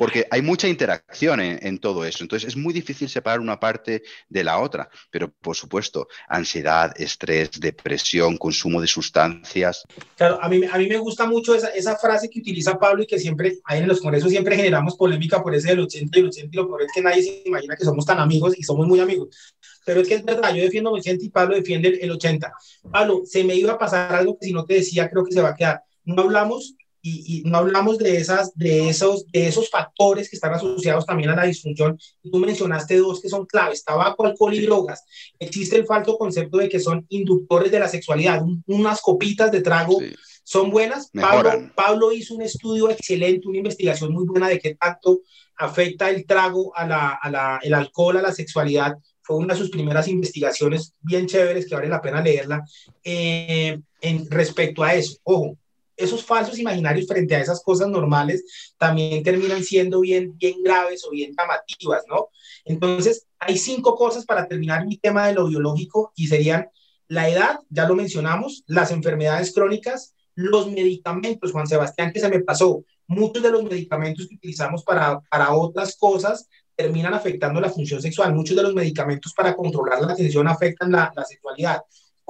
porque 0.00 0.26
hay 0.30 0.40
mucha 0.40 0.66
interacción 0.66 1.42
en, 1.42 1.78
todo 1.78 2.06
eso. 2.06 2.24
Entonces 2.24 2.48
es 2.48 2.56
muy 2.56 2.72
difícil 2.72 3.06
separar 3.06 3.38
una 3.38 3.60
parte 3.60 4.02
de 4.30 4.42
la 4.42 4.58
otra, 4.58 4.88
pero 5.10 5.30
por 5.30 5.54
supuesto, 5.54 6.08
ansiedad, 6.26 6.90
estrés, 6.98 7.50
depresión, 7.60 8.38
consumo 8.38 8.80
de 8.80 8.86
sustancias. 8.86 9.84
Claro, 10.16 10.42
a 10.42 10.48
mí, 10.48 10.62
a 10.64 10.78
mí 10.78 10.86
me 10.86 10.96
gusta 10.96 11.26
mucho 11.26 11.54
esa, 11.54 11.68
esa 11.68 11.98
frase 11.98 12.30
que 12.30 12.40
utiliza 12.40 12.78
Pablo 12.78 13.02
y 13.02 13.06
que 13.06 13.18
siempre, 13.18 13.58
ahí 13.66 13.80
en 13.80 13.88
los 13.88 14.00
congresos 14.00 14.30
siempre 14.30 14.56
generamos 14.56 14.96
polémica 14.96 15.42
por 15.42 15.54
ese 15.54 15.68
del 15.68 15.80
80 15.80 16.18
y 16.18 16.22
el 16.22 16.28
80 16.28 16.48
y 16.50 16.56
lo 16.56 16.66
peor 16.66 16.82
es 16.84 16.92
que 16.94 17.02
nadie 17.02 17.22
se 17.22 17.42
imagina 17.44 17.76
que 17.76 17.84
somos 17.84 18.06
tan 18.06 18.20
amigos 18.20 18.58
y 18.58 18.62
somos 18.62 18.86
muy 18.86 19.00
amigos. 19.00 19.36
Pero 19.84 20.00
es 20.00 20.08
que 20.08 20.14
es 20.14 20.24
verdad, 20.24 20.54
yo 20.54 20.62
defiendo 20.62 20.94
el 20.94 21.00
80 21.00 21.26
y 21.26 21.28
Pablo 21.28 21.56
defiende 21.56 21.98
el 22.00 22.10
80. 22.10 22.50
Pablo, 22.90 23.20
se 23.26 23.44
me 23.44 23.54
iba 23.54 23.74
a 23.74 23.78
pasar 23.78 24.14
algo 24.14 24.38
que 24.38 24.46
si 24.46 24.54
no 24.54 24.64
te 24.64 24.72
decía 24.76 25.10
creo 25.10 25.26
que 25.26 25.34
se 25.34 25.42
va 25.42 25.50
a 25.50 25.54
quedar. 25.54 25.82
No 26.06 26.22
hablamos 26.22 26.74
y, 27.02 27.42
no 27.46 27.58
hablamos 27.58 27.98
de, 27.98 28.16
esas, 28.16 28.52
de, 28.54 28.88
esos, 28.88 29.26
de 29.32 29.46
esos 29.46 29.70
factores 29.70 30.28
que 30.28 30.36
están 30.36 30.52
asociados 30.52 31.06
también 31.06 31.30
a 31.30 31.36
la 31.36 31.44
disfunción. 31.44 31.98
Y 32.22 32.30
tú 32.30 32.38
mencionaste 32.38 32.96
dos 32.96 33.20
que 33.20 33.28
son 33.28 33.46
claves, 33.46 33.84
tabaco, 33.84 34.26
alcohol 34.26 34.54
y 34.54 34.60
drogas. 34.60 35.04
Existe 35.38 35.76
el 35.76 35.86
falso 35.86 36.18
concepto 36.18 36.58
de 36.58 36.68
que 36.68 36.80
son 36.80 37.06
inductores 37.08 37.72
de 37.72 37.80
la 37.80 37.88
sexualidad. 37.88 38.42
unas 38.66 39.00
copitas 39.00 39.50
de 39.50 39.62
trago 39.62 39.98
son 40.44 40.70
buenas. 40.70 41.10
Pablo, 41.12 41.70
Pablo, 41.74 42.12
hizo 42.12 42.34
un 42.34 42.42
estudio 42.42 42.90
excelente, 42.90 43.48
una 43.48 43.58
investigación 43.58 44.12
muy 44.12 44.26
buena 44.26 44.48
de 44.48 44.58
qué 44.58 44.74
tanto 44.74 45.20
afecta 45.56 46.10
el 46.10 46.26
trago, 46.26 46.76
a 46.76 46.86
la, 46.86 47.10
a 47.10 47.30
la, 47.30 47.60
el 47.62 47.74
alcohol, 47.74 48.16
a 48.16 48.22
la 48.22 48.32
sexualidad. 48.32 48.96
Fue 49.22 49.36
una 49.36 49.54
de 49.54 49.60
sus 49.60 49.70
primeras 49.70 50.08
investigaciones 50.08 50.94
bien 51.00 51.26
chéveres 51.26 51.68
que 51.68 51.74
vale 51.74 51.88
la 51.88 52.00
pena 52.02 52.20
leerla 52.20 52.64
eh, 53.04 53.78
en, 54.00 54.30
respecto 54.30 54.82
a 54.82 54.94
eso. 54.94 55.18
Ojo, 55.22 55.56
esos 56.00 56.24
falsos 56.24 56.58
imaginarios 56.58 57.06
frente 57.06 57.34
a 57.34 57.40
esas 57.40 57.62
cosas 57.62 57.88
normales 57.88 58.44
también 58.78 59.22
terminan 59.22 59.62
siendo 59.62 60.00
bien, 60.00 60.36
bien 60.36 60.62
graves 60.62 61.04
o 61.04 61.10
bien 61.10 61.34
llamativas, 61.36 62.02
¿no? 62.08 62.28
Entonces, 62.64 63.26
hay 63.38 63.58
cinco 63.58 63.94
cosas 63.94 64.24
para 64.24 64.46
terminar 64.48 64.86
mi 64.86 64.96
tema 64.96 65.26
de 65.26 65.34
lo 65.34 65.46
biológico 65.46 66.12
y 66.16 66.26
serían 66.26 66.68
la 67.08 67.28
edad, 67.28 67.58
ya 67.68 67.88
lo 67.88 67.96
mencionamos, 67.96 68.62
las 68.66 68.90
enfermedades 68.92 69.52
crónicas, 69.52 70.14
los 70.34 70.70
medicamentos, 70.70 71.52
Juan 71.52 71.66
Sebastián, 71.66 72.12
que 72.12 72.20
se 72.20 72.28
me 72.28 72.40
pasó, 72.40 72.84
muchos 73.06 73.42
de 73.42 73.50
los 73.50 73.64
medicamentos 73.64 74.28
que 74.28 74.36
utilizamos 74.36 74.84
para, 74.84 75.20
para 75.28 75.52
otras 75.52 75.96
cosas 75.96 76.48
terminan 76.76 77.12
afectando 77.12 77.60
la 77.60 77.68
función 77.68 78.00
sexual, 78.00 78.34
muchos 78.34 78.56
de 78.56 78.62
los 78.62 78.74
medicamentos 78.74 79.34
para 79.34 79.54
controlar 79.54 80.00
la 80.00 80.14
tensión 80.14 80.46
afectan 80.48 80.92
la, 80.92 81.12
la 81.14 81.24
sexualidad. 81.24 81.82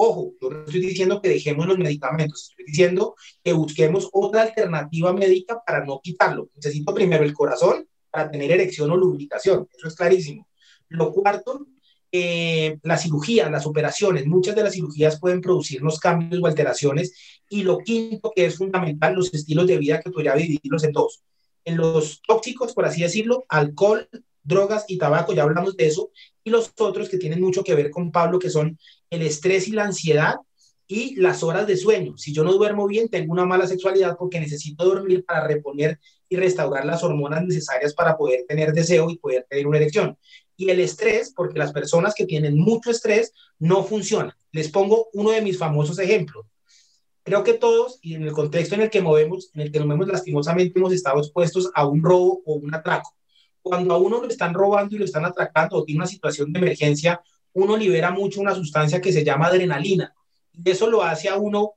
Ojo, 0.03 0.32
yo 0.40 0.48
no 0.48 0.64
estoy 0.64 0.80
diciendo 0.80 1.20
que 1.20 1.28
dejemos 1.28 1.66
los 1.66 1.76
medicamentos, 1.76 2.48
estoy 2.48 2.64
diciendo 2.64 3.16
que 3.44 3.53
busquemos 3.53 4.09
otra 4.14 4.40
alternativa 4.40 5.12
médica 5.12 5.62
para 5.62 5.84
no 5.84 6.01
quitarlo. 6.03 6.48
Necesito 6.55 6.94
primero 6.94 7.22
el 7.22 7.34
corazón 7.34 7.86
para 8.11 8.30
tener 8.30 8.51
erección 8.51 8.90
o 8.90 8.96
lubricación, 8.96 9.68
eso 9.76 9.88
es 9.88 9.94
clarísimo. 9.94 10.48
Lo 10.88 11.12
cuarto, 11.12 11.66
eh, 12.11 12.78
la 12.82 12.96
cirugía, 12.96 13.51
las 13.51 13.66
operaciones, 13.66 14.24
muchas 14.24 14.57
de 14.57 14.62
las 14.62 14.72
cirugías 14.72 15.20
pueden 15.20 15.42
producirnos 15.42 16.01
cambios 16.01 16.42
o 16.42 16.46
alteraciones. 16.46 17.12
Y 17.51 17.62
lo 17.62 17.76
quinto, 17.76 18.32
que 18.34 18.46
es 18.46 18.57
fundamental, 18.57 19.14
los 19.14 19.34
estilos 19.34 19.66
de 19.66 19.76
vida 19.76 20.01
que 20.01 20.11
podría 20.11 20.32
dividirlos 20.34 20.82
en 20.84 20.92
dos. 20.92 21.22
En 21.62 21.76
los 21.76 22.22
tóxicos, 22.26 22.72
por 22.72 22.86
así 22.86 23.03
decirlo, 23.03 23.44
alcohol, 23.51 24.09
drogas 24.42 24.86
y 24.88 24.96
tabaco, 24.96 25.34
ya 25.34 25.42
hablamos 25.42 25.76
de 25.76 25.88
eso, 25.88 26.11
y 26.42 26.48
los 26.48 26.72
otros 26.78 27.11
que 27.11 27.18
tienen 27.18 27.42
mucho 27.42 27.62
que 27.62 27.74
ver 27.74 27.90
con 27.90 28.11
Pablo, 28.11 28.38
que 28.38 28.48
son 28.48 28.78
el 29.11 29.22
estrés 29.22 29.68
y 29.68 29.72
la 29.72 29.84
ansiedad 29.84 30.36
y 30.86 31.14
las 31.16 31.42
horas 31.42 31.66
de 31.66 31.76
sueño. 31.76 32.16
Si 32.16 32.32
yo 32.32 32.42
no 32.42 32.52
duermo 32.52 32.86
bien, 32.86 33.08
tengo 33.08 33.32
una 33.32 33.44
mala 33.44 33.66
sexualidad 33.66 34.16
porque 34.18 34.40
necesito 34.40 34.84
dormir 34.84 35.24
para 35.24 35.46
reponer 35.46 36.00
y 36.28 36.36
restaurar 36.36 36.84
las 36.84 37.02
hormonas 37.04 37.44
necesarias 37.44 37.94
para 37.94 38.16
poder 38.16 38.44
tener 38.48 38.72
deseo 38.72 39.11
y 39.11 39.18
poder 39.18 39.46
tener 39.48 39.66
una 39.66 39.78
erección. 39.78 40.16
Y 40.56 40.70
el 40.70 40.80
estrés, 40.80 41.32
porque 41.34 41.58
las 41.58 41.72
personas 41.72 42.14
que 42.14 42.26
tienen 42.26 42.58
mucho 42.58 42.90
estrés 42.90 43.32
no 43.58 43.84
funcionan. 43.84 44.32
Les 44.52 44.68
pongo 44.68 45.08
uno 45.12 45.30
de 45.30 45.42
mis 45.42 45.58
famosos 45.58 45.98
ejemplos. 45.98 46.46
Creo 47.22 47.44
que 47.44 47.54
todos, 47.54 47.98
y 48.02 48.14
en 48.14 48.22
el 48.22 48.32
contexto 48.32 48.74
en 48.74 48.82
el 48.82 48.90
que 48.90 49.00
movemos, 49.00 49.50
en 49.54 49.61
el 49.61 49.72
que 49.72 49.78
nos 49.78 49.86
movemos 49.86 50.08
lastimosamente, 50.08 50.78
hemos 50.78 50.92
estado 50.92 51.18
expuestos 51.18 51.70
a 51.74 51.86
un 51.86 52.02
robo 52.02 52.42
o 52.44 52.54
un 52.54 52.74
atraco 52.74 53.14
cuando 53.62 53.94
a 53.94 53.98
uno 53.98 54.20
lo 54.20 54.28
están 54.28 54.54
robando 54.54 54.94
y 54.94 54.98
lo 54.98 55.04
están 55.04 55.24
atracando 55.24 55.76
o 55.76 55.84
tiene 55.84 56.00
una 56.00 56.06
situación 56.06 56.52
de 56.52 56.61
emergencia, 56.61 57.20
uno 57.53 57.76
libera 57.76 58.11
mucho 58.11 58.40
una 58.40 58.55
sustancia 58.55 59.01
que 59.01 59.12
se 59.12 59.24
llama 59.24 59.46
adrenalina. 59.46 60.14
Y 60.53 60.70
eso 60.70 60.88
lo 60.88 61.03
hace 61.03 61.28
a 61.28 61.36
uno, 61.36 61.74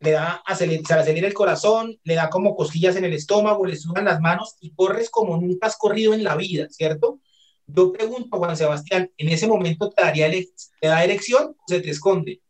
le 0.00 0.12
da, 0.12 0.42
se 0.56 0.66
le 0.66 0.82
acelera 0.88 1.26
el 1.26 1.34
corazón, 1.34 1.98
le 2.04 2.14
da 2.14 2.30
como 2.30 2.54
cosquillas 2.54 2.96
en 2.96 3.04
el 3.04 3.14
estómago, 3.14 3.66
le 3.66 3.76
sudan 3.76 4.04
las 4.04 4.20
manos 4.20 4.56
y 4.60 4.70
corres 4.74 5.10
como 5.10 5.36
nunca 5.36 5.66
has 5.66 5.76
corrido 5.76 6.14
en 6.14 6.24
la 6.24 6.36
vida, 6.36 6.68
¿cierto? 6.70 7.20
Yo 7.66 7.92
pregunto, 7.92 8.36
Juan 8.36 8.56
Sebastián, 8.56 9.10
¿en 9.16 9.28
ese 9.30 9.46
momento 9.46 9.90
te, 9.90 10.02
daría, 10.02 10.30
te 10.30 10.86
da 10.86 11.02
erección 11.02 11.56
o 11.58 11.64
se 11.66 11.80
te 11.80 11.90
esconde? 11.90 12.42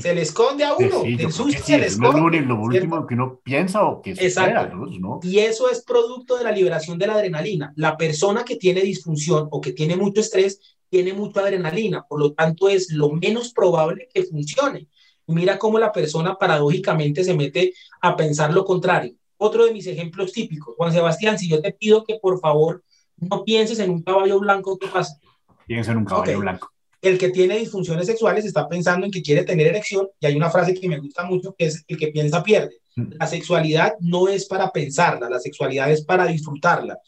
Se 0.00 0.14
le 0.14 0.22
esconde 0.22 0.64
a 0.64 0.74
uno, 0.74 1.02
del 1.02 1.32
susto 1.32 1.62
se 1.62 1.78
le 1.78 1.86
esconde. 1.86 2.40
Lo, 2.40 2.60
último 2.60 3.06
que 3.06 3.14
uno 3.14 3.40
piensa 3.42 3.84
o 3.84 4.02
que 4.02 4.12
espera, 4.12 4.66
¿no? 4.66 5.20
Y 5.22 5.38
eso 5.38 5.70
es 5.70 5.82
producto 5.82 6.36
de 6.36 6.44
la 6.44 6.52
liberación 6.52 6.98
de 6.98 7.06
la 7.06 7.14
adrenalina. 7.14 7.72
La 7.76 7.96
persona 7.96 8.44
que 8.44 8.56
tiene 8.56 8.82
disfunción 8.82 9.48
o 9.50 9.60
que 9.60 9.72
tiene 9.72 9.96
mucho 9.96 10.20
estrés 10.20 10.60
tiene 10.88 11.12
mucha 11.12 11.40
adrenalina, 11.40 12.04
por 12.06 12.20
lo 12.20 12.32
tanto 12.32 12.68
es 12.68 12.92
lo 12.92 13.10
menos 13.10 13.52
probable 13.52 14.08
que 14.12 14.24
funcione. 14.24 14.88
Mira 15.26 15.58
cómo 15.58 15.78
la 15.78 15.92
persona 15.92 16.36
paradójicamente 16.36 17.22
se 17.22 17.34
mete 17.34 17.72
a 18.02 18.16
pensar 18.16 18.52
lo 18.52 18.64
contrario. 18.64 19.14
Otro 19.36 19.64
de 19.64 19.72
mis 19.72 19.86
ejemplos 19.86 20.32
típicos, 20.32 20.74
Juan 20.76 20.92
Sebastián, 20.92 21.38
si 21.38 21.48
yo 21.48 21.62
te 21.62 21.72
pido 21.72 22.04
que 22.04 22.18
por 22.20 22.40
favor 22.40 22.82
no 23.16 23.44
pienses 23.44 23.78
en 23.78 23.90
un 23.90 24.02
caballo 24.02 24.40
blanco, 24.40 24.78
¿qué 24.78 24.88
pasa? 24.88 25.18
Piensa 25.66 25.92
en 25.92 25.98
un 25.98 26.04
caballo 26.04 26.40
blanco 26.40 26.70
el 27.02 27.18
que 27.18 27.30
tiene 27.30 27.58
disfunciones 27.58 28.06
sexuales 28.06 28.44
está 28.44 28.68
pensando 28.68 29.06
en 29.06 29.12
que 29.12 29.22
quiere 29.22 29.44
tener 29.44 29.66
erección 29.66 30.08
y 30.20 30.26
hay 30.26 30.36
una 30.36 30.50
frase 30.50 30.74
que 30.74 30.88
me 30.88 30.98
gusta 30.98 31.24
mucho 31.24 31.54
que 31.56 31.66
es 31.66 31.84
el 31.88 31.96
que 31.96 32.08
piensa 32.08 32.42
pierde. 32.42 32.76
Mm. 32.96 33.14
La 33.18 33.26
sexualidad 33.26 33.94
no 34.00 34.28
es 34.28 34.46
para 34.46 34.70
pensarla, 34.70 35.30
la 35.30 35.40
sexualidad 35.40 35.90
es 35.90 36.04
para 36.04 36.26
disfrutarla. 36.26 36.98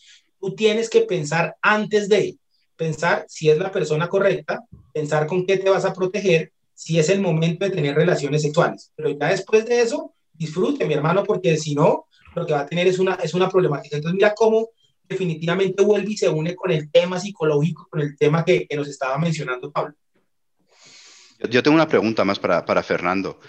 Tú 0.40 0.54
tienes 0.54 0.88
que 0.88 1.02
pensar 1.02 1.56
antes 1.60 2.08
de 2.08 2.36
pensar 2.76 3.26
si 3.28 3.50
es 3.50 3.58
la 3.58 3.70
persona 3.70 4.08
correcta, 4.08 4.64
pensar 4.92 5.26
con 5.26 5.46
qué 5.46 5.58
te 5.58 5.70
vas 5.70 5.84
a 5.84 5.92
proteger, 5.92 6.52
si 6.74 6.98
es 6.98 7.08
el 7.10 7.20
momento 7.20 7.64
de 7.64 7.70
tener 7.70 7.94
relaciones 7.94 8.42
sexuales. 8.42 8.90
Pero 8.96 9.10
ya 9.10 9.28
después 9.28 9.66
de 9.66 9.82
eso, 9.82 10.14
disfrute, 10.32 10.86
mi 10.86 10.94
hermano, 10.94 11.22
porque 11.22 11.56
si 11.58 11.74
no, 11.74 12.06
lo 12.34 12.46
que 12.46 12.54
va 12.54 12.60
a 12.60 12.66
tener 12.66 12.86
es 12.86 12.98
una, 12.98 13.14
es 13.16 13.34
una 13.34 13.48
problemática. 13.48 13.96
Entonces, 13.96 14.16
mira 14.16 14.34
cómo 14.34 14.70
definitivamente 15.08 15.82
vuelve 15.82 16.12
y 16.12 16.16
se 16.16 16.28
une 16.28 16.54
con 16.54 16.70
el 16.70 16.90
tema 16.90 17.20
psicológico, 17.20 17.88
con 17.90 18.00
el 18.00 18.16
tema 18.16 18.44
que, 18.44 18.66
nos 18.74 18.88
estaba 18.88 19.18
mencionando 19.18 19.70
Pablo. 19.70 19.94
Yo 21.50 21.62
tengo 21.62 21.74
una 21.74 21.88
pregunta 21.88 22.24
más 22.24 22.38
para, 22.38 22.64
para 22.64 22.82
Fernando. 22.82 23.40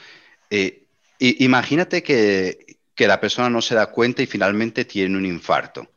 Eh, 0.49 0.87
imagínate 1.19 2.01
que, 2.01 2.77
que, 2.95 3.07
la 3.07 3.19
persona 3.19 3.49
no 3.49 3.61
se 3.61 3.75
da 3.75 3.91
cuenta 3.91 4.21
y 4.21 4.25
finalmente 4.25 4.85
tiene 4.85 5.17
un 5.17 5.25
infarto. 5.25 5.87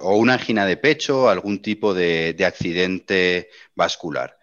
o 0.00 0.16
una 0.16 0.34
angina 0.34 0.66
de 0.66 0.76
pecho, 0.76 1.28
algún 1.28 1.62
tipo 1.62 1.94
de, 1.94 2.34
de 2.34 2.44
accidente 2.44 3.48
vascular. 3.74 4.36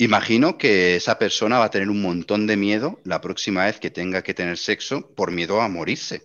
Imagino 0.00 0.56
que 0.56 0.94
esa 0.94 1.18
persona 1.18 1.58
va 1.58 1.64
a 1.64 1.70
tener 1.70 1.90
un 1.90 2.00
montón 2.00 2.46
de 2.46 2.56
miedo 2.56 3.00
la 3.02 3.20
próxima 3.20 3.64
vez 3.64 3.80
que 3.80 3.90
tenga 3.90 4.22
que 4.22 4.32
tener 4.32 4.56
sexo 4.56 5.12
por 5.16 5.32
miedo 5.32 5.60
a 5.60 5.68
morirse. 5.68 6.22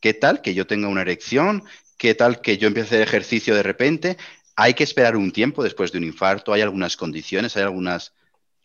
¿Qué 0.00 0.12
tal 0.12 0.42
que 0.42 0.54
yo 0.54 0.66
tenga 0.66 0.88
una 0.88 1.02
erección? 1.02 1.62
¿Qué 2.02 2.16
tal 2.16 2.40
que 2.40 2.58
yo 2.58 2.66
empiece 2.66 2.96
hacer 2.96 3.02
ejercicio 3.02 3.54
de 3.54 3.62
repente? 3.62 4.16
Hay 4.56 4.74
que 4.74 4.82
esperar 4.82 5.16
un 5.16 5.30
tiempo 5.30 5.62
después 5.62 5.92
de 5.92 5.98
un 5.98 6.04
infarto. 6.04 6.52
Hay 6.52 6.60
algunas 6.60 6.96
condiciones, 6.96 7.56
hay 7.56 7.62
algunas 7.62 8.12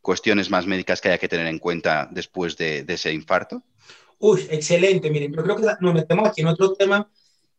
cuestiones 0.02 0.50
más 0.50 0.66
médicas 0.66 1.00
que 1.00 1.10
haya 1.10 1.20
que 1.20 1.28
tener 1.28 1.46
en 1.46 1.60
cuenta 1.60 2.10
después 2.12 2.58
de, 2.58 2.84
ese 2.88 3.14
infarto. 3.14 3.62
Uy, 4.18 4.48
excelente. 4.50 5.12
Miren, 5.12 5.32
yo 5.36 5.44
creo 5.44 5.56
que 5.56 5.68
nos 5.80 5.94
metemos 5.94 6.28
aquí 6.28 6.42
en 6.42 6.48
otro 6.48 6.74
tema 6.74 7.12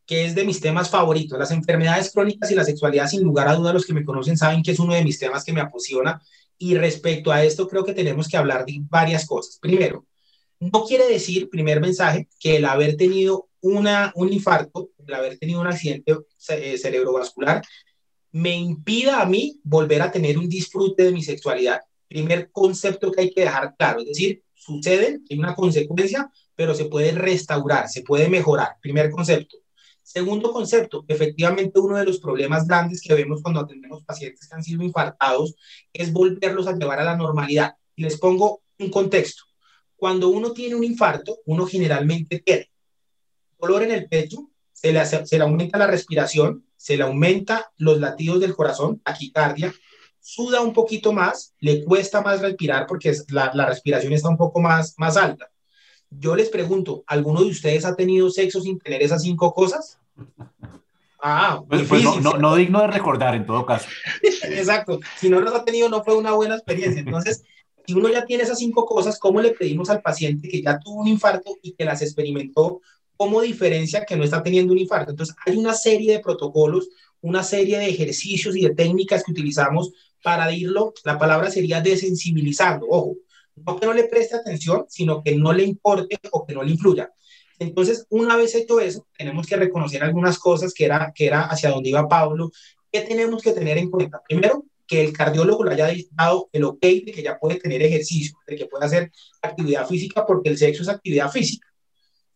que 0.05 0.25
es 0.25 0.35
de 0.35 0.45
mis 0.45 0.61
temas 0.61 0.91
favoritos. 0.91 1.39
Las 1.39 1.53
enfermedades 1.53 2.11
crónicas 2.11 2.51
y 2.51 2.57
la 2.57 2.65
sexualidad, 2.65 3.07
sin 3.07 3.23
lugar 3.23 3.47
a 3.47 3.55
dudas, 3.55 3.73
los 3.73 3.87
que 3.87 3.95
me 3.95 4.05
conocen 4.05 4.37
saben 4.37 4.65
que 4.65 4.73
es 4.73 4.81
uno 4.81 4.95
de 4.95 5.05
mis 5.05 5.21
temas 5.21 5.45
que 5.45 5.53
me 5.53 5.61
apasiona. 5.61 6.21
Y 6.59 6.75
respecto 6.75 7.31
a 7.31 7.45
esto, 7.45 7.69
creo 7.69 7.85
que 7.85 7.95
tenemos 7.95 8.27
que 8.27 8.37
hablar 8.37 8.67
de 8.67 8.81
varias 8.91 9.25
cosas. 9.27 9.61
Primero, 9.61 10.05
no 10.59 10.83
quiere 10.83 11.07
decir, 11.07 11.49
primer 11.49 11.81
mensaje, 11.81 12.29
que 12.41 12.57
el 12.57 12.65
haber 12.65 12.97
tenido 12.97 13.49
una, 13.61 14.13
un 14.17 14.33
infarto, 14.33 14.91
el 15.09 15.15
haber 15.15 15.39
tenido 15.39 15.61
un 15.61 15.67
accidente 15.67 16.17
eh, 16.51 16.79
cerebrovascular, 16.79 17.63
me 18.33 18.57
impida 18.57 19.21
a 19.21 19.27
mí 19.27 19.59
volver 19.65 20.03
a 20.03 20.13
tener 20.13 20.39
un 20.39 20.49
disfrute 20.49 21.05
de 21.05 21.13
mi 21.13 21.23
sexualidad. 21.23 21.81
Primer 22.07 22.51
concepto 22.51 23.11
que 23.11 23.23
hay 23.23 23.31
que 23.31 23.43
dejar 23.43 23.75
claro, 23.77 24.01
es 24.01 24.09
decir, 24.09 24.43
sucede, 24.55 25.21
hay 25.29 25.39
una 25.39 25.55
consecuencia, 25.55 26.31
pero 26.55 26.75
se 26.75 26.87
puede 26.87 27.13
restaurar, 27.13 27.89
se 27.89 28.03
puede 28.03 28.29
mejorar. 28.29 28.77
Primer 28.81 29.11
concepto. 29.11 29.59
Segundo 30.03 30.53
concepto, 30.53 31.05
efectivamente 31.07 31.79
uno 31.79 31.97
de 31.99 32.05
los 32.05 32.19
problemas 32.19 32.67
grandes 32.67 33.03
que 33.03 33.13
vemos 33.15 33.43
cuando 33.43 33.61
atendemos 33.61 34.05
pacientes 34.05 34.49
que 34.49 34.55
han 34.55 34.63
sido 34.63 34.83
infartados 34.83 35.55
es 35.93 36.13
volverlos 36.13 36.67
a 36.67 36.77
llevar 36.77 37.01
a 37.01 37.05
la 37.05 37.17
normalidad. 37.17 37.75
Y 37.95 38.03
les 38.03 38.19
pongo 38.19 38.63
un 38.79 38.91
contexto. 38.91 39.43
Cuando 39.97 40.29
uno 40.29 40.53
tiene 40.53 40.77
un 40.77 40.85
infarto, 40.85 41.41
uno 41.45 41.67
generalmente 41.67 42.39
tiene 42.39 42.71
dolor 43.59 43.83
en 43.83 43.91
el 43.91 44.09
pecho, 44.09 44.48
se 44.81 44.93
le, 44.93 45.05
se 45.05 45.37
le 45.37 45.43
aumenta 45.43 45.79
la 45.79 45.87
respiración, 45.87 46.65
se 46.77 46.97
le 46.97 47.05
aumenta 47.05 47.71
los 47.77 47.99
latidos 47.99 48.41
del 48.41 48.55
corazón, 48.55 49.01
taquicardia, 49.01 49.73
suda 50.21 50.61
un 50.61 50.73
poquito 50.73 51.13
más, 51.13 51.55
le 51.61 51.85
cuesta 51.85 52.21
más 52.21 52.41
respirar 52.41 52.87
porque 52.87 53.13
la, 53.29 53.51
la 53.55 53.67
respiración 53.67 54.13
está 54.13 54.29
un 54.29 54.37
poco 54.37 54.61
más, 54.61 54.95
más 54.99 55.17
alta 55.17 55.51
yo 56.11 56.35
les 56.35 56.49
pregunto, 56.49 57.05
¿alguno 57.07 57.43
de 57.43 57.51
ustedes 57.51 57.85
ha 57.85 57.95
tenido 57.95 58.31
sexo 58.31 58.61
sin 58.61 58.79
tener 58.79 59.03
esas 59.03 59.23
cinco 59.23 59.53
cosas? 59.53 59.99
Ah, 61.21 61.63
pues, 61.69 61.87
pues 61.89 62.03
no, 62.03 62.39
no, 62.39 62.55
digno 62.55 62.81
de 62.81 62.87
recordar 62.87 63.35
en 63.35 63.45
todo 63.45 63.67
caso. 63.67 63.89
Exacto. 64.23 65.01
Si 65.19 65.29
no 65.29 65.41
los 65.41 65.55
ha 65.55 65.65
tenido, 65.65 65.89
no 65.89 66.03
fue 66.03 66.17
una 66.17 66.33
buena 66.33 66.55
experiencia. 66.55 67.01
Entonces, 67.01 67.43
si 67.87 67.95
uno 67.95 68.09
ya 68.09 68.25
tiene 68.25 68.45
esas 68.45 68.59
cinco 68.59 68.87
cosas, 68.87 69.19
¿cómo 69.19 69.41
le 69.41 69.51
pedimos 69.51 69.91
al 69.91 70.01
paciente 70.01 70.49
que 70.49 70.63
ya 70.63 70.79
tuvo 70.79 71.01
un 71.01 71.09
infarto 71.09 71.57
y 71.63 71.73
que 71.73 71.85
las 71.85 72.03
experimentó, 72.03 72.81
cómo 73.19 73.43
diferencia 73.43 74.07
que 74.07 74.17
no 74.17 74.25
está 74.25 74.43
teniendo 74.43 74.73
un 74.73 74.79
infarto? 74.79 75.11
Entonces, 75.11 75.37
hay 75.45 75.57
una 75.57 75.75
serie 75.75 76.13
de 76.13 76.21
protocolos, 76.21 76.89
una 77.21 77.43
serie 77.43 77.79
de 77.79 77.89
ejercicios 77.89 78.57
y 78.57 78.63
de 78.63 78.75
técnicas 78.75 79.25
que 79.25 79.33
utilizamos 79.33 79.93
para 80.23 80.51
irlo, 80.53 80.95
la 81.05 81.19
palabra 81.19 81.51
sería 81.51 81.81
desensibilizando. 81.81 82.87
Ojo, 82.89 83.17
no 83.57 83.79
que 83.79 83.87
no 83.87 83.93
le 83.93 84.05
preste 84.05 84.37
atención, 84.37 84.87
sino 84.89 85.23
que 85.23 85.37
no 85.37 85.53
le 85.53 85.65
importe 85.65 86.19
o 86.31 86.47
que 86.47 86.55
no 86.55 86.63
le 86.63 86.71
influya. 86.71 87.13
Entonces, 87.59 88.07
una 88.11 88.37
vez 88.37 88.55
hecho 88.55 88.79
eso, 88.79 89.07
tenemos 89.17 89.47
que 89.47 89.57
reconocer 89.57 90.03
algunas 90.03 90.39
cosas 90.39 90.73
que 90.73 90.85
era, 90.85 91.13
que 91.13 91.27
era 91.27 91.43
hacia 91.43 91.71
donde 91.71 91.89
iba 91.89 92.09
Pablo, 92.09 92.53
que 92.91 93.01
tenemos 93.01 93.43
que 93.43 93.53
tener 93.53 93.79
en 93.79 93.91
cuenta. 93.91 94.23
Primero, 94.27 94.65
que 94.87 95.05
el 95.05 95.13
cardiólogo 95.13 95.65
le 95.65 95.75
haya 95.75 95.93
dado 96.13 96.49
el 96.53 96.65
ok 96.65 96.81
de 96.81 97.13
que 97.13 97.23
ya 97.23 97.39
puede 97.39 97.57
tener 97.57 97.83
ejercicio, 97.83 98.39
de 98.47 98.57
que 98.57 98.67
puede 98.67 98.87
hacer 98.87 99.13
actividad 99.43 99.87
física, 99.87 100.25
porque 100.25 100.49
el 100.49 100.57
sexo 100.57 100.83
es 100.83 100.89
actividad 100.89 101.31
física. 101.31 101.68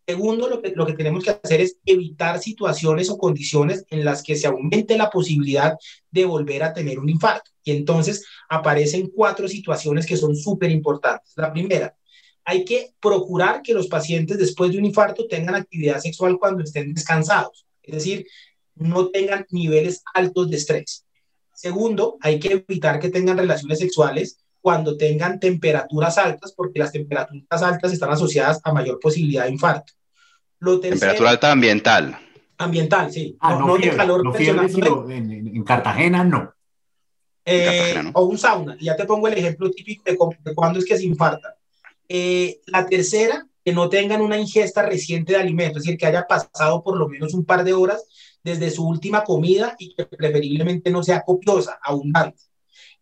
Segundo, 0.06 0.48
lo 0.48 0.60
que, 0.60 0.72
lo 0.74 0.84
que 0.84 0.94
tenemos 0.94 1.22
que 1.22 1.30
hacer 1.30 1.60
es 1.60 1.76
evitar 1.84 2.40
situaciones 2.40 3.08
o 3.08 3.18
condiciones 3.18 3.84
en 3.88 4.04
las 4.04 4.22
que 4.22 4.34
se 4.34 4.48
aumente 4.48 4.96
la 4.98 5.10
posibilidad 5.10 5.76
de 6.10 6.24
volver 6.24 6.64
a 6.64 6.72
tener 6.72 6.98
un 6.98 7.08
infarto. 7.08 7.50
Y 7.62 7.70
entonces 7.70 8.24
aparecen 8.48 9.10
cuatro 9.14 9.46
situaciones 9.46 10.06
que 10.06 10.16
son 10.16 10.34
súper 10.34 10.70
importantes. 10.70 11.32
La 11.36 11.52
primera, 11.52 11.96
hay 12.44 12.64
que 12.64 12.94
procurar 13.00 13.62
que 13.62 13.74
los 13.74 13.86
pacientes 13.86 14.38
después 14.38 14.72
de 14.72 14.78
un 14.78 14.84
infarto 14.84 15.26
tengan 15.28 15.54
actividad 15.54 16.00
sexual 16.00 16.38
cuando 16.38 16.64
estén 16.64 16.92
descansados, 16.92 17.66
es 17.82 17.94
decir, 17.94 18.26
no 18.74 19.08
tengan 19.10 19.46
niveles 19.50 20.02
altos 20.14 20.50
de 20.50 20.56
estrés. 20.56 21.04
Segundo, 21.54 22.16
hay 22.20 22.40
que 22.40 22.64
evitar 22.66 22.98
que 22.98 23.10
tengan 23.10 23.38
relaciones 23.38 23.78
sexuales 23.78 24.38
cuando 24.62 24.96
tengan 24.96 25.40
temperaturas 25.40 26.16
altas, 26.16 26.52
porque 26.56 26.78
las 26.78 26.92
temperaturas 26.92 27.62
altas 27.62 27.92
están 27.92 28.10
asociadas 28.10 28.60
a 28.62 28.72
mayor 28.72 28.98
posibilidad 29.00 29.44
de 29.44 29.50
infarto. 29.50 29.92
Lo 30.60 30.78
Temperatura 30.78 31.30
alta 31.30 31.50
ambiental. 31.50 32.16
Ambiental, 32.56 33.12
sí. 33.12 33.36
Ah, 33.40 33.56
no, 33.56 33.76
de 33.76 33.90
calor 33.90 34.22
no 34.24 34.34
en, 35.10 35.64
Cartagena 35.64 36.22
no. 36.22 36.54
Eh, 37.44 38.00
o 38.14 38.24
un 38.24 38.38
sauna. 38.38 38.76
Ya 38.80 38.94
te 38.94 39.04
pongo 39.04 39.26
el 39.26 39.36
ejemplo 39.36 39.68
típico 39.70 40.04
de, 40.04 40.16
de 40.44 40.54
cuándo 40.54 40.78
es 40.78 40.84
que 40.84 40.96
se 40.96 41.04
infarta. 41.04 41.56
Eh, 42.08 42.60
la 42.66 42.86
tercera, 42.86 43.44
que 43.64 43.72
no 43.72 43.88
tengan 43.88 44.20
una 44.20 44.38
ingesta 44.38 44.82
reciente 44.82 45.32
de 45.32 45.40
alimentos, 45.40 45.78
es 45.78 45.84
decir, 45.84 45.98
que 45.98 46.06
haya 46.06 46.24
pasado 46.26 46.84
por 46.84 46.96
lo 46.96 47.08
menos 47.08 47.34
un 47.34 47.44
par 47.44 47.64
de 47.64 47.72
horas 47.72 48.06
desde 48.44 48.70
su 48.70 48.86
última 48.86 49.24
comida 49.24 49.74
y 49.78 49.94
que 49.94 50.06
preferiblemente 50.06 50.90
no 50.90 51.02
sea 51.02 51.22
copiosa, 51.22 51.80
abundante. 51.82 52.42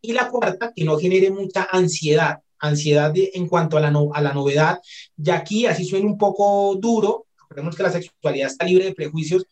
Y 0.03 0.13
la 0.13 0.29
cuarta, 0.29 0.73
que 0.75 0.85
no 0.85 0.99
genere 0.99 1.31
mucha 1.31 1.69
ansiedad, 1.71 2.41
ansiedad 2.59 3.13
en 3.15 3.49
cuanto 3.49 3.77
a 3.77 3.81
la, 3.81 3.93
a 4.15 4.21
la 4.23 4.33
novedad. 4.33 4.81
Y 5.17 5.31
aquí, 5.31 5.67
así 5.67 5.85
suena 5.85 6.07
un 6.07 6.19
poco 6.19 6.77
duro, 6.77 7.27
recordemos 7.37 7.77
que 7.77 7.83
la 7.83 7.93
sexualidad 7.93 8.49
está 8.49 8.65
libre 8.65 8.85
de 8.85 8.95
prejuicios, 8.95 9.47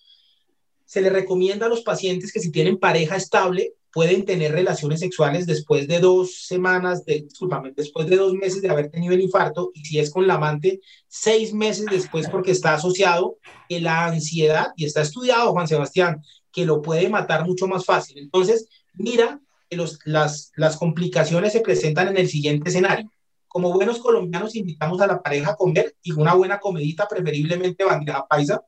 se 0.84 1.02
le 1.02 1.10
recomienda 1.10 1.66
a 1.66 1.68
los 1.68 1.82
pacientes 1.82 2.32
que 2.32 2.40
si 2.40 2.50
tienen 2.50 2.78
pareja 2.78 3.16
estable, 3.16 3.74
pueden 3.92 4.24
tener 4.24 4.52
relaciones 4.52 5.00
sexuales 5.00 5.46
después 5.46 5.88
de 5.88 5.98
dos 5.98 6.46
semanas, 6.46 7.04
de, 7.04 7.22
discúlpame, 7.22 7.72
después 7.76 8.06
de 8.06 8.16
dos 8.16 8.32
meses 8.34 8.62
de 8.62 8.68
haber 8.68 8.90
tenido 8.90 9.14
el 9.14 9.20
infarto, 9.20 9.70
y 9.74 9.84
si 9.84 9.98
es 9.98 10.10
con 10.10 10.26
la 10.26 10.34
amante, 10.34 10.80
seis 11.06 11.52
meses 11.52 11.86
después 11.90 12.28
porque 12.28 12.52
está 12.52 12.74
asociado 12.74 13.38
que 13.68 13.80
la 13.80 14.06
ansiedad, 14.06 14.68
y 14.76 14.84
está 14.84 15.02
estudiado, 15.02 15.52
Juan 15.52 15.68
Sebastián, 15.68 16.22
que 16.52 16.64
lo 16.64 16.80
puede 16.80 17.08
matar 17.08 17.46
mucho 17.46 17.66
más 17.66 17.84
fácil. 17.84 18.18
Entonces, 18.18 18.68
mira 18.94 19.40
los, 19.70 20.00
las, 20.04 20.52
las 20.56 20.76
complicaciones 20.76 21.52
se 21.52 21.60
presentan 21.60 22.08
en 22.08 22.16
el 22.16 22.28
siguiente 22.28 22.70
escenario. 22.70 23.10
Como 23.46 23.72
buenos 23.72 23.98
colombianos, 23.98 24.56
invitamos 24.56 25.00
a 25.00 25.06
la 25.06 25.22
pareja 25.22 25.52
a 25.52 25.56
comer 25.56 25.94
y 26.02 26.12
una 26.12 26.34
buena 26.34 26.58
comidita, 26.60 27.08
preferiblemente 27.08 27.84
bandeja 27.84 28.26
paisa. 28.26 28.62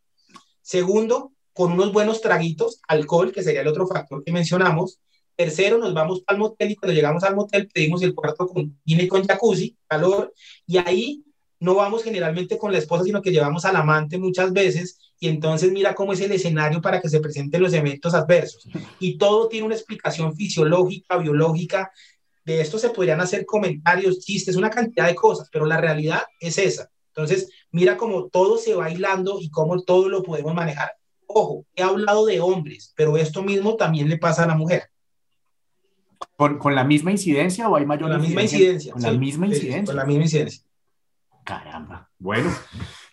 Segundo, 0.63 1.33
con 1.53 1.73
unos 1.73 1.93
buenos 1.93 2.21
traguitos, 2.21 2.81
alcohol, 2.89 3.33
que 3.33 3.43
sería 3.43 3.61
el 3.61 3.69
otro 3.69 3.87
factor 3.87 4.25
que 4.25 4.33
mencionamos. 4.33 4.99
Tercero, 5.37 5.79
nos 5.79 5.95
vamos 5.95 6.23
al 6.27 6.39
motel 6.39 6.71
y 6.71 6.77
cuando 6.77 6.95
llegamos 6.95 7.23
al 7.25 7.35
motel 7.35 7.69
pedimos 7.73 8.03
el 8.03 8.15
cuarto 8.15 8.47
con 8.47 8.79
cine 8.85 9.09
con 9.09 9.27
jacuzzi, 9.27 9.77
calor, 9.87 10.33
y 10.67 10.79
ahí 10.79 11.25
no 11.59 11.75
vamos 11.75 12.03
generalmente 12.03 12.59
con 12.59 12.73
la 12.73 12.79
esposa, 12.79 13.05
sino 13.05 13.23
que 13.23 13.31
llevamos 13.31 13.65
al 13.65 13.77
amante 13.77 14.19
muchas 14.19 14.53
veces, 14.53 15.10
y 15.23 15.29
entonces 15.29 15.71
mira 15.71 15.95
cómo 15.95 16.15
es 16.15 16.21
el 16.23 16.33
escenario 16.33 16.81
para 16.81 16.99
que 16.99 17.11
se 17.11 17.21
presenten 17.21 17.63
los 17.63 17.75
eventos 17.75 18.15
adversos. 18.15 18.67
Y 18.99 19.19
todo 19.19 19.49
tiene 19.49 19.67
una 19.67 19.75
explicación 19.75 20.35
fisiológica, 20.35 21.19
biológica. 21.19 21.93
De 22.43 22.63
esto 22.63 22.79
se 22.79 22.89
podrían 22.89 23.21
hacer 23.21 23.45
comentarios, 23.45 24.21
chistes, 24.21 24.57
una 24.57 24.71
cantidad 24.71 25.07
de 25.07 25.15
cosas, 25.15 25.51
pero 25.53 25.67
la 25.67 25.77
realidad 25.77 26.23
es 26.41 26.57
esa. 26.57 26.91
Entonces, 27.09 27.51
mira 27.71 27.99
cómo 27.99 28.29
todo 28.29 28.57
se 28.57 28.75
va 28.75 28.91
hilando 28.91 29.39
y 29.43 29.51
cómo 29.51 29.83
todo 29.83 30.09
lo 30.09 30.23
podemos 30.23 30.55
manejar. 30.55 30.93
Ojo, 31.27 31.67
he 31.75 31.83
hablado 31.83 32.25
de 32.25 32.41
hombres, 32.41 32.95
pero 32.97 33.19
esto 33.19 33.43
mismo 33.43 33.77
también 33.77 34.09
le 34.09 34.17
pasa 34.17 34.45
a 34.45 34.47
la 34.47 34.55
mujer. 34.55 34.85
¿Con, 36.35 36.59
con 36.59 36.75
la 36.75 36.85
misma 36.85 37.11
incidencia 37.11 37.69
o 37.69 37.77
hay 37.77 37.85
mayor 37.85 38.05
Con 38.05 38.13
la 38.13 38.19
misma 38.19 38.43
incidencia. 38.43 38.93
Con 38.95 39.03
la 39.03 39.13
misma 39.13 39.47
incidencia. 39.49 39.85
con 39.85 39.97
la 39.97 40.07
misma 40.07 40.23
incidencia. 40.23 40.65
Caramba. 41.45 42.11
Bueno, 42.19 42.51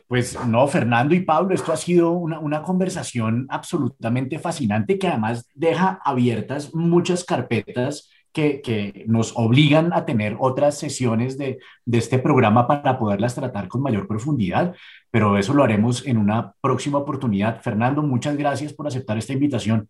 pues 0.07 0.37
no, 0.47 0.65
Fernando 0.67 1.13
y 1.13 1.19
Pablo, 1.19 1.53
esto 1.53 1.73
ha 1.73 1.77
sido 1.77 2.11
una, 2.11 2.39
una, 2.39 2.63
conversación 2.63 3.45
absolutamente 3.49 4.39
fascinante 4.39 4.97
que 4.97 5.07
además 5.07 5.49
deja 5.53 5.99
abiertas 6.03 6.73
muchas 6.73 7.25
carpetas 7.25 8.09
que, 8.31 8.61
que, 8.61 9.03
nos 9.07 9.33
obligan 9.35 9.91
a 9.91 10.05
tener 10.05 10.37
otras 10.39 10.77
sesiones 10.77 11.37
de, 11.37 11.59
de 11.85 11.97
este 11.97 12.19
programa 12.19 12.67
para 12.67 12.97
poderlas 12.97 13.35
tratar 13.35 13.67
con 13.67 13.81
mayor 13.81 14.07
profundidad, 14.07 14.73
pero 15.11 15.37
eso 15.37 15.53
lo 15.53 15.63
haremos 15.63 16.05
en 16.05 16.17
una 16.17 16.53
próxima 16.61 16.99
oportunidad. 16.99 17.61
Fernando, 17.61 18.01
muchas 18.01 18.37
gracias 18.37 18.71
por 18.71 18.87
aceptar 18.87 19.17
esta 19.17 19.33
invitación. 19.33 19.89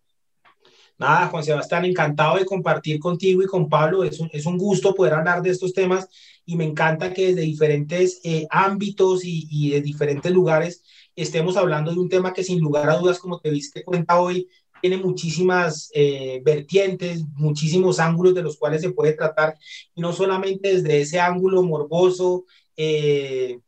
Nada, 0.98 1.28
Juan 1.28 1.44
Sebastián, 1.44 1.84
encantado 1.84 2.38
de 2.38 2.44
compartir 2.44 2.98
contigo 2.98 3.40
y 3.40 3.46
con 3.46 3.68
Pablo. 3.68 4.02
Es 4.02 4.18
un, 4.18 4.28
es 4.32 4.46
un 4.46 4.58
gusto 4.58 4.94
poder 4.96 5.14
hablar 5.14 5.42
de 5.42 5.50
estos 5.50 5.72
temas 5.72 6.08
y 6.48 6.56
me 6.56 6.64
encanta 6.64 7.12
que 7.12 7.26
desde 7.26 7.42
diferentes 7.42 8.22
eh, 8.24 8.46
ámbitos 8.48 9.22
y, 9.22 9.46
y, 9.50 9.68
de 9.68 9.82
diferentes 9.82 10.32
lugares 10.32 10.82
estemos 11.14 11.58
hablando 11.58 11.92
de 11.92 12.00
un 12.00 12.08
tema 12.08 12.32
que 12.32 12.42
sin 12.42 12.58
lugar 12.58 12.88
a 12.88 12.96
dudas, 12.96 13.18
como 13.18 13.38
te 13.38 13.50
viste 13.50 13.84
cuenta 13.84 14.18
hoy, 14.18 14.48
tiene 14.80 14.96
muchísimas 14.96 15.90
eh, 15.92 16.40
vertientes, 16.42 17.22
muchísimos 17.34 18.00
ángulos 18.00 18.34
de 18.34 18.42
los 18.42 18.56
cuales 18.56 18.80
se 18.80 18.92
puede 18.92 19.12
tratar, 19.12 19.58
y 19.94 20.00
no 20.00 20.14
solamente 20.14 20.74
desde 20.74 21.02
ese 21.02 21.20
ángulo 21.20 21.62
morboso, 21.62 22.46
eh, 22.78 23.58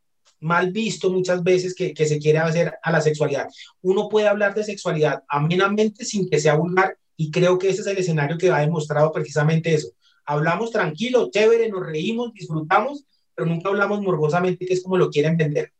mal 0.40 0.72
visto 0.72 1.12
muchas 1.12 1.42
veces 1.42 1.74
que, 1.74 1.92
que, 1.92 2.06
se 2.06 2.18
quiere 2.18 2.38
hacer 2.38 2.72
a 2.82 2.90
la 2.90 3.02
sexualidad. 3.02 3.46
Uno 3.82 4.08
puede 4.08 4.26
hablar 4.26 4.54
de 4.54 4.64
sexualidad 4.64 5.22
amenamente 5.28 6.06
sin 6.06 6.30
que 6.30 6.40
sea 6.40 6.54
vulgar 6.54 6.96
y 7.14 7.30
creo 7.30 7.58
que 7.58 7.68
ese 7.68 7.82
es 7.82 7.86
el 7.88 7.98
escenario 7.98 8.38
que 8.38 8.50
ha 8.50 8.60
demostrado 8.60 9.12
precisamente 9.12 9.74
eso. 9.74 9.88
Hablamos 10.30 10.70
tranquilo, 10.70 11.28
chévere, 11.28 11.68
nos 11.68 11.84
reímos, 11.84 12.32
disfrutamos, 12.32 13.04
pero 13.34 13.48
nunca 13.48 13.68
hablamos 13.68 14.00
morbosamente, 14.00 14.64
que 14.64 14.74
es 14.74 14.80
como 14.80 14.96
lo 14.96 15.10
quieren 15.10 15.36
vender. 15.36 15.72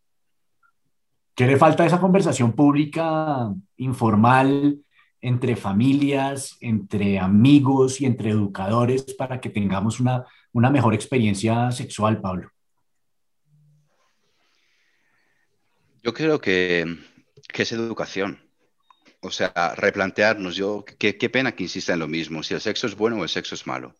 ¿Qué 1.36 1.46
le 1.46 1.56
falta 1.56 1.86
esa 1.86 2.00
conversación 2.00 2.50
pública, 2.50 3.54
informal, 3.76 4.80
entre 5.20 5.54
familias, 5.54 6.56
entre 6.60 7.20
amigos 7.20 8.00
y 8.00 8.06
entre 8.06 8.30
educadores 8.30 9.14
para 9.14 9.40
que 9.40 9.50
tengamos 9.50 10.00
una, 10.00 10.26
una 10.50 10.68
mejor 10.68 10.94
experiencia 10.94 11.70
sexual, 11.70 12.20
Pablo? 12.20 12.50
Yo 16.02 16.12
creo 16.12 16.40
que, 16.40 16.96
que 17.52 17.62
es 17.62 17.70
educación 17.70 18.40
o 19.20 19.30
sea, 19.30 19.52
replantearnos, 19.76 20.56
yo, 20.56 20.84
qué, 20.98 21.16
qué, 21.16 21.30
pena 21.30 21.52
que 21.52 21.62
insista 21.62 21.92
en 21.92 22.00
lo 22.00 22.08
mismo, 22.08 22.42
si 22.42 22.54
el 22.54 22.60
sexo 22.60 22.88
es 22.88 22.96
bueno 22.96 23.16
o 23.18 23.22
el 23.22 23.28
sexo 23.28 23.54
es 23.54 23.64
malo 23.64 23.94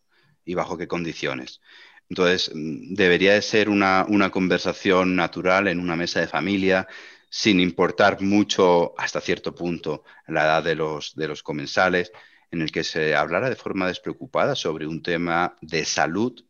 y 0.45 0.53
bajo 0.55 0.77
qué 0.77 0.87
condiciones. 0.87 1.61
Entonces, 2.09 2.51
mm, 2.53 2.93
debería 2.93 3.33
de 3.33 3.41
ser 3.41 3.69
una, 3.69 4.05
una 4.07 4.29
conversación 4.31 5.15
natural 5.15 5.67
en 5.67 5.79
una 5.79 5.95
mesa 5.95 6.19
de 6.19 6.27
familia, 6.27 6.87
sin 7.29 7.59
importar 7.59 8.21
mucho 8.21 8.93
hasta 8.97 9.21
cierto 9.21 9.55
punto 9.55 10.03
la 10.27 10.43
edad 10.43 10.63
de 10.63 10.75
los, 10.75 11.15
de 11.15 11.27
los 11.27 11.43
comensales, 11.43 12.11
en 12.51 12.61
el 12.61 12.71
que 12.71 12.83
se 12.83 13.15
hablara 13.15 13.49
de 13.49 13.55
forma 13.55 13.87
despreocupada 13.87 14.55
sobre 14.55 14.87
un 14.87 15.01
tema 15.01 15.55
de 15.61 15.85
salud 15.85 16.43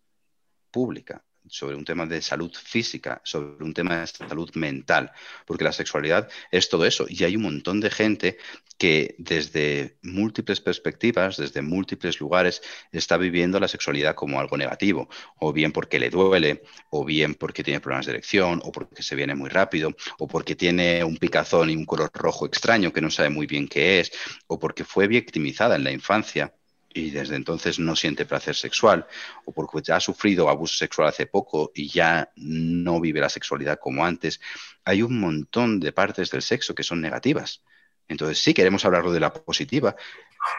pública 0.72 1.24
sobre 1.52 1.76
un 1.76 1.84
tema 1.84 2.06
de 2.06 2.22
salud 2.22 2.52
física, 2.56 3.22
sobre 3.26 3.64
un 3.64 3.74
tema 3.74 4.00
de 4.00 4.08
salud 4.08 4.50
mental, 4.56 5.12
porque 5.46 5.66
la 5.66 5.74
sexualidad 5.74 6.30
es 6.50 6.70
todo 6.70 6.86
eso. 6.86 7.06
Y 7.10 7.26
hay 7.26 7.36
un 7.36 7.44
montón 7.44 7.82
de 7.82 7.92
gente 7.92 8.38
que 8.78 9.16
desde 9.20 9.98
múltiples 10.02 10.62
perspectivas, 10.62 11.38
desde 11.38 11.62
múltiples 11.62 12.20
lugares, 12.22 12.62
está 12.92 13.18
viviendo 13.18 13.60
la 13.60 13.68
sexualidad 13.68 14.16
como 14.16 14.40
algo 14.40 14.58
negativo, 14.58 15.10
o 15.40 15.52
bien 15.52 15.74
porque 15.74 16.00
le 16.00 16.10
duele, 16.10 16.64
o 16.90 17.04
bien 17.04 17.36
porque 17.36 17.64
tiene 17.64 17.82
problemas 17.82 18.06
de 18.06 18.14
erección, 18.14 18.62
o 18.64 18.72
porque 18.72 19.04
se 19.04 19.16
viene 19.16 19.36
muy 19.36 19.50
rápido, 19.50 19.94
o 20.20 20.28
porque 20.28 20.56
tiene 20.56 21.04
un 21.04 21.18
picazón 21.18 21.70
y 21.70 21.76
un 21.76 21.86
color 21.86 22.10
rojo 22.14 22.46
extraño 22.46 22.94
que 22.94 23.02
no 23.02 23.12
sabe 23.12 23.30
muy 23.30 23.46
bien 23.46 23.68
qué 23.68 24.00
es, 24.00 24.12
o 24.48 24.58
porque 24.58 24.86
fue 24.86 25.08
victimizada 25.08 25.76
en 25.76 25.84
la 25.84 25.92
infancia 25.92 26.56
y 26.94 27.12
desde 27.12 27.36
entonces 27.36 27.80
no 27.80 27.96
siente 27.96 28.26
placer 28.26 28.56
sexual 28.56 29.08
o 29.46 29.52
porque 29.52 29.82
ya 29.82 29.96
ha 29.98 30.00
sufrido 30.00 30.50
abuso 30.50 30.76
sexual 30.76 31.08
hace 31.08 31.26
poco 31.26 31.72
y 31.74 31.90
ya 31.90 32.32
no 32.36 33.00
vive 33.00 33.20
la 33.20 33.30
sexualidad 33.30 33.80
como 33.80 34.06
antes, 34.06 34.40
hay 34.84 35.02
un 35.02 35.20
montón 35.20 35.80
de 35.80 35.92
partes 35.92 36.32
del 36.32 36.42
sexo 36.42 36.76
que 36.76 36.84
son 36.84 37.02
negativas. 37.02 37.64
Entonces 38.12 38.40
sí 38.40 38.54
queremos 38.54 38.84
hablarlo 38.86 39.12
de 39.12 39.20
la 39.20 39.34
positiva, 39.34 39.96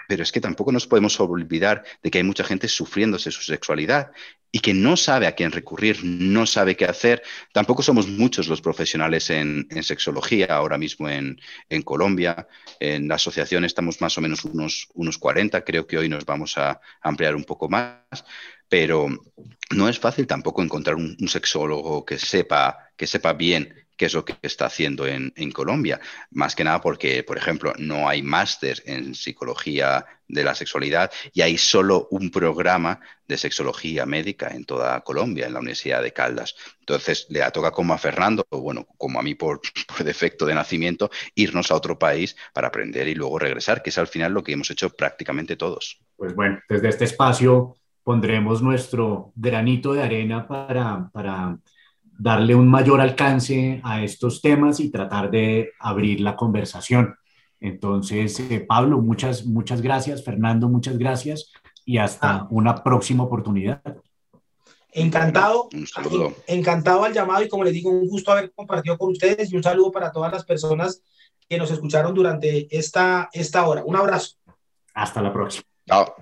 pero 0.09 0.23
es 0.23 0.33
que 0.33 0.41
tampoco 0.41 0.73
nos 0.73 0.87
podemos 0.87 1.19
olvidar 1.21 1.85
de 2.03 2.11
que 2.11 2.19
hay 2.19 2.25
mucha 2.25 2.45
gente 2.45 2.69
sufriéndose 2.69 3.31
su 3.31 3.43
sexualidad 3.43 4.11
y 4.51 4.61
que 4.61 4.75
no 4.75 4.97
sabe 4.97 5.27
a 5.27 5.35
quién 5.35 5.51
recurrir, 5.51 6.05
no 6.05 6.47
sabe 6.47 6.77
qué 6.77 6.85
hacer. 6.85 7.23
Tampoco 7.53 7.83
somos 7.83 8.07
muchos 8.07 8.49
los 8.49 8.61
profesionales 8.61 9.31
en, 9.31 9.67
sexología 9.83 10.47
ahora 10.47 10.79
mismo 10.79 11.09
en, 11.09 11.41
en, 11.69 11.83
Colombia. 11.83 12.47
En 12.79 13.09
la 13.09 13.15
asociación 13.17 13.65
estamos 13.65 14.01
más 14.01 14.17
o 14.19 14.21
menos 14.21 14.45
unos, 14.45 14.89
unos 14.95 15.19
40, 15.19 15.65
creo 15.65 15.87
que 15.87 15.99
hoy 15.99 16.09
nos 16.09 16.25
vamos 16.25 16.59
a 16.59 16.81
ampliar 17.01 17.35
un 17.35 17.45
poco 17.45 17.69
más, 17.69 18.25
pero 18.69 19.09
no 19.71 19.89
es 19.89 19.99
fácil 19.99 20.27
tampoco 20.27 20.63
encontrar 20.63 20.97
un, 20.97 21.17
un 21.19 21.29
sexólogo 21.29 22.05
que 22.05 22.19
sepa, 22.19 22.91
que 22.97 23.07
sepa 23.07 23.33
bien 23.33 23.82
qué 24.03 24.07
es 24.07 24.15
lo 24.15 24.25
que 24.25 24.35
está 24.43 24.67
haciendo 24.67 25.07
en, 25.07 25.53
Colombia. 25.53 26.01
Más 26.33 26.57
que 26.57 26.65
nada 26.65 26.81
porque, 26.81 27.23
por 27.23 27.39
ejemplo, 27.39 27.73
no 27.79 28.09
hay 28.09 28.21
máster 28.21 28.83
en 28.85 29.15
psicología 29.15 30.05
de 30.27 30.43
la 30.43 30.57
sexualidad 30.57 31.13
y 31.33 31.43
hay 31.43 31.57
solo 31.57 32.09
un 32.11 32.33
programa 32.33 32.99
de 33.29 33.39
sexología 33.39 34.05
médica 34.05 34.49
en 34.49 34.65
toda 34.65 35.01
Colombia, 35.03 35.47
en 35.47 35.53
la 35.53 35.61
Universidad 35.61 36.03
de 36.03 36.13
Caldas. 36.13 36.57
Entonces, 36.81 37.29
le 37.31 37.49
toca 37.53 37.71
como 37.71 37.95
a 37.95 37.99
Fernando, 37.99 38.45
o 38.49 38.61
bueno, 38.61 38.89
como 38.99 39.21
a 39.21 39.23
mí 39.23 39.37
por, 39.37 39.61
por 39.87 40.03
defecto 40.03 40.47
de 40.47 40.57
nacimiento, 40.57 41.09
irnos 41.37 41.71
a 41.71 41.77
otro 41.77 41.97
país 41.97 42.35
para 42.53 42.67
aprender 42.67 43.07
y 43.07 43.15
luego 43.15 43.39
regresar, 43.39 43.85
que 43.85 43.91
es 43.91 43.99
al 43.99 44.09
final 44.09 44.33
lo 44.33 44.43
que 44.43 44.51
hemos 44.51 44.69
hecho 44.69 44.91
prácticamente 44.91 45.55
todos. 45.55 46.01
Pues 46.17 46.35
bueno, 46.35 46.59
desde 46.69 46.89
este 46.89 47.05
espacio 47.05 47.77
pondremos 48.03 48.63
nuestro 48.63 49.31
granito 49.37 49.95
de 49.95 50.03
arena 50.03 50.49
para, 50.49 51.09
para 51.13 51.57
darle 52.23 52.55
un 52.55 52.69
mayor 52.69 53.01
alcance 53.01 53.81
a 53.83 54.05
estos 54.05 54.41
temas 54.41 54.79
y 54.79 54.91
tratar 54.91 55.29
de 55.29 55.73
abrir 55.81 56.21
la 56.21 56.37
conversación. 56.37 57.17
Entonces, 57.59 58.39
eh, 58.39 58.61
Pablo, 58.61 59.01
muchas, 59.01 59.45
muchas 59.45 59.83
gracias. 59.83 60.25
Fernando, 60.25 60.69
muchas 60.69 60.99
gracias. 60.99 61.53
Y 61.85 61.99
hasta 61.99 62.33
ah. 62.33 62.49
una 62.51 62.85
próxima 62.85 63.25
oportunidad. 63.25 63.83
Encantado, 64.93 65.69
encantado 66.47 67.05
al 67.05 67.13
llamado 67.13 67.43
y 67.43 67.49
como 67.49 67.65
les 67.65 67.73
digo, 67.73 67.91
un 67.91 68.09
gusto 68.09 68.31
haber 68.31 68.53
compartido 68.53 68.97
con 68.99 69.11
ustedes 69.11 69.51
y 69.51 69.57
un 69.57 69.63
saludo 69.63 69.91
para 69.91 70.13
todas 70.13 70.31
las 70.31 70.45
personas 70.45 71.03
que 71.49 71.59
nos 71.59 71.73
escucharon 71.73 72.15
durante 72.15 72.69
esta, 72.77 73.31
esta 73.33 73.67
hora. 73.67 73.83
Un 73.85 73.97
abrazo. 73.97 74.37
Hasta 74.95 75.23
la 75.23 75.33
próxima. 75.33 75.65
Chao. 75.89 76.15